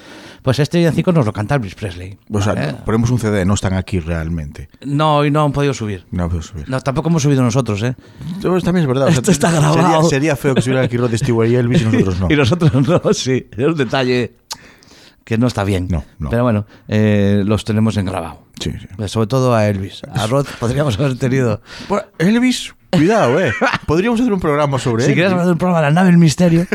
pues 0.42 0.58
este 0.58 0.78
villancico 0.78 1.12
nos 1.12 1.26
lo 1.26 1.32
canta 1.32 1.54
Elvis 1.54 1.76
Presley. 1.76 2.18
O 2.32 2.40
sea, 2.42 2.54
¿vale? 2.54 2.74
ponemos 2.84 3.10
un 3.10 3.20
CD, 3.20 3.44
no 3.44 3.54
están 3.54 3.74
aquí 3.74 4.00
realmente. 4.00 4.68
No, 4.84 5.24
y 5.24 5.30
no 5.30 5.44
han 5.44 5.52
podido 5.52 5.72
subir. 5.74 6.04
No 6.10 6.28
puedo 6.28 6.42
subir. 6.42 6.68
No, 6.68 6.80
tampoco 6.80 7.08
hemos 7.08 7.22
subido 7.22 7.42
nosotros, 7.42 7.80
¿eh? 7.84 7.94
Pues 8.42 8.64
también 8.64 8.82
es 8.82 8.88
verdad. 8.88 9.06
o 9.06 9.10
sea, 9.10 9.18
Esto 9.18 9.30
está 9.30 9.50
sería- 9.52 9.70
grabado. 9.70 10.08
Sería, 10.08 10.34
feo 10.34 10.54
que 10.54 10.58
estuvieran 10.60 10.84
aquí 10.84 10.96
Rod 10.96 11.14
Stewart 11.14 11.48
y 11.48 11.54
Elvis 11.54 11.82
y 11.82 11.84
nosotros 11.84 12.20
no. 12.20 12.26
y 12.30 12.36
nosotros 12.36 12.88
no, 12.88 13.12
sí. 13.14 13.46
Es 13.56 13.66
un 13.66 13.76
detalle 13.76 14.34
que 15.22 15.38
no 15.38 15.46
está 15.46 15.62
bien. 15.62 15.86
No, 15.88 16.04
no. 16.18 16.30
Pero 16.30 16.42
bueno, 16.42 16.66
eh, 16.88 17.42
los 17.44 17.64
tenemos 17.64 17.96
en 17.96 18.06
grabado. 18.06 18.42
Sí, 18.58 18.72
sí. 18.72 19.08
Sobre 19.08 19.28
todo 19.28 19.54
a 19.54 19.68
Elvis. 19.68 20.02
A 20.12 20.26
Rod 20.26 20.46
podríamos 20.58 20.98
haber 20.98 21.16
tenido. 21.16 21.60
Bueno, 21.88 22.06
Elvis, 22.18 22.74
cuidado, 22.90 23.40
eh. 23.40 23.52
Podríamos 23.86 24.20
hacer 24.20 24.32
un 24.32 24.40
programa 24.40 24.78
sobre 24.78 25.04
Si 25.04 25.14
quieres 25.14 25.32
hablar 25.32 25.46
del 25.46 25.56
programa 25.56 25.82
La 25.82 25.90
nave 25.90 26.08
del 26.08 26.18
misterio. 26.18 26.66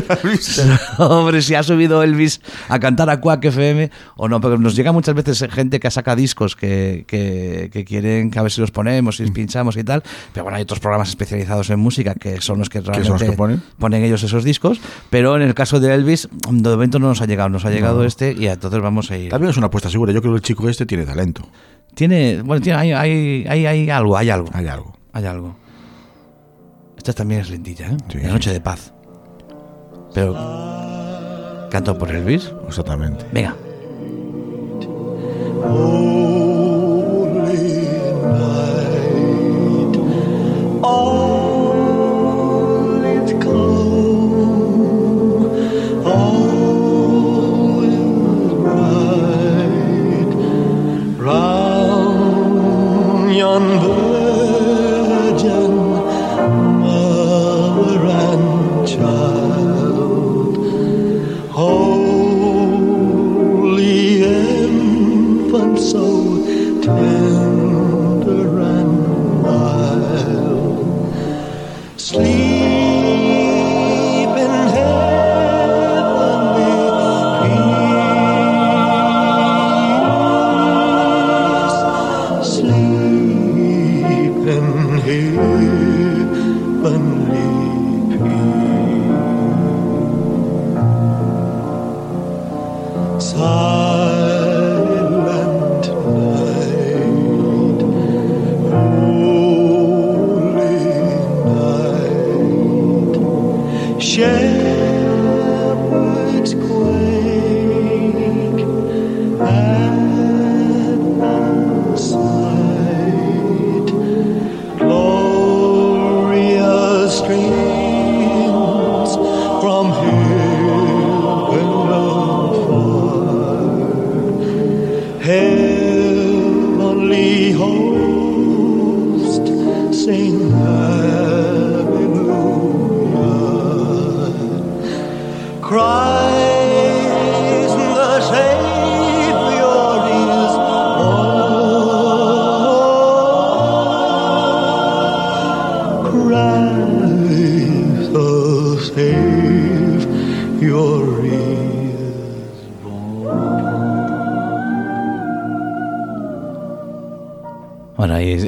Hombre, 0.97 1.41
si 1.41 1.55
ha 1.55 1.63
subido 1.63 2.03
Elvis 2.03 2.41
a 2.69 2.79
cantar 2.79 3.09
a 3.09 3.19
Quack 3.19 3.45
FM 3.45 3.91
o 4.15 4.27
no, 4.27 4.39
porque 4.41 4.57
nos 4.57 4.75
llega 4.75 4.91
muchas 4.91 5.15
veces 5.15 5.45
gente 5.51 5.79
que 5.79 5.89
saca 5.91 6.15
discos 6.15 6.55
que, 6.55 7.05
que, 7.07 7.69
que 7.71 7.85
quieren 7.85 8.31
que 8.31 8.39
a 8.39 8.41
ver 8.41 8.51
si 8.51 8.61
los 8.61 8.71
ponemos, 8.71 9.17
si 9.17 9.23
los 9.23 9.31
pinchamos 9.31 9.77
y 9.77 9.83
tal. 9.83 10.03
Pero 10.33 10.43
bueno, 10.43 10.57
hay 10.57 10.63
otros 10.63 10.79
programas 10.79 11.09
especializados 11.09 11.69
en 11.69 11.79
música 11.79 12.15
que 12.15 12.41
son 12.41 12.59
los 12.59 12.69
que 12.69 12.81
son 12.81 12.93
los 12.95 13.07
realmente 13.07 13.37
ponen? 13.77 14.03
ellos 14.03 14.23
esos 14.23 14.43
discos. 14.43 14.79
Pero 15.09 15.35
en 15.35 15.41
el 15.41 15.53
caso 15.53 15.79
de 15.79 15.93
Elvis, 15.93 16.29
de 16.49 16.69
momento 16.69 16.99
no 16.99 17.07
nos 17.07 17.21
ha 17.21 17.25
llegado. 17.25 17.49
Nos 17.49 17.65
ha 17.65 17.69
llegado 17.69 17.99
No. 17.99 18.03
este 18.03 18.33
y 18.33 18.47
entonces 18.47 18.81
vamos 18.81 19.11
a 19.11 19.17
ir. 19.17 19.29
También 19.29 19.51
es 19.51 19.57
una 19.57 19.67
apuesta 19.67 19.89
segura. 19.89 20.11
Yo 20.13 20.21
creo 20.21 20.33
que 20.33 20.37
el 20.37 20.41
chico 20.41 20.67
este 20.69 20.85
tiene 20.85 21.05
talento. 21.05 21.47
Tiene, 21.93 22.41
bueno, 22.41 22.61
tiene, 22.61 22.79
hay, 22.79 22.91
hay, 22.91 23.45
hay, 23.47 23.65
hay 23.65 23.89
algo, 23.89 24.17
hay 24.17 24.29
algo. 24.29 24.49
Hay 24.53 24.67
algo. 24.67 24.97
Hay 25.13 25.25
algo. 25.25 25.62
Esta 27.03 27.11
también 27.11 27.41
es 27.41 27.49
lentilla, 27.49 27.87
¿eh? 27.87 27.97
Sí. 28.09 28.19
La 28.19 28.29
noche 28.29 28.53
de 28.53 28.61
paz. 28.61 28.93
Pero. 30.13 30.33
¿Canto 31.69 31.97
por 31.97 32.09
Elvis? 32.09 32.49
Exactamente. 32.65 33.25
Venga. 33.33 33.57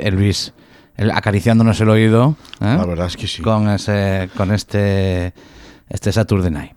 Es 0.06 0.14
Elvis 0.14 0.54
el- 0.98 1.12
acariciándonos 1.12 1.80
el 1.82 1.90
oído. 1.90 2.36
¿eh? 2.62 2.76
La 2.78 2.86
verdad 2.86 3.08
es 3.08 3.18
que 3.18 3.28
sí. 3.28 3.42
Con, 3.42 3.70
ese, 3.70 4.30
con 4.38 4.52
este, 4.54 5.34
este 5.90 6.12
Saturday 6.12 6.52
Night. 6.52 6.72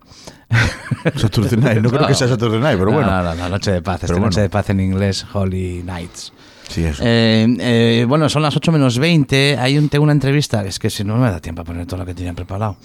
Saturday 1.16 1.59
Night, 1.59 1.81
no 1.83 1.91
creo 1.91 2.07
que 2.07 2.14
sea 2.14 2.26
Saturday 2.29 2.61
Night, 2.61 2.79
pero 2.79 2.91
No, 2.91 2.97
bueno. 2.97 3.11
No, 3.11 3.22
no, 3.22 3.35
no, 3.35 3.49
Noche 3.51 3.70
de 3.72 3.83
Paz. 3.83 4.05
Esta 4.05 4.18
Noche 4.18 4.41
de 4.41 4.49
Paz 4.49 4.70
en 4.70 4.81
inglés, 4.81 5.26
Holy 5.33 5.83
Nights. 5.85 6.33
Sí, 6.68 6.85
eso. 6.85 7.03
Eh, 7.05 7.47
eh, 7.61 8.05
bueno, 8.09 8.29
son 8.29 8.43
las 8.43 8.55
8 8.57 8.72
menos 8.72 8.99
20. 8.99 9.57
Hay 9.59 9.79
un, 9.79 9.89
tengo 9.89 10.03
una 10.05 10.12
entrevista. 10.12 10.64
Es 10.64 10.79
que 10.79 10.91
si 10.91 11.05
no 11.05 11.16
me 11.16 11.31
da 11.31 11.41
tiempo 11.41 11.62
a 11.62 11.64
poner 11.64 11.87
todo 11.87 11.99
lo 12.01 12.07
que 12.07 12.14
tenía 12.14 12.33
preparado. 12.35 12.76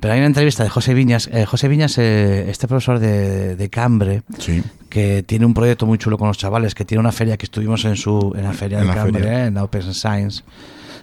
Pero 0.00 0.12
hay 0.12 0.20
una 0.20 0.26
entrevista 0.26 0.62
de 0.62 0.68
José 0.68 0.92
Viñas. 0.92 1.28
Eh, 1.32 1.46
José 1.46 1.68
Viñas, 1.68 1.96
eh, 1.96 2.50
este 2.50 2.68
profesor 2.68 2.98
de, 2.98 3.56
de 3.56 3.70
Cambre, 3.70 4.22
Sí. 4.38 4.62
Que 4.96 5.22
tiene 5.22 5.44
un 5.44 5.52
proyecto 5.52 5.84
muy 5.84 5.98
chulo 5.98 6.16
con 6.16 6.26
los 6.26 6.38
chavales, 6.38 6.74
que 6.74 6.86
tiene 6.86 7.00
una 7.00 7.12
feria 7.12 7.36
que 7.36 7.44
estuvimos 7.44 7.84
en 7.84 7.96
su 7.96 8.32
en 8.34 8.44
la 8.44 8.54
feria 8.54 8.78
En 8.78 8.86
de 9.12 9.28
eh, 9.28 9.46
en 9.48 9.52
la 9.52 9.64
Open 9.64 9.92
Science 9.92 10.42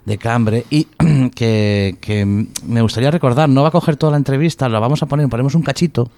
de 0.05 0.17
Cambre, 0.17 0.65
y 0.69 0.83
que, 1.35 1.97
que 2.01 2.25
me 2.67 2.81
gustaría 2.81 3.09
recordar, 3.11 3.47
no 3.49 3.61
va 3.61 3.69
a 3.69 3.71
coger 3.71 3.95
toda 3.95 4.11
la 4.11 4.17
entrevista, 4.17 4.67
la 4.67 4.79
vamos 4.79 5.01
a 5.01 5.05
poner, 5.05 5.29
ponemos 5.29 5.55
un 5.55 5.61
cachito, 5.61 6.09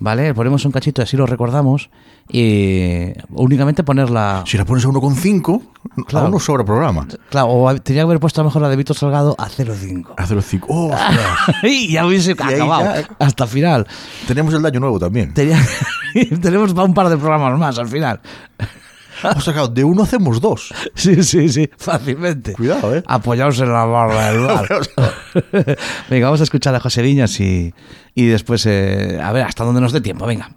¿vale? 0.00 0.34
Ponemos 0.34 0.64
un 0.64 0.72
cachito, 0.72 1.02
así 1.02 1.16
lo 1.16 1.24
recordamos, 1.26 1.90
y 2.28 3.12
únicamente 3.30 3.84
ponerla... 3.84 4.42
Si 4.46 4.56
la 4.58 4.64
pones 4.64 4.84
a 4.84 4.88
1,5, 4.88 5.62
Claro. 6.08 6.26
a 6.26 6.28
uno 6.30 6.40
sobra 6.40 6.64
programa. 6.64 7.06
Claro, 7.30 7.48
o 7.50 7.74
tenía 7.80 8.00
que 8.00 8.06
haber 8.06 8.18
puesto 8.18 8.40
a 8.40 8.44
lo 8.44 8.48
mejor 8.48 8.62
la 8.62 8.68
de 8.70 8.76
Víctor 8.76 8.96
Salgado 8.96 9.36
a 9.38 9.48
0,5. 9.48 10.14
A 10.16 10.26
0,5. 10.26 10.64
¡Oh, 10.68 10.90
y 11.62 11.92
ya 11.92 12.06
hubiese 12.06 12.32
acabado 12.32 12.84
ya- 12.84 13.08
hasta 13.20 13.46
final. 13.46 13.86
Tenemos 14.26 14.52
el 14.54 14.62
daño 14.62 14.80
nuevo 14.80 14.98
también. 14.98 15.32
Tenía- 15.34 15.62
tenemos 16.42 16.72
un 16.72 16.94
par 16.94 17.08
de 17.10 17.16
programas 17.18 17.56
más 17.58 17.78
al 17.78 17.86
final. 17.88 18.20
O 19.22 19.40
sea, 19.40 19.52
claro, 19.52 19.68
de 19.68 19.84
uno 19.84 20.02
hacemos 20.02 20.40
dos. 20.40 20.72
Sí, 20.94 21.22
sí, 21.22 21.48
sí, 21.48 21.68
fácilmente. 21.76 22.52
Cuidado, 22.54 22.94
¿eh? 22.96 23.02
Apoyaos 23.06 23.58
en 23.60 23.72
la 23.72 23.84
barra 23.84 24.30
del 24.32 24.40
bar. 24.46 24.68
venga, 26.10 26.26
vamos 26.26 26.40
a 26.40 26.44
escuchar 26.44 26.74
a 26.74 26.80
José 26.80 27.02
Viñas 27.02 27.38
y, 27.40 27.74
y 28.14 28.26
después, 28.26 28.64
eh, 28.66 29.20
a 29.22 29.32
ver, 29.32 29.44
hasta 29.44 29.64
dónde 29.64 29.80
nos 29.80 29.92
dé 29.92 30.00
tiempo, 30.00 30.26
venga. 30.26 30.50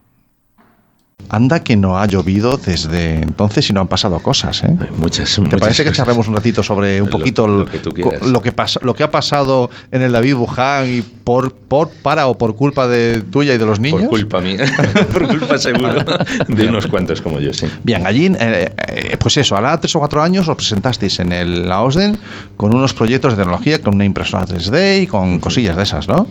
Anda 1.30 1.64
que 1.64 1.76
no 1.76 1.98
ha 1.98 2.06
llovido 2.06 2.58
desde 2.58 3.22
entonces 3.22 3.70
y 3.70 3.74
no 3.74 3.82
han 3.82 3.88
pasado 3.88 4.20
cosas, 4.20 4.64
¿eh? 4.64 4.76
Muchas, 4.98 5.36
¿Te 5.36 5.42
muchas 5.42 5.60
parece 5.60 5.84
que 5.84 5.90
cosas. 5.90 5.98
charlemos 6.06 6.28
un 6.28 6.36
ratito 6.36 6.64
sobre 6.64 7.02
un 7.02 7.10
poquito 7.10 7.48
lo 7.48 7.66
que 7.66 7.82
lo 8.22 8.42
que 8.42 8.52
pasa, 8.52 8.80
lo 8.84 8.94
que 8.94 9.04
ha 9.04 9.12
pasado 9.12 9.70
en 9.92 10.02
el 10.02 10.12
David 10.12 10.36
Buján 10.36 10.88
y 10.88 11.02
por, 11.02 11.52
por 11.54 11.90
para 11.90 12.28
o 12.28 12.38
por 12.38 12.56
culpa 12.56 12.88
de 12.88 13.22
tuya 13.22 13.54
y 13.54 13.58
de 13.58 13.66
los 13.66 13.80
niños? 13.80 14.02
Por 14.02 14.10
culpa 14.10 14.40
mía. 14.40 14.66
Por 15.12 15.28
culpa 15.28 15.58
seguro 15.58 16.04
de 16.48 16.68
unos 16.68 16.88
cuantos 16.88 17.22
como 17.22 17.40
yo, 17.40 17.54
sí. 17.54 17.68
Bien, 17.84 18.06
allí, 18.06 18.32
eh, 18.40 18.72
eh, 18.88 19.18
pues 19.20 19.36
eso, 19.38 19.58
a 19.58 19.80
tres 19.80 19.96
o 19.96 20.00
cuatro 20.00 20.22
años 20.22 20.48
os 20.48 20.56
presentasteis 20.56 21.20
en 21.20 21.34
el, 21.34 21.68
la 21.68 21.82
OSDEN 21.82 22.18
con 22.56 22.74
unos 22.74 22.94
proyectos 22.94 23.34
de 23.34 23.38
tecnología, 23.44 23.82
con 23.82 23.96
una 23.96 24.06
impresora 24.06 24.46
3D 24.46 25.04
y 25.04 25.08
con 25.08 25.40
cosillas 25.40 25.76
de 25.76 25.84
esas, 25.84 26.08
¿no? 26.08 26.28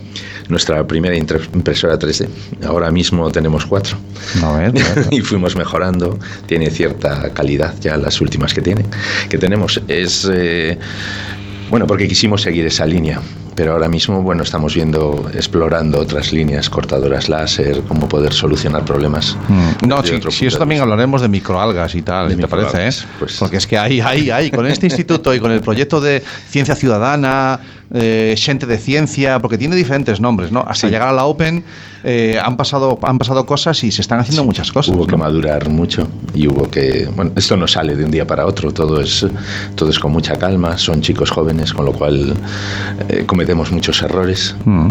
Nuestra 0.49 0.85
primera 0.87 1.15
impresora 1.15 1.99
3D. 1.99 2.27
Ahora 2.65 2.89
mismo 2.89 3.29
tenemos 3.31 3.65
cuatro. 3.65 3.97
No, 4.41 4.59
¿eh? 4.59 4.71
y 5.11 5.21
fuimos 5.21 5.55
mejorando. 5.55 6.19
Tiene 6.45 6.69
cierta 6.69 7.33
calidad 7.33 7.75
ya 7.79 7.97
las 7.97 8.21
últimas 8.21 8.53
que 8.53 8.61
tiene, 8.61 8.85
que 9.29 9.37
tenemos. 9.37 9.81
Es 9.87 10.27
eh, 10.31 10.77
bueno 11.69 11.87
porque 11.87 12.07
quisimos 12.07 12.41
seguir 12.41 12.65
esa 12.65 12.85
línea. 12.85 13.21
Pero 13.57 13.71
ahora 13.71 13.89
mismo, 13.89 14.21
bueno, 14.21 14.43
estamos 14.43 14.75
viendo, 14.75 15.31
explorando 15.33 15.99
otras 15.99 16.31
líneas, 16.31 16.69
cortadoras 16.69 17.27
láser, 17.27 17.81
cómo 17.87 18.07
poder 18.07 18.31
solucionar 18.31 18.85
problemas. 18.85 19.35
Mm, 19.49 19.87
No, 19.87 20.03
sí, 20.03 20.11
punto 20.11 20.29
eso 20.29 20.59
también 20.59 20.79
hablaremos 20.79 21.23
de 21.23 21.27
microalgas 21.27 21.95
y 21.95 22.03
tal, 22.03 22.29
De 22.29 22.35
¿te 22.35 22.47
parece? 22.47 22.87
eh? 22.87 22.91
pues. 23.17 23.37
Porque 23.39 23.57
es 23.57 23.65
que 23.65 23.79
hay, 23.79 23.99
hay, 23.99 24.29
hay, 24.29 24.51
con 24.51 24.67
este 24.67 24.85
instituto 24.85 25.33
y 25.33 25.39
con 25.39 25.51
el 25.51 25.61
proyecto 25.61 25.99
de 25.99 26.21
ciencia 26.51 26.75
ciudadana, 26.75 27.59
eh, 27.93 28.35
gente 28.37 28.65
de 28.65 28.77
ciencia, 28.77 29.39
porque 29.39 29.57
tiene 29.57 29.75
diferentes 29.75 30.19
nombres, 30.19 30.51
¿no? 30.51 30.63
Hasta 30.67 30.87
llegar 30.89 31.07
a 31.07 31.13
la 31.13 31.25
Open 31.25 31.63
eh, 32.03 32.37
han, 32.43 32.57
pasado, 32.57 32.99
han 33.01 33.17
pasado 33.17 33.45
cosas 33.45 33.81
y 33.83 33.91
se 33.91 34.01
están 34.01 34.19
haciendo 34.19 34.43
muchas 34.43 34.71
cosas. 34.71 34.93
Hubo 34.93 35.07
que 35.07 35.15
madurar 35.15 35.69
mucho 35.69 36.07
y 36.33 36.47
hubo 36.47 36.69
que, 36.69 37.09
bueno, 37.15 37.31
esto 37.35 37.55
no 37.55 37.65
sale 37.65 37.95
de 37.95 38.03
un 38.03 38.11
día 38.11 38.27
para 38.27 38.45
otro, 38.45 38.71
todo 38.73 38.99
es, 38.99 39.25
todo 39.75 39.89
es 39.89 39.99
con 39.99 40.11
mucha 40.11 40.37
calma, 40.37 40.77
son 40.77 41.01
chicos 41.01 41.31
jóvenes, 41.31 41.73
con 41.73 41.85
lo 41.85 41.93
cual 41.93 42.35
eh, 43.07 43.23
cometemos 43.47 43.71
muchos 43.71 44.01
errores, 44.01 44.55
Mm. 44.65 44.89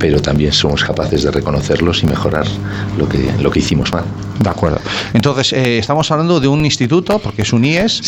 pero 0.00 0.20
también 0.20 0.52
somos 0.52 0.82
capaces 0.82 1.22
de 1.22 1.30
reconocerlos 1.30 2.02
y 2.02 2.06
mejorar 2.06 2.44
lo 2.98 3.08
que, 3.08 3.30
lo 3.40 3.50
que 3.52 3.60
hicimos 3.60 3.92
mal. 3.92 4.04
De 4.40 4.48
acuerdo. 4.50 4.80
Entonces, 5.14 5.52
eh, 5.52 5.78
estamos 5.78 6.10
hablando 6.10 6.40
de 6.40 6.48
un 6.48 6.64
instituto, 6.64 7.20
porque 7.20 7.42
es 7.42 7.52
un 7.52 7.64
IES, 7.64 8.02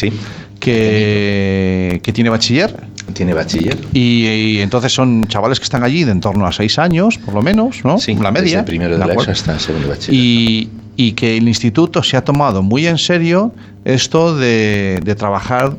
que, 0.58 2.00
que 2.02 2.12
tiene 2.12 2.30
bachiller. 2.30 2.74
Tiene 3.12 3.32
bachiller. 3.32 3.78
Y, 3.92 4.26
y 4.26 4.58
entonces 4.60 4.92
son 4.92 5.24
chavales 5.28 5.58
que 5.60 5.64
están 5.64 5.82
allí 5.84 6.02
de 6.04 6.12
en 6.12 6.20
torno 6.20 6.46
a 6.46 6.52
seis 6.52 6.78
años, 6.78 7.16
por 7.18 7.34
lo 7.34 7.42
menos, 7.42 7.84
¿no? 7.84 7.98
Sí, 7.98 8.14
la 8.16 8.30
media. 8.32 8.58
desde 8.58 8.64
primero 8.64 8.92
de 8.92 8.98
la 8.98 9.04
acuerdo? 9.06 9.30
EXO 9.32 9.50
hasta 9.52 9.58
segundo 9.60 9.86
de 9.88 9.94
bachiller. 9.94 10.14
Y, 10.20 10.68
y 10.96 11.12
que 11.12 11.36
el 11.36 11.46
instituto 11.48 12.02
se 12.02 12.16
ha 12.16 12.24
tomado 12.24 12.62
muy 12.62 12.86
en 12.88 12.98
serio 12.98 13.52
esto 13.84 14.36
de, 14.36 15.00
de 15.04 15.14
trabajar 15.14 15.76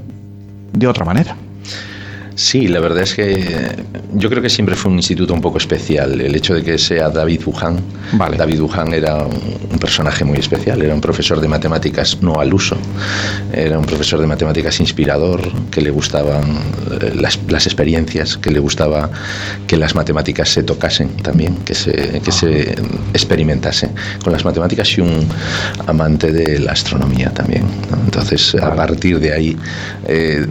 de 0.73 0.87
otra 0.87 1.03
manera. 1.05 1.35
Sí, 2.35 2.67
la 2.67 2.79
verdad 2.79 3.03
es 3.03 3.13
que 3.13 3.83
yo 4.13 4.29
creo 4.29 4.41
que 4.41 4.49
siempre 4.49 4.75
fue 4.75 4.91
un 4.91 4.97
instituto 4.97 5.33
un 5.33 5.41
poco 5.41 5.57
especial. 5.57 6.19
El 6.21 6.33
hecho 6.35 6.53
de 6.53 6.63
que 6.63 6.77
sea 6.77 7.09
David 7.09 7.41
Buján. 7.45 7.81
David 8.37 8.61
Buján 8.61 8.93
era 8.93 9.25
un, 9.25 9.79
personaje 9.79 10.23
muy 10.23 10.37
especial. 10.37 10.81
Era 10.81 10.93
un 10.93 11.01
profesor 11.01 11.41
de 11.41 11.47
matemáticas 11.47 12.21
no 12.21 12.39
al 12.39 12.53
uso. 12.53 12.77
Era 13.51 13.77
un 13.77 13.85
profesor 13.85 14.19
de 14.21 14.27
matemáticas 14.27 14.79
inspirador, 14.79 15.41
que 15.69 15.81
le 15.81 15.89
gustaban 15.89 16.43
eh, 17.01 17.13
las, 17.15 17.39
las 17.49 17.65
experiencias, 17.65 18.37
que 18.37 18.51
le 18.51 18.59
gustaba 18.59 19.09
que 19.67 19.75
las 19.75 19.95
matemáticas 19.95 20.49
se 20.49 20.63
tocasen 20.63 21.09
también, 21.17 21.55
que 21.65 21.73
se, 21.73 22.21
que 22.23 22.31
se 22.31 22.75
experimentase 23.13 23.89
con 24.23 24.31
las 24.31 24.45
matemáticas 24.45 24.97
y 24.97 25.01
un 25.01 25.27
amante 25.87 26.31
de 26.31 26.59
la 26.59 26.71
astronomía 26.71 27.31
también. 27.31 27.63
¿no? 27.89 27.97
Entonces, 28.05 28.55
a 28.55 28.73
partir 28.73 29.19
de 29.19 29.33
ahí... 29.33 29.57
eh, 30.07 30.47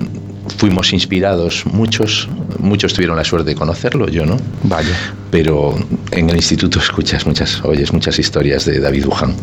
fuimos 0.57 0.93
inspirados 0.93 1.65
muchos, 1.67 2.29
muchos 2.59 2.93
tuvieron 2.93 3.17
la 3.17 3.25
suerte 3.25 3.51
de 3.51 3.57
conocerlo, 3.57 4.09
yo 4.09 4.27
no. 4.27 4.37
Vaya. 4.65 4.95
Pero 5.31 5.75
en 6.11 6.31
el 6.31 6.37
instituto 6.37 6.79
escuchas 6.79 7.27
muchas, 7.27 7.63
oyes 7.65 7.93
muchas 7.93 8.19
historias 8.19 8.65
de 8.65 8.81
David 8.81 9.07
Buján. 9.07 9.35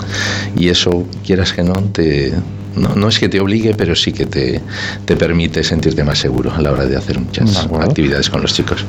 Y 0.55 0.69
eso, 0.69 1.07
quieras 1.25 1.53
que 1.53 1.63
no, 1.63 1.73
te, 1.91 2.33
no, 2.77 2.95
no 2.95 3.07
es 3.07 3.19
que 3.19 3.29
te 3.29 3.39
obligue, 3.39 3.73
pero 3.73 3.95
sí 3.95 4.11
que 4.11 4.25
te, 4.25 4.61
te 5.05 5.15
permite 5.15 5.63
sentirte 5.63 6.03
más 6.03 6.19
seguro 6.19 6.51
a 6.53 6.61
la 6.61 6.71
hora 6.71 6.85
de 6.85 6.95
hacer 6.95 7.19
muchas 7.19 7.67
actividades 7.79 8.29
con 8.29 8.41
los 8.41 8.53
chicos. 8.53 8.85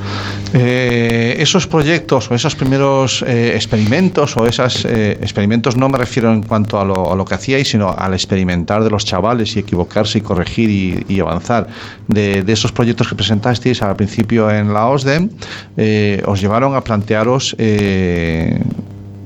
Eh, 0.52 1.36
esos 1.38 1.66
proyectos 1.66 2.30
o 2.30 2.34
esos 2.34 2.54
primeros 2.54 3.24
eh, 3.26 3.52
experimentos 3.54 4.36
o 4.36 4.46
esos 4.46 4.84
experimentos 4.84 5.76
no 5.76 5.88
me 5.88 5.98
refiero 5.98 6.32
en 6.32 6.42
cuanto 6.42 6.80
a 6.80 6.84
lo, 6.84 7.12
a 7.12 7.16
lo 7.16 7.24
que 7.24 7.34
hacíais, 7.34 7.68
sino 7.68 7.94
al 7.96 8.14
experimentar 8.14 8.82
de 8.82 8.90
los 8.90 9.04
chavales 9.04 9.56
y 9.56 9.60
equivocarse 9.60 10.18
y 10.18 10.20
corregir 10.20 10.70
y, 10.70 11.04
y 11.08 11.20
avanzar. 11.20 11.68
De, 12.06 12.42
de, 12.42 12.52
esos 12.52 12.72
proyectos 12.72 13.08
que 13.08 13.14
presentasteis 13.14 13.82
al 13.82 13.96
principio 13.96 14.50
en 14.50 14.72
la 14.72 14.86
OSDEM, 14.86 15.30
eh, 15.76 16.22
os 16.26 16.40
llevaron 16.40 16.74
a 16.74 16.82
plantearos 16.82 17.54
eh, 17.58 18.60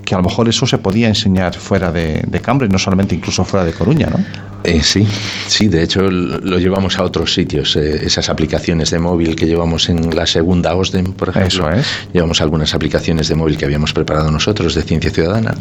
que 0.05 0.14
a 0.14 0.18
lo 0.18 0.24
mejor 0.24 0.48
eso 0.48 0.66
se 0.66 0.78
podía 0.78 1.09
enseñar 1.09 1.55
fuera 1.55 1.92
de, 1.92 2.22
de 2.26 2.40
Cambridge, 2.40 2.72
no 2.72 2.78
solamente 2.78 3.14
incluso 3.14 3.44
fuera 3.44 3.64
de 3.64 3.72
Coruña, 3.72 4.09
¿no? 4.11 4.24
Eh, 4.64 4.82
sí, 4.82 5.07
sí, 5.48 5.66
de 5.66 5.82
hecho 5.82 6.03
lo 6.09 6.59
llevamos 6.59 6.96
a 6.98 7.03
otros 7.03 7.34
sitios, 7.34 7.74
eh, 7.76 8.07
esas 8.07 8.28
aplicaciones 8.28 8.90
de 8.90 8.98
móvil 9.00 9.34
que 9.34 9.46
llevamos 9.46 9.88
en 9.88 10.14
la 10.14 10.26
segunda 10.26 10.74
OSDEM, 10.76 11.14
por 11.14 11.30
ejemplo. 11.30 11.68
Eso 11.68 11.70
es. 11.70 11.86
Llevamos 12.12 12.40
algunas 12.40 12.72
aplicaciones 12.74 13.28
de 13.28 13.34
móvil 13.34 13.57
que 13.57 13.64
habíamos 13.64 13.92
preparado 13.92 14.30
nosotros 14.30 14.74
de 14.74 14.82
Ciencia 14.82 15.11
Ciudadana, 15.11 15.55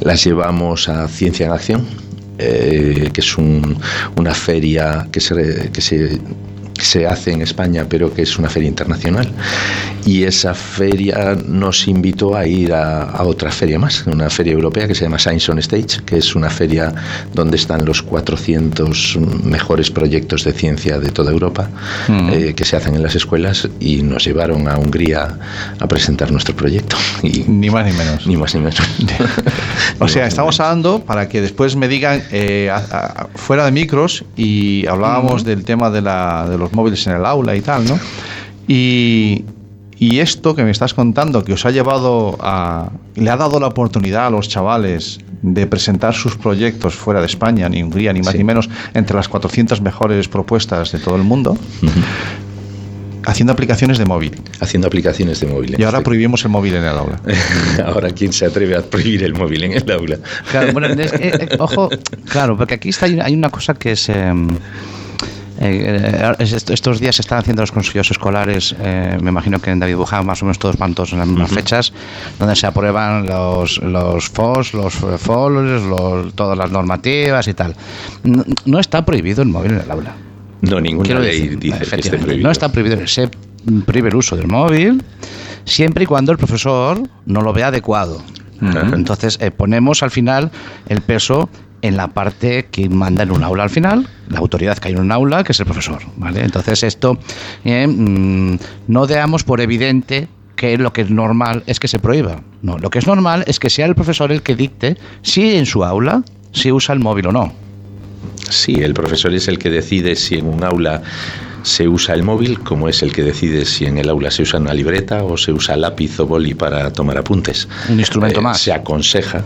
las 0.00 0.24
llevamos 0.24 0.88
a 0.88 1.06
Ciencia 1.06 1.46
en 1.46 1.52
Acción, 1.52 1.86
eh, 2.38 3.10
que 3.12 3.20
es 3.20 3.38
un, 3.38 3.76
una 4.16 4.34
feria 4.34 5.06
que 5.12 5.20
se, 5.20 5.70
que 5.72 5.80
se 5.80 6.20
se 6.84 7.06
hace 7.06 7.32
en 7.32 7.42
España, 7.42 7.86
pero 7.88 8.12
que 8.12 8.22
es 8.22 8.38
una 8.38 8.48
feria 8.48 8.68
internacional. 8.68 9.30
Y 10.04 10.24
esa 10.24 10.54
feria 10.54 11.36
nos 11.46 11.86
invitó 11.86 12.36
a 12.36 12.46
ir 12.46 12.72
a, 12.72 13.02
a, 13.02 13.24
otra 13.24 13.50
feria 13.50 13.78
más, 13.78 14.06
una 14.06 14.30
feria 14.30 14.52
europea 14.52 14.86
que 14.86 14.94
se 14.94 15.04
llama 15.04 15.18
Science 15.18 15.50
on 15.50 15.58
Stage, 15.58 16.02
que 16.06 16.16
es 16.16 16.34
una 16.34 16.48
feria 16.48 16.94
donde 17.34 17.56
están 17.56 17.84
los 17.84 18.02
400 18.02 19.18
mejores 19.44 19.90
proyectos 19.90 20.44
de 20.44 20.52
ciencia 20.52 20.98
de 20.98 21.10
toda 21.10 21.30
Europa 21.30 21.68
mm. 22.08 22.28
eh, 22.32 22.54
que 22.54 22.64
se 22.64 22.76
hacen 22.76 22.94
en 22.94 23.02
las 23.02 23.14
escuelas 23.14 23.68
y 23.80 24.02
nos 24.02 24.24
llevaron 24.24 24.68
a 24.68 24.78
Hungría 24.78 25.38
a 25.78 25.86
presentar 25.88 26.30
nuestro 26.30 26.54
proyecto. 26.54 26.96
Y 27.22 27.44
ni 27.48 27.68
más 27.68 27.84
ni 27.84 27.92
menos. 27.92 28.26
Ni 28.26 28.36
más 28.36 28.54
ni 28.54 28.60
menos. 28.60 28.80
o 29.98 30.08
sea, 30.08 30.26
estamos 30.26 30.60
hablando 30.60 31.00
para 31.00 31.28
que 31.28 31.42
después 31.42 31.76
me 31.76 31.88
digan 31.88 32.22
eh, 32.30 32.70
a, 32.70 32.76
a, 32.76 33.28
fuera 33.34 33.64
de 33.64 33.72
micros 33.72 34.24
y 34.36 34.86
hablábamos 34.86 35.42
mm. 35.42 35.46
del 35.46 35.64
tema 35.64 35.90
de, 35.90 36.00
la, 36.00 36.46
de 36.48 36.56
los 36.56 36.67
móviles 36.72 37.06
en 37.06 37.14
el 37.14 37.26
aula 37.26 37.56
y 37.56 37.60
tal, 37.60 37.86
¿no? 37.86 37.98
Y, 38.66 39.44
y, 39.98 40.18
esto 40.20 40.54
que 40.54 40.62
me 40.64 40.70
estás 40.70 40.94
contando, 40.94 41.42
que 41.44 41.54
os 41.54 41.64
ha 41.64 41.70
llevado 41.70 42.36
a. 42.40 42.90
le 43.14 43.30
ha 43.30 43.36
dado 43.36 43.58
la 43.60 43.66
oportunidad 43.68 44.26
a 44.26 44.30
los 44.30 44.48
chavales 44.48 45.20
de 45.42 45.66
presentar 45.66 46.14
sus 46.14 46.36
proyectos 46.36 46.94
fuera 46.94 47.20
de 47.20 47.26
España, 47.26 47.68
ni 47.68 47.82
Hungría, 47.82 48.12
ni 48.12 48.20
más 48.20 48.32
sí. 48.32 48.38
ni 48.38 48.44
menos, 48.44 48.68
entre 48.94 49.16
las 49.16 49.28
400 49.28 49.80
mejores 49.80 50.28
propuestas 50.28 50.92
de 50.92 50.98
todo 50.98 51.16
el 51.16 51.22
mundo. 51.22 51.52
Uh 51.52 51.86
-huh. 51.86 52.04
Haciendo 53.28 53.52
aplicaciones 53.52 53.98
de 53.98 54.06
móvil. 54.06 54.40
Haciendo 54.60 54.86
aplicaciones 54.86 55.40
de 55.40 55.48
móvil. 55.48 55.76
Y 55.78 55.82
ahora 55.84 56.00
prohibimos 56.00 56.42
el 56.44 56.50
móvil 56.50 56.74
en 56.74 56.84
el 56.84 56.96
aula. 56.96 57.20
ahora, 57.84 58.10
¿quién 58.10 58.32
se 58.32 58.46
atreve 58.46 58.74
a 58.74 58.80
prohibir 58.80 59.22
el 59.22 59.34
móvil 59.34 59.64
en 59.64 59.72
el 59.72 59.90
aula? 59.90 60.18
Claro, 60.50 60.72
bueno, 60.72 60.86
es, 60.88 61.12
eh, 61.12 61.18
eh, 61.20 61.56
ojo, 61.58 61.90
claro, 62.24 62.56
porque 62.56 62.74
aquí 62.74 62.88
está, 62.88 63.04
hay 63.04 63.34
una 63.34 63.50
cosa 63.50 63.74
que 63.74 63.92
es. 63.92 64.08
Eh, 64.08 64.32
eh, 65.60 66.34
estos 66.38 67.00
días 67.00 67.16
se 67.16 67.22
están 67.22 67.38
haciendo 67.38 67.62
los 67.62 67.72
consejos 67.72 68.10
escolares, 68.10 68.74
eh, 68.80 69.18
me 69.20 69.30
imagino 69.30 69.60
que 69.60 69.70
en 69.70 69.80
David 69.80 69.96
Buján 69.96 70.24
más 70.24 70.42
o 70.42 70.44
menos 70.44 70.58
todos 70.58 70.76
van 70.76 70.94
todos 70.94 71.12
en 71.12 71.18
las 71.18 71.28
mismas 71.28 71.50
uh 71.50 71.54
-huh. 71.54 71.56
fechas, 71.56 71.92
donde 72.38 72.54
se 72.54 72.66
aprueban 72.66 73.26
los, 73.26 73.78
los 73.78 74.28
FOS, 74.28 74.74
los 74.74 74.94
FOLs, 74.94 75.82
los, 75.82 76.34
todas 76.34 76.56
las 76.56 76.70
normativas 76.70 77.48
y 77.48 77.54
tal. 77.54 77.74
No, 78.22 78.44
no, 78.64 78.78
está 78.78 79.04
prohibido 79.04 79.42
el 79.42 79.48
móvil 79.48 79.72
en 79.72 79.80
el 79.80 79.90
aula. 79.90 80.14
No, 80.60 80.80
ninguna 80.80 81.06
Quiero 81.06 81.20
ley 81.20 81.40
decir, 81.40 81.58
dice 81.58 81.78
que 81.78 81.96
esté 81.96 82.18
prohibido. 82.18 82.46
No 82.46 82.50
está 82.50 82.70
prohibido, 82.70 83.06
se 83.06 83.28
prohíbe 83.86 84.08
el 84.08 84.16
uso 84.16 84.36
del 84.36 84.48
móvil 84.48 85.02
siempre 85.64 86.04
y 86.04 86.06
cuando 86.06 86.32
el 86.32 86.38
profesor 86.38 87.02
no 87.26 87.40
lo 87.42 87.52
vea 87.52 87.68
adecuado. 87.68 88.22
Uh 88.60 88.64
-huh. 88.64 88.94
Entonces 88.94 89.38
eh, 89.40 89.50
ponemos 89.50 90.02
al 90.02 90.10
final 90.10 90.50
el 90.88 91.00
peso 91.00 91.48
en 91.82 91.96
la 91.96 92.08
parte 92.08 92.66
que 92.70 92.88
manda 92.88 93.22
en 93.22 93.30
un 93.30 93.44
aula 93.44 93.64
al 93.64 93.70
final, 93.70 94.08
la 94.28 94.38
autoridad 94.38 94.78
que 94.78 94.88
hay 94.88 94.94
en 94.94 95.00
un 95.00 95.12
aula, 95.12 95.44
que 95.44 95.52
es 95.52 95.60
el 95.60 95.66
profesor. 95.66 96.02
¿vale? 96.16 96.40
Entonces 96.40 96.82
esto 96.82 97.18
eh, 97.64 97.86
mmm, 97.86 98.56
no 98.88 99.06
damos 99.06 99.44
por 99.44 99.60
evidente 99.60 100.28
que 100.56 100.76
lo 100.76 100.92
que 100.92 101.02
es 101.02 101.10
normal 101.10 101.62
es 101.66 101.78
que 101.78 101.88
se 101.88 101.98
prohíba. 101.98 102.42
No, 102.62 102.78
lo 102.78 102.90
que 102.90 102.98
es 102.98 103.06
normal 103.06 103.44
es 103.46 103.60
que 103.60 103.70
sea 103.70 103.86
el 103.86 103.94
profesor 103.94 104.32
el 104.32 104.42
que 104.42 104.56
dicte 104.56 104.96
si 105.22 105.56
en 105.56 105.66
su 105.66 105.84
aula 105.84 106.24
se 106.52 106.72
usa 106.72 106.94
el 106.94 107.00
móvil 107.00 107.28
o 107.28 107.32
no. 107.32 107.52
Sí, 108.50 108.74
el 108.74 108.94
profesor 108.94 109.32
es 109.34 109.46
el 109.46 109.58
que 109.58 109.70
decide 109.70 110.16
si 110.16 110.36
en 110.36 110.46
un 110.46 110.64
aula 110.64 111.02
se 111.62 111.86
usa 111.86 112.14
el 112.14 112.22
móvil, 112.22 112.58
como 112.60 112.88
es 112.88 113.02
el 113.02 113.12
que 113.12 113.22
decide 113.22 113.64
si 113.64 113.84
en 113.84 113.98
el 113.98 114.08
aula 114.08 114.30
se 114.30 114.42
usa 114.42 114.58
una 114.58 114.74
libreta 114.74 115.22
o 115.22 115.36
se 115.36 115.52
usa 115.52 115.76
lápiz 115.76 116.18
o 116.18 116.26
boli 116.26 116.54
para 116.54 116.92
tomar 116.92 117.18
apuntes. 117.18 117.68
Un 117.88 117.98
instrumento 117.98 118.40
eh, 118.40 118.42
más. 118.42 118.60
Se 118.60 118.72
aconseja, 118.72 119.44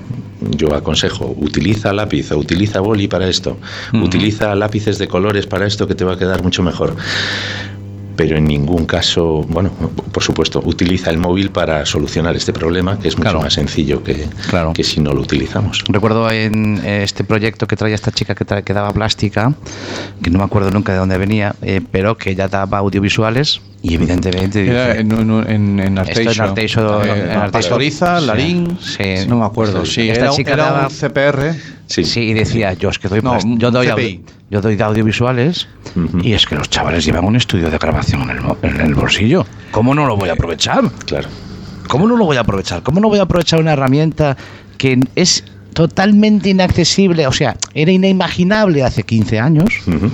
yo 0.50 0.74
aconsejo, 0.74 1.34
utiliza 1.38 1.92
lápiz 1.92 2.32
o 2.32 2.38
utiliza 2.38 2.80
boli 2.80 3.08
para 3.08 3.28
esto, 3.28 3.56
uh 3.92 3.96
-huh. 3.96 4.04
utiliza 4.04 4.54
lápices 4.54 4.98
de 4.98 5.08
colores 5.08 5.46
para 5.46 5.66
esto 5.66 5.86
que 5.86 5.94
te 5.94 6.04
va 6.04 6.14
a 6.14 6.18
quedar 6.18 6.42
mucho 6.42 6.62
mejor 6.62 6.94
pero 8.16 8.36
en 8.36 8.44
ningún 8.44 8.86
caso, 8.86 9.44
bueno, 9.48 9.70
por 10.12 10.22
supuesto, 10.22 10.62
utiliza 10.64 11.10
el 11.10 11.18
móvil 11.18 11.50
para 11.50 11.84
solucionar 11.86 12.36
este 12.36 12.52
problema, 12.52 12.98
que 12.98 13.08
es 13.08 13.16
mucho 13.16 13.30
claro. 13.30 13.40
más 13.40 13.54
sencillo 13.54 14.02
que, 14.02 14.28
claro. 14.48 14.72
que 14.72 14.84
si 14.84 15.00
no 15.00 15.12
lo 15.12 15.20
utilizamos. 15.20 15.82
Recuerdo 15.88 16.30
en 16.30 16.80
este 16.84 17.24
proyecto 17.24 17.66
que 17.66 17.76
traía 17.76 17.94
esta 17.94 18.12
chica 18.12 18.34
que, 18.34 18.44
tra 18.44 18.62
que 18.62 18.72
daba 18.72 18.92
plástica, 18.92 19.54
que 20.22 20.30
no 20.30 20.38
me 20.38 20.44
acuerdo 20.44 20.70
nunca 20.70 20.92
de 20.92 20.98
dónde 20.98 21.18
venía, 21.18 21.54
eh, 21.62 21.80
pero 21.90 22.16
que 22.16 22.34
ya 22.34 22.48
daba 22.48 22.78
audiovisuales 22.78 23.60
y 23.82 23.94
evidentemente 23.94 24.66
Era 24.66 24.94
en, 24.94 25.10
en, 25.12 25.80
en 25.80 25.98
Arteixo, 25.98 26.30
en 26.30 26.40
Arteixo, 26.40 27.04
en 27.04 27.30
Arteixo. 27.30 27.50
Pastoriza, 27.50 28.20
Larín, 28.20 28.78
sí. 28.80 29.26
no 29.26 29.38
me 29.38 29.44
acuerdo, 29.44 29.84
sí, 29.84 30.08
esta 30.08 30.26
era, 30.26 30.32
chica 30.32 30.52
era 30.52 30.64
daba, 30.66 30.88
un 30.88 30.94
CPR. 30.94 31.54
Sí. 31.86 32.04
sí, 32.04 32.20
y 32.20 32.32
decía, 32.32 32.72
yo 32.74 32.90
es 32.90 32.98
que 32.98 33.08
doy, 33.08 33.20
no, 33.22 33.38
yo 33.58 33.70
doy, 33.72 33.88
audio, 33.88 34.20
yo 34.50 34.60
doy 34.60 34.76
de 34.76 34.84
audiovisuales 34.84 35.66
uh 35.96 36.00
-huh. 36.00 36.24
y 36.24 36.32
es 36.32 36.46
que 36.46 36.54
los 36.54 36.70
chavales 36.70 37.04
llevan 37.04 37.24
un 37.24 37.36
estudio 37.36 37.70
de 37.70 37.78
grabación 37.78 38.22
en 38.22 38.30
el, 38.30 38.40
en 38.62 38.80
el 38.80 38.94
bolsillo. 38.94 39.44
¿Cómo 39.72 39.94
no 39.94 40.06
lo 40.06 40.16
voy 40.16 40.28
a 40.28 40.34
aprovechar? 40.34 40.84
Claro. 41.06 41.28
¿Cómo 41.88 42.06
no 42.06 42.16
lo 42.16 42.24
voy 42.24 42.36
a 42.36 42.40
aprovechar? 42.40 42.82
¿Cómo 42.82 43.00
no 43.00 43.08
voy 43.08 43.18
a 43.18 43.22
aprovechar 43.22 43.60
una 43.60 43.72
herramienta 43.72 44.36
que 44.78 44.98
es 45.16 45.44
totalmente 45.74 46.50
inaccesible? 46.50 47.26
O 47.26 47.32
sea, 47.32 47.56
era 47.74 47.90
inimaginable 47.90 48.84
hace 48.84 49.02
15 49.02 49.40
años. 49.40 49.68
Uh 49.86 49.90
-huh. 49.90 50.10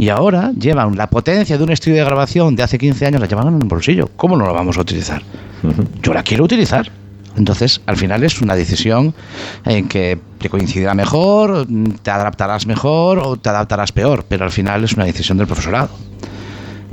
Y 0.00 0.08
ahora 0.08 0.52
llevan 0.58 0.96
la 0.96 1.10
potencia 1.10 1.58
de 1.58 1.62
un 1.62 1.70
estudio 1.70 1.98
de 1.98 2.04
grabación 2.06 2.56
de 2.56 2.62
hace 2.62 2.78
15 2.78 3.04
años, 3.04 3.20
la 3.20 3.28
llevan 3.28 3.48
en 3.48 3.60
el 3.60 3.68
bolsillo. 3.68 4.08
¿Cómo 4.16 4.34
no 4.34 4.46
la 4.46 4.52
vamos 4.52 4.78
a 4.78 4.80
utilizar? 4.80 5.20
Uh 5.62 5.68
-huh. 5.68 5.86
Yo 6.02 6.14
la 6.14 6.22
quiero 6.22 6.44
utilizar. 6.44 6.90
Entonces, 7.36 7.82
al 7.84 7.98
final 7.98 8.24
es 8.24 8.40
una 8.40 8.54
decisión 8.54 9.12
en 9.66 9.88
que 9.88 10.18
te 10.38 10.48
coincidirá 10.48 10.94
mejor, 10.94 11.66
te 12.02 12.10
adaptarás 12.10 12.66
mejor 12.66 13.18
o 13.18 13.36
te 13.36 13.50
adaptarás 13.50 13.92
peor, 13.92 14.24
pero 14.26 14.46
al 14.46 14.50
final 14.50 14.84
es 14.84 14.94
una 14.94 15.04
decisión 15.04 15.36
del 15.36 15.46
profesorado. 15.46 15.90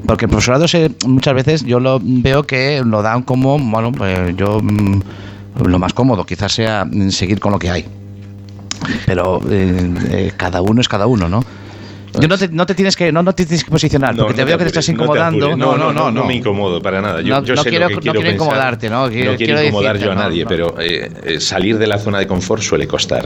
Porque 0.05 0.25
el 0.25 0.29
profesorado 0.29 0.67
se, 0.67 0.91
muchas 1.05 1.33
veces 1.33 1.63
yo 1.63 1.79
lo 1.79 2.01
veo 2.03 2.43
que 2.43 2.83
lo 2.85 3.01
dan 3.03 3.21
como, 3.23 3.57
bueno, 3.57 3.93
pues 3.93 4.35
yo 4.35 4.59
mm, 4.61 5.01
lo 5.65 5.79
más 5.79 5.93
cómodo 5.93 6.25
quizás 6.25 6.51
sea 6.51 6.85
seguir 7.11 7.39
con 7.39 7.53
lo 7.53 7.59
que 7.59 7.69
hay. 7.69 7.85
Pero 9.05 9.39
eh, 9.49 9.93
eh, 10.11 10.31
cada 10.35 10.61
uno 10.61 10.81
es 10.81 10.89
cada 10.89 11.07
uno, 11.07 11.29
¿no? 11.29 11.41
Yo 12.19 12.27
no 12.27 12.37
te, 12.37 12.47
no 12.49 12.65
te, 12.65 12.75
tienes 12.75 12.95
que 12.95 13.11
no, 13.11 13.23
no 13.23 13.33
te 13.33 13.45
tienes 13.45 13.63
que 13.63 13.71
posicionar 13.71 14.15
no, 14.15 14.23
porque 14.23 14.35
te 14.35 14.41
no 14.41 14.47
veo 14.47 14.57
te 14.57 14.59
que 14.59 14.71
te 14.71 14.79
estás 14.79 14.89
incomodando. 14.89 15.55
No, 15.55 15.77
no, 15.77 15.93
no, 15.93 16.11
no, 16.11 16.23
me 16.25 16.35
incomodo 16.35 16.81
para 16.81 17.01
nada. 17.01 17.21
Yo, 17.21 17.43
yo 17.43 17.55
sé 17.57 17.69
quiero, 17.69 17.89
lo 17.89 17.95
que 17.95 18.01
quiero, 18.01 18.19
quiero 18.19 18.35
incomodarte, 18.35 18.89
¿no? 18.89 19.09
Quiero, 19.09 19.31
no 19.31 19.37
quiero, 19.37 19.55
quiero 19.55 19.63
incomodar 19.67 19.93
decirte, 19.93 20.15
yo 20.15 20.19
a 20.19 20.23
nadie, 20.23 20.45
pero 20.45 20.79
eh, 20.79 21.11
eh, 21.23 21.39
salir 21.39 21.77
de 21.77 21.87
la 21.87 21.97
zona 21.97 22.19
de 22.19 22.27
confort 22.27 22.61
suele 22.61 22.87
costar. 22.87 23.25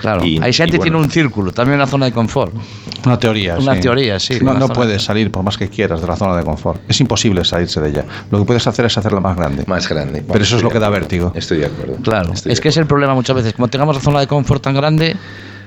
Claro, 0.00 0.24
y, 0.24 0.38
hay 0.42 0.52
gente 0.52 0.72
que 0.72 0.78
bueno, 0.78 0.82
tiene 0.82 0.96
un 0.98 1.10
círculo, 1.10 1.52
también 1.52 1.76
una 1.76 1.86
zona 1.86 2.06
de 2.06 2.12
confort. 2.12 2.54
Una 3.04 3.18
teoría, 3.18 3.56
Una 3.56 3.74
sí. 3.74 3.80
teoría, 3.80 4.18
sí. 4.18 4.38
No, 4.40 4.54
no 4.54 4.68
puedes 4.68 5.02
salir 5.02 5.30
por 5.30 5.42
más 5.42 5.56
que 5.56 5.68
quieras 5.68 6.00
de 6.00 6.06
la 6.06 6.16
zona 6.16 6.36
de 6.36 6.44
confort. 6.44 6.80
Es 6.88 7.00
imposible 7.00 7.44
salirse 7.44 7.80
de 7.80 7.88
ella. 7.88 8.04
Lo 8.30 8.38
que 8.38 8.44
puedes 8.44 8.66
hacer 8.66 8.84
es 8.84 8.98
hacerla 8.98 9.20
más 9.20 9.36
grande. 9.36 9.64
Más 9.66 9.88
grande. 9.88 10.24
Pero 10.26 10.44
eso 10.44 10.56
es 10.56 10.62
lo 10.62 10.70
que 10.70 10.78
da 10.78 10.88
vértigo. 10.90 11.32
Estoy 11.34 11.58
de 11.58 11.66
acuerdo. 11.66 11.96
Claro, 12.02 12.32
Estoy 12.32 12.52
es 12.52 12.60
que 12.60 12.68
es 12.68 12.76
el 12.76 12.86
problema 12.86 13.14
muchas 13.14 13.36
veces. 13.36 13.54
Como 13.54 13.68
tengamos 13.68 13.96
la 13.96 14.02
zona 14.02 14.20
de 14.20 14.26
confort 14.26 14.62
tan 14.62 14.74
grande, 14.74 15.16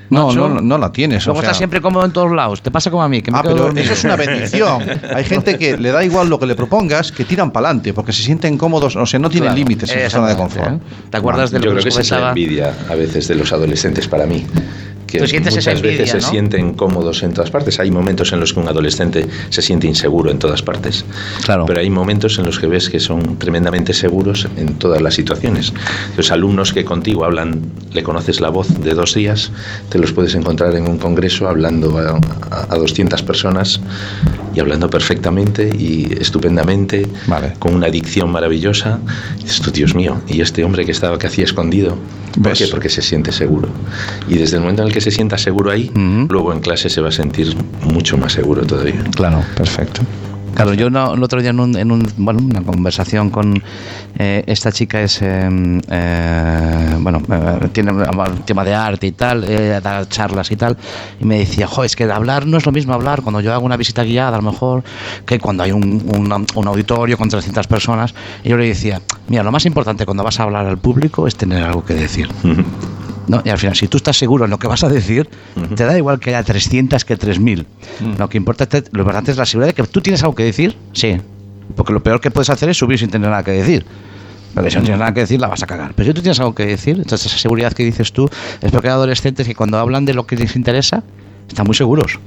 no, 0.10 0.32
no, 0.34 0.50
no, 0.50 0.62
no, 0.62 0.78
la 0.78 0.92
tienes. 0.92 1.26
Luego 1.26 1.40
o 1.40 1.42
sea... 1.42 1.50
estás 1.50 1.58
siempre 1.58 1.82
cómodo 1.82 2.06
en 2.06 2.12
todos 2.12 2.32
lados. 2.32 2.62
Te 2.62 2.72
pasa 2.72 2.90
como 2.90 3.04
a 3.04 3.10
mí. 3.10 3.22
Que 3.22 3.32
me 3.32 3.38
ah, 3.38 3.42
quedo 3.42 3.54
pero 3.54 3.66
dormido. 3.66 3.84
eso 3.86 3.94
es 3.94 4.04
una 4.04 4.16
bendición. 4.16 4.84
Hay 5.16 5.24
gente 5.24 5.58
que 5.58 5.78
le 5.78 5.92
da 5.92 6.04
igual 6.04 6.30
lo 6.30 6.40
que 6.40 6.46
le 6.46 6.56
propongas, 6.56 7.12
que 7.12 7.26
tiran 7.26 7.52
para 7.52 7.68
adelante, 7.68 7.94
porque 7.94 8.12
se 8.12 8.24
sienten 8.24 8.58
cómodos, 8.58 8.96
o 8.96 9.06
sea, 9.06 9.20
no 9.20 9.30
tienen 9.30 9.50
Claro, 9.50 9.58
límites 9.58 9.92
en 9.92 10.04
la 10.04 10.10
zona 10.10 10.28
de 10.28 10.36
confort. 10.36 10.72
¿eh? 10.72 10.80
¿Te 11.10 11.18
acuerdas 11.18 11.52
de 11.52 11.60
Yo 11.60 11.66
lo 11.66 11.72
creo 11.72 11.84
que 11.84 11.84
que 11.84 12.02
esa 12.02 12.02
es 12.02 12.22
la 12.22 12.30
envidia 12.30 12.74
a 12.90 12.96
veces 12.96 13.28
de 13.28 13.36
los 13.36 13.52
adolescentes 13.54 14.08
para 14.08 14.26
mí 14.26 14.46
que 15.10 15.20
muchas 15.20 15.32
veces 15.56 15.68
envidia, 15.68 16.08
se 16.08 16.18
¿no? 16.18 16.30
sienten 16.30 16.74
cómodos 16.74 17.24
en 17.24 17.34
todas 17.34 17.50
partes. 17.52 17.80
Hay 17.80 17.92
momentos 17.92 18.32
en 18.34 18.40
los 18.40 18.54
que 18.54 18.60
un 18.60 18.68
adolescente 18.68 19.28
se 19.50 19.62
siente 19.62 19.88
inseguro 19.88 20.32
en 20.32 20.40
todas 20.40 20.62
partes. 20.62 21.06
Claro. 21.44 21.66
Pero 21.66 21.80
hay 21.80 21.90
momentos 21.90 22.38
en 22.40 22.46
los 22.46 22.60
que 22.60 22.68
ves 22.68 22.90
que 22.90 23.00
son 23.00 23.38
tremendamente 23.38 23.94
seguros 23.94 24.48
en 24.58 24.76
todas 24.76 25.02
las 25.02 25.14
situaciones. 25.16 25.74
Los 26.18 26.32
alumnos 26.32 26.74
que 26.74 26.86
contigo 26.86 27.26
hablan, 27.26 27.62
le 27.94 28.04
conoces 28.04 28.40
la 28.42 28.50
voz 28.50 28.68
de 28.82 28.94
dos 28.94 29.14
días, 29.14 29.52
te 29.90 29.98
los 30.00 30.12
puedes 30.14 30.36
encontrar 30.36 30.76
en 30.76 30.88
un 30.88 30.98
congreso 30.98 31.48
hablando 31.48 31.98
a, 31.98 32.20
a- 32.56 32.68
a 32.74 32.78
200 32.78 33.22
personas 33.24 33.80
y 34.56 34.60
hablando 34.60 34.90
perfectamente 34.90 35.70
y 35.78 36.08
estupendamente, 36.20 37.08
con 37.60 37.76
una 37.76 37.88
dicción 37.88 38.32
maravillosa. 38.32 39.00
Y 39.40 39.44
dices 39.44 39.62
tú, 39.62 39.72
Dios 39.72 39.96
mío, 39.96 40.22
y 40.28 40.42
este 40.42 40.64
hombre 40.64 40.86
que 40.86 40.92
estaba 40.92 41.18
que 41.18 41.28
hacía 41.28 41.44
escondido, 41.46 41.98
¿por 42.42 42.54
qué? 42.54 42.68
Porque 42.68 42.90
se 42.90 43.02
siente 43.02 43.32
seguro. 43.32 43.70
Y 44.28 44.36
desde 44.36 44.56
el 44.58 44.62
momento 44.62 44.82
en 44.82 44.88
el 44.90 44.94
que 44.94 44.99
se 45.02 45.12
sienta 45.12 45.38
seguro 45.38 45.72
ahí, 45.72 45.92
luego 46.30 46.54
en 46.54 46.60
clase 46.60 46.90
se 46.90 47.02
va 47.02 47.10
a 47.10 47.12
sentir 47.12 47.56
mucho 47.84 48.18
más 48.18 48.34
seguro 48.34 48.66
todavía. 48.66 49.04
Claro, 49.16 49.42
perfecto. 49.56 50.02
Claro, 50.56 50.74
yo 50.74 50.90
no- 50.90 51.14
el 51.14 51.24
otro 51.24 51.40
día 51.42 51.52
en, 51.52 51.60
un, 51.60 51.78
en 51.78 51.92
un- 51.92 52.12
bueno, 52.18 52.40
una 52.44 52.62
conversación 52.64 53.30
con 53.30 53.62
eh, 54.18 54.44
esta 54.48 54.72
chica 54.72 55.00
es, 55.02 55.22
eh, 55.22 55.48
eh, 55.90 56.96
bueno, 57.00 57.22
eh, 57.32 57.70
tiene 57.72 57.92
un 57.94 58.42
tema 58.46 58.66
de 58.66 58.74
arte 58.74 59.08
y 59.08 59.12
tal, 59.12 59.46
da 59.82 60.10
charlas 60.10 60.52
y 60.52 60.56
tal, 60.58 60.76
y 61.22 61.26
me 61.26 61.38
decía, 61.40 61.68
jo, 61.68 61.84
es 61.84 61.96
que 61.96 62.04
hablar 62.06 62.46
no 62.46 62.58
es 62.58 62.66
lo 62.66 62.72
mismo 62.74 62.94
hablar 62.94 63.22
cuando 63.22 63.40
yo 63.42 63.54
hago 63.54 63.64
una 63.66 63.78
visita 63.78 64.04
guiada, 64.04 64.38
a 64.38 64.42
lo 64.42 64.52
mejor, 64.52 64.84
que 65.26 65.40
cuando 65.40 65.64
hay 65.64 65.72
un, 65.72 65.84
un- 65.84 66.46
un 66.56 66.68
auditorio 66.68 67.18
con 67.18 67.30
300 67.30 67.68
personas. 67.68 68.14
Y 68.44 68.50
yo 68.50 68.58
le 68.58 68.68
decía, 68.68 69.02
mira, 69.30 69.44
lo 69.44 69.52
más 69.54 69.66
importante 69.66 70.06
cuando 70.06 70.24
vas 70.24 70.40
a 70.40 70.44
hablar 70.44 70.66
al 70.66 70.80
público 70.80 71.28
es 71.28 71.36
tener 71.36 71.64
algo 71.64 71.86
que 71.86 71.94
decir. 71.94 72.28
¿No? 73.30 73.42
Y 73.46 73.50
al 73.50 73.58
final, 73.58 73.76
si 73.76 73.88
tú 73.88 73.96
estás 73.98 74.18
seguro 74.18 74.44
en 74.46 74.52
lo 74.52 74.60
que 74.60 74.68
vas 74.68 74.84
a 74.84 74.90
decir, 74.90 75.30
te 75.76 75.86
da 75.86 75.98
igual 75.98 76.20
que 76.20 76.32
haya 76.32 76.44
300 76.44 77.06
que 77.06 77.16
3000. 77.16 77.66
Lo 78.18 78.28
que 78.28 78.38
importa, 78.38 78.68
es- 78.78 78.86
lo 78.92 79.02
importante 79.02 79.32
es 79.32 79.38
la 79.38 79.46
seguridad 79.46 79.70
de 79.74 79.82
que 79.82 79.88
tú 79.88 80.02
tienes 80.02 80.22
algo 80.24 80.36
que 80.36 80.44
decir, 80.44 80.76
sí. 80.94 81.18
Porque 81.76 81.94
lo 81.94 82.02
peor 82.04 82.20
que 82.20 82.32
puedes 82.32 82.50
hacer 82.50 82.68
es 82.70 82.78
subir 82.78 82.98
sin 83.00 83.10
tener 83.10 83.30
nada 83.30 83.44
que 83.44 83.52
decir. 83.52 83.86
Porque 84.56 84.72
si 84.72 84.78
no 84.78 84.82
tienes 84.84 85.00
nada 85.00 85.14
que 85.14 85.20
decir, 85.22 85.40
la 85.40 85.48
vas 85.48 85.62
a 85.62 85.68
cagar. 85.68 85.94
Pero 85.96 86.08
si 86.08 86.14
tú 86.16 86.22
tienes 86.22 86.40
algo 86.40 86.56
que 86.56 86.66
decir, 86.66 86.98
entonces 86.98 87.28
esa 87.28 87.38
seguridad 87.38 87.72
que 87.74 87.84
dices 87.86 88.12
tú 88.12 88.28
es 88.62 88.72
porque 88.72 88.88
hay 88.88 88.94
adolescentes 88.94 89.46
que 89.48 89.54
cuando 89.54 89.78
hablan 89.78 90.06
de 90.06 90.16
lo 90.16 90.26
que 90.26 90.36
les 90.36 90.56
interesa, 90.56 91.04
están 91.48 91.66
muy 91.68 91.76
seguros. 91.76 92.20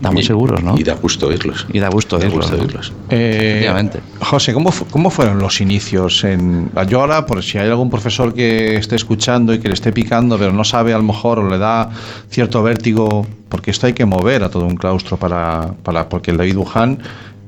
Están 0.00 0.14
muy 0.14 0.22
Y- 0.22 0.26
seguros, 0.26 0.62
¿no? 0.62 0.78
Y 0.78 0.82
da 0.82 0.94
gusto 0.94 1.26
oírlos. 1.26 1.66
Y 1.70 1.78
da 1.78 1.90
gusto 1.90 2.18
Da 2.18 2.24
oírlos. 2.24 2.50
oírlos. 2.50 2.92
Eh, 3.10 3.40
Efectivamente. 3.50 4.00
José, 4.20 4.54
¿cómo, 4.54 4.72
¿cómo 4.90 5.10
fueron 5.10 5.38
los 5.40 5.60
inicios? 5.60 6.24
En, 6.24 6.70
yo 6.88 7.00
ahora, 7.02 7.26
por 7.26 7.42
si 7.42 7.58
hay 7.58 7.68
algún 7.68 7.90
profesor 7.90 8.32
que 8.32 8.76
esté 8.76 8.96
escuchando 8.96 9.52
y 9.52 9.58
que 9.58 9.68
le 9.68 9.74
esté 9.74 9.92
picando, 9.92 10.38
pero 10.38 10.52
no 10.52 10.64
sabe 10.64 10.94
a 10.94 10.96
lo 10.96 11.02
mejor 11.04 11.38
o 11.40 11.50
le 11.50 11.58
da 11.58 11.90
cierto 12.30 12.62
vértigo, 12.62 13.26
porque 13.50 13.70
esto 13.72 13.88
hay 13.88 13.92
que 13.92 14.06
mover 14.06 14.42
a 14.42 14.48
todo 14.48 14.64
un 14.64 14.76
claustro 14.76 15.18
para, 15.18 15.74
para 15.82 16.08
porque 16.08 16.30
el 16.30 16.38
David 16.38 16.54
Luján 16.54 16.98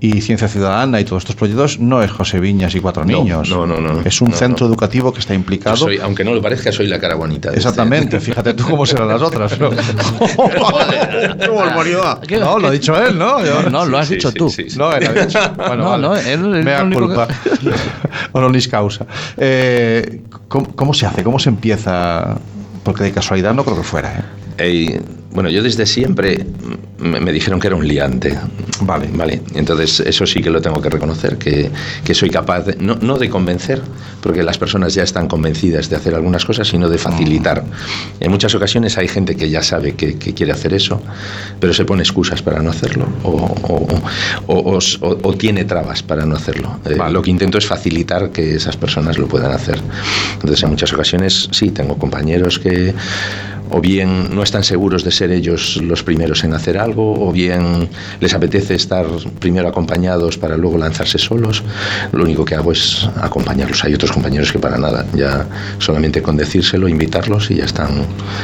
y 0.05 0.21
Ciencia 0.21 0.49
Ciudadana 0.49 0.99
y 1.01 1.05
todos 1.05 1.23
estos 1.23 1.37
proyectos 1.37 1.79
no 1.79 2.03
es 2.03 2.11
José 2.11 2.41
Viñas 2.41 2.75
y 2.75 2.81
Cuatro 2.81 3.05
Niños. 3.05 3.49
no, 3.49 3.65
no, 3.67 3.81
no, 3.81 4.01
es 4.01 4.21
un 4.21 4.31
no, 4.31 4.37
centro 4.37 4.67
no. 4.67 4.73
educativo 4.73 5.13
que 5.13 5.21
está 5.21 5.33
implicado. 5.33 5.77
soy- 5.77 5.99
aunque 5.99 6.25
no 6.25 6.35
lo 6.35 6.43
parezca, 6.43 6.73
soy 6.73 6.89
la 6.89 6.99
cara 6.99 7.15
bonita. 7.15 7.51
de 7.51 7.57
este- 7.57 7.69
Exactamente, 7.69 8.19
fíjate 8.21 8.53
tú 8.55 8.65
cómo 8.69 8.85
serán 8.85 9.07
las 9.07 9.23
otras. 9.23 9.57
¿no? 9.61 9.71
¡Qué 11.39 11.49
barbaridad! 11.49 12.19
No, 12.41 12.59
lo 12.59 12.69
ha 12.69 12.71
dicho 12.73 12.97
él, 13.01 13.17
¿no? 13.17 13.45
Yo- 13.45 13.71
No, 13.71 13.85
lo 13.87 13.97
has 13.99 14.09
dicho 14.09 14.33
tú. 14.33 14.53
No, 14.77 14.93
él 14.95 15.07
ha 15.07 15.13
dicho. 15.25 15.39
Bueno, 15.57 15.85
No, 15.85 15.91
vale. 15.91 16.03
no, 16.03 16.17
él 16.17 16.57
es 16.57 16.65
Mea 16.65 16.89
que- 16.89 16.95
culpa. 16.97 17.29
Causa. 18.71 19.07
Eh, 19.37 20.23
¿cómo, 20.49 20.75
cómo 20.75 20.95
se 20.95 21.07
hace? 21.07 21.23
¿Cómo 21.23 21.39
se 21.39 21.49
empieza? 21.49 22.37
Porque 22.83 23.05
de 23.05 23.13
casualidad 23.13 23.55
no 23.55 23.65
creo 23.65 23.77
que 23.77 23.83
fuera. 23.85 24.13
¿eh? 24.19 24.23
Eh, 24.59 25.01
bueno, 25.33 25.49
yo 25.49 25.63
desde 25.63 25.87
siempre 25.87 26.45
me, 26.99 27.19
me 27.19 27.33
dijeron 27.33 27.59
que 27.59 27.67
era 27.69 27.77
un 27.77 27.89
liante. 27.89 28.39
Vale. 28.83 29.09
Vale. 29.15 29.41
Entonces, 29.55 30.01
eso 30.01 30.27
sí 30.27 30.43
que 30.43 30.51
lo 30.51 30.61
tengo 30.61 30.81
que 30.83 30.91
reconocer, 30.91 31.39
que, 31.39 31.71
que 32.05 32.15
soy 32.15 32.29
capaz, 32.29 32.67
de- 32.67 32.77
no, 32.77 32.97
no 32.97 33.17
de 33.17 33.31
convencer, 33.31 33.81
porque 34.21 34.43
las 34.43 34.59
personas 34.59 34.93
ya 34.93 35.03
están 35.05 35.29
convencidas 35.29 35.89
de 35.89 35.97
hacer 35.97 36.15
algunas 36.15 36.45
cosas, 36.45 36.69
sino 36.69 36.89
de 36.91 36.99
facilitar. 36.99 37.65
En 38.21 38.31
muchas 38.31 38.55
ocasiones 38.55 38.99
hay 38.99 39.09
gente 39.09 39.35
que 39.37 39.49
ya 39.49 39.63
sabe 39.63 39.95
que, 39.95 40.19
que 40.19 40.35
quiere 40.35 40.53
hacer 40.53 40.75
eso, 40.75 41.01
pero 41.59 41.73
se 41.73 41.87
pone 41.87 42.03
excusas 42.03 42.43
para 42.43 42.61
no 42.61 42.69
hacerlo, 42.71 43.07
o, 43.23 43.31
o- 43.31 43.99
o- 44.55 44.79
o- 45.23 45.35
tiene 45.35 45.65
trabas 45.65 46.03
para 46.03 46.27
no 46.27 46.37
hacerlo. 46.37 46.79
Eh, 46.85 46.97
Lo 47.11 47.23
que 47.23 47.31
intento 47.31 47.57
es 47.57 47.67
facilitar 47.67 48.31
que 48.33 48.57
esas 48.57 48.77
personas 48.77 49.17
lo 49.17 49.29
puedan 49.29 49.53
hacer. 49.53 49.79
Entonces, 50.35 50.63
en 50.63 50.69
muchas 50.71 50.93
ocasiones, 50.93 51.49
sí, 51.53 51.71
tengo 51.71 51.97
compañeros 51.97 52.59
que 52.59 52.95
o 53.73 53.81
bien 53.81 54.35
no 54.35 54.43
están 54.43 54.63
seguros 54.63 55.05
de 55.05 55.11
ser 55.11 55.31
ellos 55.31 55.79
los 55.83 56.03
primeros 56.03 56.45
en 56.45 56.55
hacer 56.55 56.79
algo, 56.79 57.27
o 57.27 57.33
bien 57.33 57.89
les 58.21 58.35
apetece 58.35 58.75
estar 58.75 59.07
primero 59.39 59.69
acompañados 59.69 60.39
para 60.39 60.57
luego 60.57 60.79
lanzarse 60.79 61.19
solos. 61.19 61.63
Lo 62.13 62.25
único 62.25 62.45
que 62.45 62.55
hago 62.55 62.73
es 62.73 63.09
acompañarlos. 63.21 63.83
Hay 63.85 63.95
otros 63.95 64.13
compañeros 64.13 64.53
que 64.53 64.59
para 64.59 64.79
nada, 64.79 65.07
ya 65.15 65.47
solamente 65.79 66.23
con 66.23 66.37
decírselo, 66.37 66.89
invitarlos 66.89 67.51
y 67.51 67.57
ya 67.57 67.65
están 67.65 67.89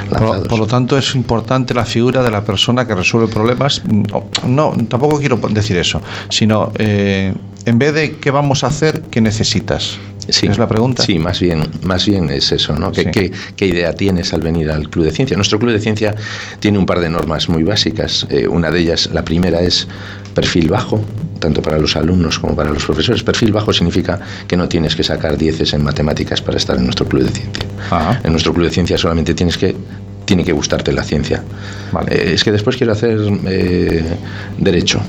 Por, 0.09 0.21
lanzados. 0.21 0.49
por 0.49 0.59
lo 0.59 0.67
tanto, 0.67 0.97
es 0.99 1.15
importante 1.15 1.75
la 1.75 1.85
figura 1.85 2.23
de 2.23 2.31
la 2.31 2.43
persona 2.43 2.87
que 2.87 2.95
resuelve 2.95 3.29
problemas. 3.29 3.83
No, 3.85 4.25
no, 4.47 4.75
tampoco 4.89 5.19
quiero 5.19 5.37
decir 5.51 5.77
eso, 5.77 6.01
sino 6.29 6.73
eh, 6.79 7.35
en 7.65 7.79
vez 7.79 7.95
de 7.95 8.17
qué 8.17 8.31
vamos 8.31 8.65
a 8.65 8.69
hacer, 8.69 9.03
¿qué 9.11 9.21
necesitas? 9.21 9.99
Sí, 10.29 10.47
es 10.47 10.59
la 10.59 10.69
pregunta. 10.69 11.03
Sí, 11.03 11.19
más 11.19 11.41
bien, 11.41 11.63
más 11.85 12.05
bien 12.07 12.29
es 12.31 12.53
eso, 12.53 12.75
¿no? 12.77 12.93
¿Qué, 12.93 13.11
qué- 13.11 13.33
qué 13.57 13.67
idea 13.67 13.93
tienes 13.95 14.33
al 14.35 14.41
venir 14.43 14.71
al 14.71 14.89
Club 14.91 15.05
de 15.07 15.11
Ciencia? 15.11 15.37
Nuestro 15.37 15.59
Club 15.59 15.73
de 15.73 15.81
Ciencia 15.81 16.15
tiene 16.61 16.79
un 16.79 16.87
par 16.87 17.01
de 17.01 17.09
normas 17.09 17.49
muy 17.49 17.63
básicas. 17.63 18.27
Eh, 18.31 18.47
una 18.47 18.71
de 18.71 18.81
ellas, 18.81 19.09
la 19.13 19.25
primera 19.25 19.61
es 19.61 19.89
perfil 20.35 20.69
bajo, 20.69 21.03
tanto 21.41 21.63
para 21.63 21.79
los 21.79 21.97
alumnos 21.97 22.39
como 22.39 22.55
para 22.55 22.71
los 22.71 22.85
profesores. 22.85 23.23
Perfil 23.23 23.53
bajo 23.53 23.73
significa 23.73 24.21
que 24.47 24.57
no 24.57 24.69
tienes 24.69 24.95
que 24.95 25.03
sacar 25.03 25.37
dieces 25.39 25.73
en 25.73 25.83
matemáticas 25.83 26.41
para 26.43 26.57
estar 26.59 26.77
en 26.77 26.85
nuestro 26.85 27.07
Club 27.07 27.23
de 27.25 27.31
Ciencia. 27.31 27.65
En 28.23 28.31
nuestro 28.33 28.53
Club 28.53 28.65
de 28.67 28.71
Ciencia 28.71 28.99
solamente 28.99 29.35
tienes 29.35 29.57
que 29.57 29.75
tiene 30.25 30.45
que 30.45 30.53
gustarte 30.53 30.93
la 30.93 31.03
ciencia. 31.05 31.43
Eh, 32.11 32.33
es 32.35 32.45
que 32.45 32.53
después 32.53 32.77
quiero 32.77 32.93
hacer 32.93 33.19
eh, 33.47 34.05
derecho. 34.59 35.01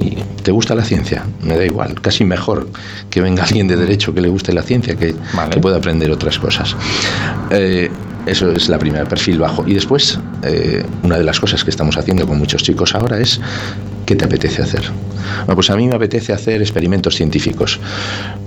¿Y 0.00 0.16
¿Te 0.42 0.52
gusta 0.52 0.74
la 0.74 0.84
ciencia? 0.84 1.24
Me 1.42 1.56
da 1.56 1.64
igual, 1.64 2.00
casi 2.00 2.24
mejor 2.24 2.68
que 3.10 3.20
venga 3.20 3.42
alguien 3.42 3.66
de 3.66 3.76
derecho 3.76 4.14
que 4.14 4.20
le 4.20 4.28
guste 4.28 4.52
la 4.52 4.62
ciencia, 4.62 4.94
que, 4.94 5.14
que 5.50 5.60
pueda 5.60 5.78
aprender 5.78 6.10
otras 6.12 6.38
cosas. 6.38 6.76
Eh, 7.50 7.90
eso 8.26 8.50
es 8.50 8.68
la 8.68 8.78
primera, 8.78 9.04
perfil 9.04 9.38
bajo. 9.38 9.66
Y 9.66 9.74
después, 9.74 10.18
eh, 10.42 10.84
una 11.02 11.16
de 11.16 11.24
las 11.24 11.40
cosas 11.40 11.64
que 11.64 11.70
estamos 11.70 11.96
haciendo 11.96 12.26
con 12.26 12.38
muchos 12.38 12.62
chicos 12.62 12.94
ahora 12.94 13.18
es, 13.18 13.40
¿qué 14.06 14.16
te 14.16 14.24
apetece 14.24 14.62
hacer? 14.62 14.82
Bueno, 15.40 15.54
pues 15.56 15.68
a 15.70 15.76
mí 15.76 15.86
me 15.86 15.94
apetece 15.96 16.32
hacer 16.32 16.62
experimentos 16.62 17.14
científicos. 17.16 17.78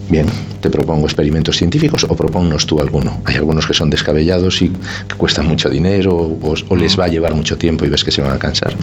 Bien, 0.10 0.26
te 0.60 0.72
propongo 0.72 1.06
experimentos 1.06 1.58
científicos 1.58 2.04
o 2.10 2.16
propónnos 2.16 2.66
tú 2.66 2.80
alguno. 2.80 3.22
Hay 3.26 3.36
algunos 3.36 3.68
que 3.68 3.74
son 3.76 3.92
descabellados 3.92 4.62
y 4.64 4.70
que 4.70 5.16
cuestan 5.18 5.46
mucho 5.48 5.70
dinero 5.70 6.16
o, 6.16 6.56
o 6.70 6.76
les 6.76 6.98
va 7.00 7.06
a 7.06 7.08
llevar 7.10 7.36
mucho 7.36 7.58
tiempo 7.60 7.86
y 7.86 7.90
ves 7.90 8.04
que 8.04 8.10
se 8.12 8.22
van 8.24 8.32
a 8.32 8.40
cansar. 8.40 8.74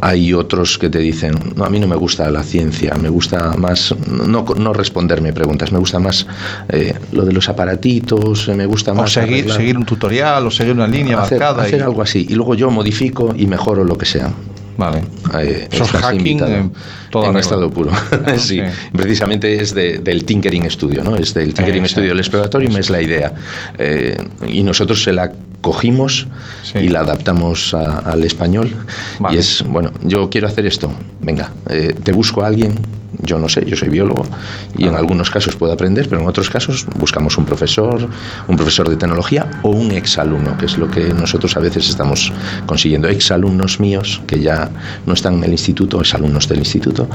Hay 0.00 0.32
otros 0.32 0.78
que 0.78 0.88
te 0.90 1.00
dicen, 1.00 1.34
no, 1.56 1.64
a 1.64 1.70
mí 1.70 1.80
no 1.80 1.88
me 1.88 1.96
gusta 1.96 2.30
la 2.30 2.44
ciencia, 2.44 2.94
me 2.94 3.08
gusta 3.08 3.54
más, 3.56 3.92
no, 4.06 4.44
no 4.56 4.72
responderme 4.72 5.32
preguntas, 5.32 5.72
me 5.72 5.78
gusta 5.80 5.98
más 5.98 6.24
eh, 6.68 6.94
lo 7.10 7.24
de 7.24 7.32
los 7.32 7.48
aparatitos, 7.48 8.46
me 8.48 8.66
gusta 8.66 8.92
O 8.92 8.94
más... 8.94 9.10
seguir, 9.12 9.46
arreglar- 9.46 9.56
seguir 9.56 9.76
un 9.76 9.84
tutorial 9.84 10.46
o 10.46 10.50
seguir 10.52 10.74
una 10.74 10.86
línea 10.86 11.20
hacer, 11.20 11.40
marcada. 11.40 11.64
hacer 11.64 11.80
y- 11.80 11.82
algo 11.82 12.02
así. 12.02 12.26
Y 12.28 12.34
luego 12.36 12.54
yo 12.54 12.70
modifico 12.70 13.34
y 13.36 13.46
mejoro 13.48 13.82
lo 13.82 13.98
que 13.98 14.06
sea. 14.06 14.30
Vale. 14.78 15.02
Eh, 15.40 15.68
Eso 15.70 15.84
es 15.84 15.90
hacking 15.90 16.40
en 16.44 16.72
toda 17.10 17.28
en 17.28 17.36
estado 17.36 17.68
puro. 17.70 17.90
sí. 18.38 18.60
Precisamente 18.92 19.60
es 19.60 19.74
de- 19.74 19.98
del 19.98 20.24
Tinkering 20.24 20.70
Studio, 20.70 21.02
¿no? 21.04 21.16
Es 21.16 21.34
del 21.34 21.52
Tinkering 21.52 21.82
Exacto. 21.82 22.00
Studio. 22.00 22.12
El 22.12 22.18
Exploratorium 22.20 22.76
es 22.76 22.88
la 22.88 23.02
idea. 23.02 23.32
Eh, 23.76 24.16
y 24.46 24.62
nosotros 24.62 25.02
se 25.02 25.12
la 25.12 25.32
cogimos 25.60 26.28
y 26.80 26.88
la 26.88 27.00
adaptamos 27.00 27.74
a- 27.74 27.98
al 27.98 28.22
español. 28.22 28.70
Y 29.30 29.36
es, 29.36 29.64
bueno, 29.66 29.90
yo 30.04 30.30
quiero 30.30 30.46
hacer 30.46 30.64
esto. 30.64 30.92
Venga, 31.20 31.50
eh, 31.68 31.94
te 32.02 32.12
busco 32.12 32.44
a 32.44 32.46
alguien. 32.46 32.74
Yo 33.22 33.38
no 33.38 33.48
sé, 33.48 33.64
yo 33.66 33.76
soy 33.76 33.88
biólogo 33.88 34.24
y 34.76 34.86
en 34.86 34.94
algunos 34.94 35.30
casos 35.30 35.56
puedo 35.56 35.72
aprender, 35.72 36.08
pero 36.08 36.20
en 36.22 36.28
otros 36.28 36.48
casos 36.50 36.86
buscamos 36.96 37.36
un 37.38 37.44
profesor, 37.44 38.08
un 38.46 38.56
profesor 38.56 38.88
de 38.88 38.96
tecnología 38.96 39.50
o 39.62 39.70
un 39.70 39.90
exalumno, 39.90 40.56
que 40.56 40.66
es 40.66 40.78
lo 40.78 40.88
que 40.90 41.12
nosotros 41.14 41.56
a 41.56 41.60
veces 41.60 41.88
estamos 41.88 42.32
consiguiendo. 42.66 43.08
Exalumnos 43.08 43.80
míos 43.80 44.20
que 44.26 44.40
ya 44.40 44.70
no 45.06 45.14
están 45.14 45.34
en 45.34 45.44
el 45.44 45.52
instituto, 45.52 46.00
exalumnos 46.00 46.48
del 46.48 46.58
instituto, 46.58 47.08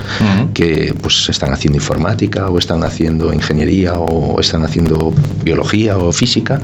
que 0.54 0.94
pues 1.02 1.30
están 1.30 1.54
haciendo 1.54 1.78
informática 1.78 2.50
o 2.50 2.58
están 2.58 2.84
haciendo 2.84 3.34
ingeniería 3.34 3.94
o 3.94 4.40
están 4.40 4.64
haciendo 4.64 5.14
biología 5.44 5.98
o 5.98 6.12
física, 6.12 6.60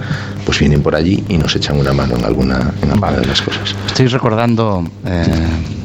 pues 0.45 0.59
vienen 0.59 0.81
por 0.81 0.95
allí 0.95 1.23
y 1.29 1.37
nos 1.37 1.55
echan 1.55 1.77
una 1.77 1.93
mano 1.93 2.17
en 2.17 2.25
alguna, 2.25 2.73
en 2.81 2.91
alguna 2.91 3.17
de 3.17 3.27
las 3.27 3.41
cosas. 3.41 3.75
Estoy 3.87 4.07
recordando. 4.07 4.85
eh, 5.05 5.78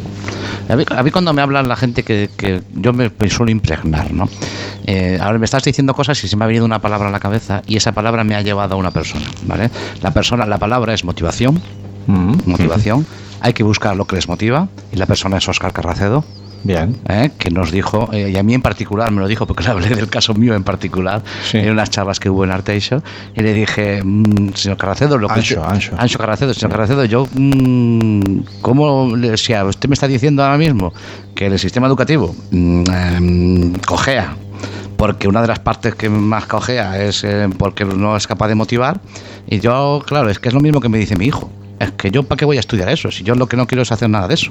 a, 0.69 0.77
mí, 0.77 0.85
a 0.89 1.03
mí 1.03 1.11
cuando 1.11 1.33
me 1.33 1.43
hablan 1.43 1.69
la 1.69 1.77
gente 1.77 2.03
que, 2.03 2.31
que 2.37 2.63
yo 2.75 2.93
me, 2.93 3.11
me 3.19 3.31
suelo 3.31 3.51
impregnar, 3.51 4.13
¿no? 4.13 4.29
Eh, 4.87 5.19
ahora 5.21 5.39
me 5.39 5.45
estás 5.45 5.63
diciendo 5.65 5.95
cosas 5.95 6.23
y 6.25 6.29
se 6.29 6.37
me 6.37 6.45
ha 6.45 6.47
venido 6.47 6.65
una 6.65 6.81
palabra 6.81 7.09
a 7.09 7.11
la 7.11 7.21
cabeza 7.21 7.63
y 7.67 7.77
esa 7.77 7.93
palabra 7.93 8.25
me 8.25 8.35
ha 8.35 8.43
llevado 8.43 8.75
a 8.75 8.79
una 8.79 8.91
persona, 8.91 9.27
¿vale? 9.47 9.71
La 10.03 10.13
persona, 10.13 10.47
la 10.47 10.59
palabra 10.59 10.95
es 10.95 11.05
motivación 11.05 11.61
motivación. 12.07 13.07
Hay 13.41 13.53
que 13.53 13.63
buscar 13.63 13.97
lo 13.97 14.07
que 14.07 14.17
les 14.17 14.29
motiva 14.29 14.69
y 14.93 14.97
la 14.97 15.07
persona 15.07 15.39
es 15.39 15.49
Oscar 15.49 15.73
Carracedo. 15.73 16.25
Bien. 16.65 16.97
¿eh? 17.09 17.31
que 17.39 17.51
nos 17.51 17.71
dijo, 17.71 18.09
eh, 18.13 18.31
y 18.31 18.37
a 18.39 18.43
mí 18.43 18.55
en 18.55 18.63
particular 18.63 19.11
me 19.13 19.21
lo 19.21 19.29
dijo 19.29 19.47
porque 19.47 19.63
le 19.65 19.69
hablé 19.71 19.89
del 19.91 20.09
caso 20.09 20.35
mío 20.35 20.55
en 20.55 20.65
particular, 20.65 21.23
en 21.53 21.71
unas 21.71 21.91
charlas 21.91 22.19
que 22.19 22.31
hubo 22.31 22.43
en 22.45 22.51
Arteixo, 22.51 23.03
y 23.37 23.43
le 23.43 23.53
dije, 23.53 24.01
mm, 24.03 24.55
señor 24.55 24.77
Carracedo, 24.79 25.19
lo 25.19 25.29
que 25.29 25.35
Ancho, 25.35 25.63
Ancho. 25.65 25.95
Ancho 25.99 26.19
Carracedo, 26.19 26.55
señor 26.55 26.71
Carracedo, 26.73 27.05
yo, 27.05 27.27
mm, 27.35 28.39
¿cómo, 28.63 29.15
le- 29.17 29.37
si 29.37 29.53
a 29.53 29.65
usted 29.65 29.89
me 29.89 29.95
está 29.95 30.09
diciendo 30.09 30.43
ahora 30.43 30.57
mismo 30.59 30.93
que 31.35 31.47
el 31.47 31.59
sistema 31.59 31.87
educativo 31.87 32.35
mm, 32.51 32.85
em, 32.91 33.73
cojea, 33.87 34.35
porque 34.97 35.29
una 35.29 35.43
de 35.43 35.49
las 35.49 35.59
partes 35.59 35.95
que 35.95 36.09
más 36.09 36.47
cojea 36.47 37.03
es 37.03 37.25
eh, 37.25 37.49
porque 37.59 37.85
no 37.85 38.17
es 38.17 38.27
capaz 38.27 38.49
de 38.49 38.55
motivar, 38.55 39.01
y 39.47 39.61
yo, 39.61 40.03
claro, 40.07 40.31
es 40.31 40.39
que 40.39 40.49
es 40.49 40.55
lo 40.55 40.61
mismo 40.61 40.81
que 40.81 40.89
me 40.89 40.97
dice 40.99 41.17
mi 41.17 41.27
hijo. 41.27 41.51
Es 41.85 41.93
que 41.93 42.11
yo, 42.11 42.23
¿para 42.23 42.39
qué 42.39 42.45
voy 42.45 42.57
a 42.57 42.61
estudiar 42.61 42.89
eso? 42.89 43.11
Si 43.11 43.25
yo 43.25 43.35
lo 43.35 43.47
que 43.47 43.57
no 43.57 43.67
quiero 43.67 43.83
es 43.83 43.93
hacer 43.93 44.11
nada 44.11 44.29
de 44.29 44.35
eso. 44.35 44.51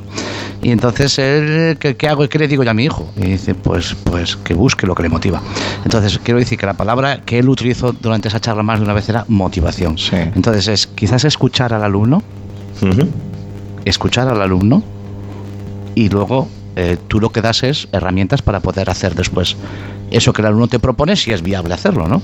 Y 0.61 0.71
entonces, 0.71 1.17
él, 1.19 1.77
¿qué, 1.79 1.95
qué 1.95 2.07
hago? 2.07 2.27
¿Qué 2.27 2.39
le 2.39 2.47
digo 2.47 2.63
yo 2.63 2.71
a 2.71 2.73
mi 2.73 2.85
hijo? 2.85 3.11
Y 3.17 3.21
dice, 3.21 3.55
pues, 3.55 3.95
pues 4.03 4.35
que 4.35 4.53
busque 4.53 4.87
lo 4.87 4.95
que 4.95 5.03
le 5.03 5.09
motiva. 5.09 5.41
Entonces, 5.83 6.19
quiero 6.23 6.39
decir 6.39 6.57
que 6.57 6.65
la 6.65 6.75
palabra 6.75 7.21
que 7.21 7.39
él 7.39 7.49
utilizó 7.49 7.91
durante 7.91 8.27
esa 8.27 8.39
charla 8.39 8.63
más 8.63 8.79
de 8.79 8.85
una 8.85 8.93
vez 8.93 9.09
era 9.09 9.25
motivación. 9.27 9.97
Entonces, 10.35 10.67
es 10.67 10.87
quizás 10.87 11.25
escuchar 11.25 11.73
al 11.73 11.83
alumno, 11.83 12.23
escuchar 13.85 14.27
al 14.27 14.41
alumno, 14.41 14.83
y 15.95 16.09
luego 16.09 16.47
eh, 16.75 16.97
tú 17.07 17.19
lo 17.19 17.31
que 17.31 17.41
das 17.41 17.63
es 17.63 17.87
herramientas 17.91 18.41
para 18.41 18.59
poder 18.59 18.89
hacer 18.89 19.15
después 19.15 19.55
eso 20.11 20.33
que 20.33 20.41
el 20.41 20.47
alumno 20.47 20.67
te 20.67 20.79
propone 20.79 21.15
si 21.15 21.31
es 21.31 21.41
viable 21.41 21.73
hacerlo, 21.73 22.07
¿no? 22.07 22.21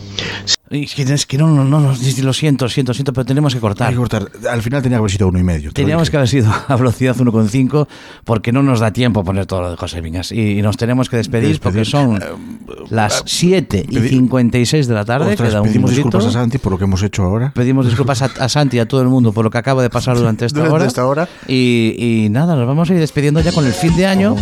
Es 0.71 1.25
que, 1.25 1.37
no, 1.39 1.47
no, 1.47 1.63
no, 1.63 1.79
lo 1.79 1.95
siento, 2.33 2.69
siento, 2.69 2.93
siento, 2.93 3.11
pero 3.13 3.25
tenemos 3.25 3.55
que 3.55 3.59
cortar. 3.59 3.87
Hay 3.87 3.95
que 3.95 3.97
cortar. 3.99 4.29
Al 4.51 4.61
final 4.61 4.83
tenía 4.83 4.97
que 4.97 4.99
haber 4.99 5.09
sido 5.11 5.27
uno 5.27 5.39
y 5.39 5.43
medio. 5.43 5.71
te 5.73 5.81
lo 5.81 5.85
Teníamos 5.85 6.11
que 6.11 6.17
haber 6.17 6.29
sido 6.29 6.53
a 6.67 6.75
velocidad 6.75 7.15
1,5 7.15 7.87
porque 8.23 8.51
no 8.51 8.61
nos 8.61 8.79
da 8.79 8.91
tiempo 8.93 9.23
poner 9.23 9.47
todo 9.47 9.61
lo 9.61 9.71
de 9.71 9.77
José 9.77 9.99
Viñas. 10.01 10.31
Y, 10.31 10.59
y 10.59 10.61
nos 10.61 10.77
tenemos 10.77 11.09
que 11.09 11.17
despedir, 11.17 11.59
porque 11.59 11.85
son 11.85 12.19
las 12.91 13.23
7 13.25 13.87
y 13.89 13.99
56 13.99 14.87
de 14.87 14.93
la 14.93 15.05
tarde. 15.05 15.31
Ostras, 15.31 15.55
un 15.55 15.63
pedimos 15.63 15.89
disculpas 15.89 16.25
a 16.27 16.31
Santi 16.31 16.59
por 16.59 16.73
lo 16.73 16.77
que 16.77 16.83
hemos 16.83 17.01
hecho 17.01 17.23
ahora. 17.23 17.51
Pedimos 17.55 17.87
disculpas 17.87 18.21
a, 18.21 18.25
a 18.25 18.47
Santi 18.47 18.77
y 18.77 18.79
a 18.79 18.87
todo 18.87 19.01
el 19.01 19.07
mundo 19.07 19.31
por 19.33 19.43
lo 19.45 19.49
que 19.49 19.57
acaba 19.57 19.81
de 19.81 19.89
pasar 19.89 20.17
durante 20.17 20.45
esta 20.45 20.59
Durante 20.59 20.75
hora. 20.75 20.85
esta 20.85 21.05
hora. 21.07 21.27
Y, 21.47 21.95
y 22.25 22.29
nada, 22.29 22.55
nos 22.55 22.67
vamos 22.67 22.87
a 22.91 22.93
ir 22.93 22.99
despidiendo 22.99 23.39
ya 23.41 23.51
con 23.53 23.65
el 23.65 23.73
fin 23.73 23.95
de 23.95 24.05
año, 24.05 24.35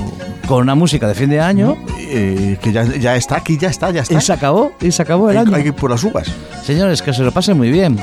con 0.46 0.62
una 0.64 0.76
música 0.76 1.08
de 1.08 1.16
fin 1.16 1.30
de 1.30 1.40
año. 1.40 1.78
Eh, 2.10 2.58
que 2.62 2.72
ya, 2.74 2.84
ya 2.86 3.16
está 3.16 3.38
aquí, 3.38 3.58
ya 3.58 3.70
está, 3.70 3.92
ya 3.92 4.02
está. 4.02 4.16
Y 4.16 4.22
se 4.22 4.34
acabó, 4.34 4.72
y 4.82 4.92
se 4.92 5.02
acabó 5.02 5.30
el 5.30 5.38
Hay- 5.38 5.46
año. 5.46 5.56
hay 5.56 5.62
que 5.64 5.68
ir 5.70 5.74
por 5.74 5.90
las 5.92 6.04
uvas. 6.18 6.34
Señores, 6.64 7.02
que 7.02 7.14
se 7.14 7.24
lo 7.24 7.32
pasen 7.32 7.58
muy 7.58 7.72
bien. 7.72 7.98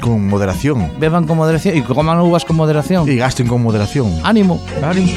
Con 0.00 0.26
moderación. 0.26 0.90
Beban 0.98 1.26
con 1.26 1.36
moderación 1.36 1.76
y 1.76 1.82
coman 1.82 2.20
uvas 2.20 2.44
con 2.44 2.56
moderación. 2.56 3.08
Y 3.08 3.16
gasten 3.16 3.46
con 3.46 3.62
moderación. 3.62 4.12
Ánimo. 4.24 4.60
Ánimo. 4.82 5.12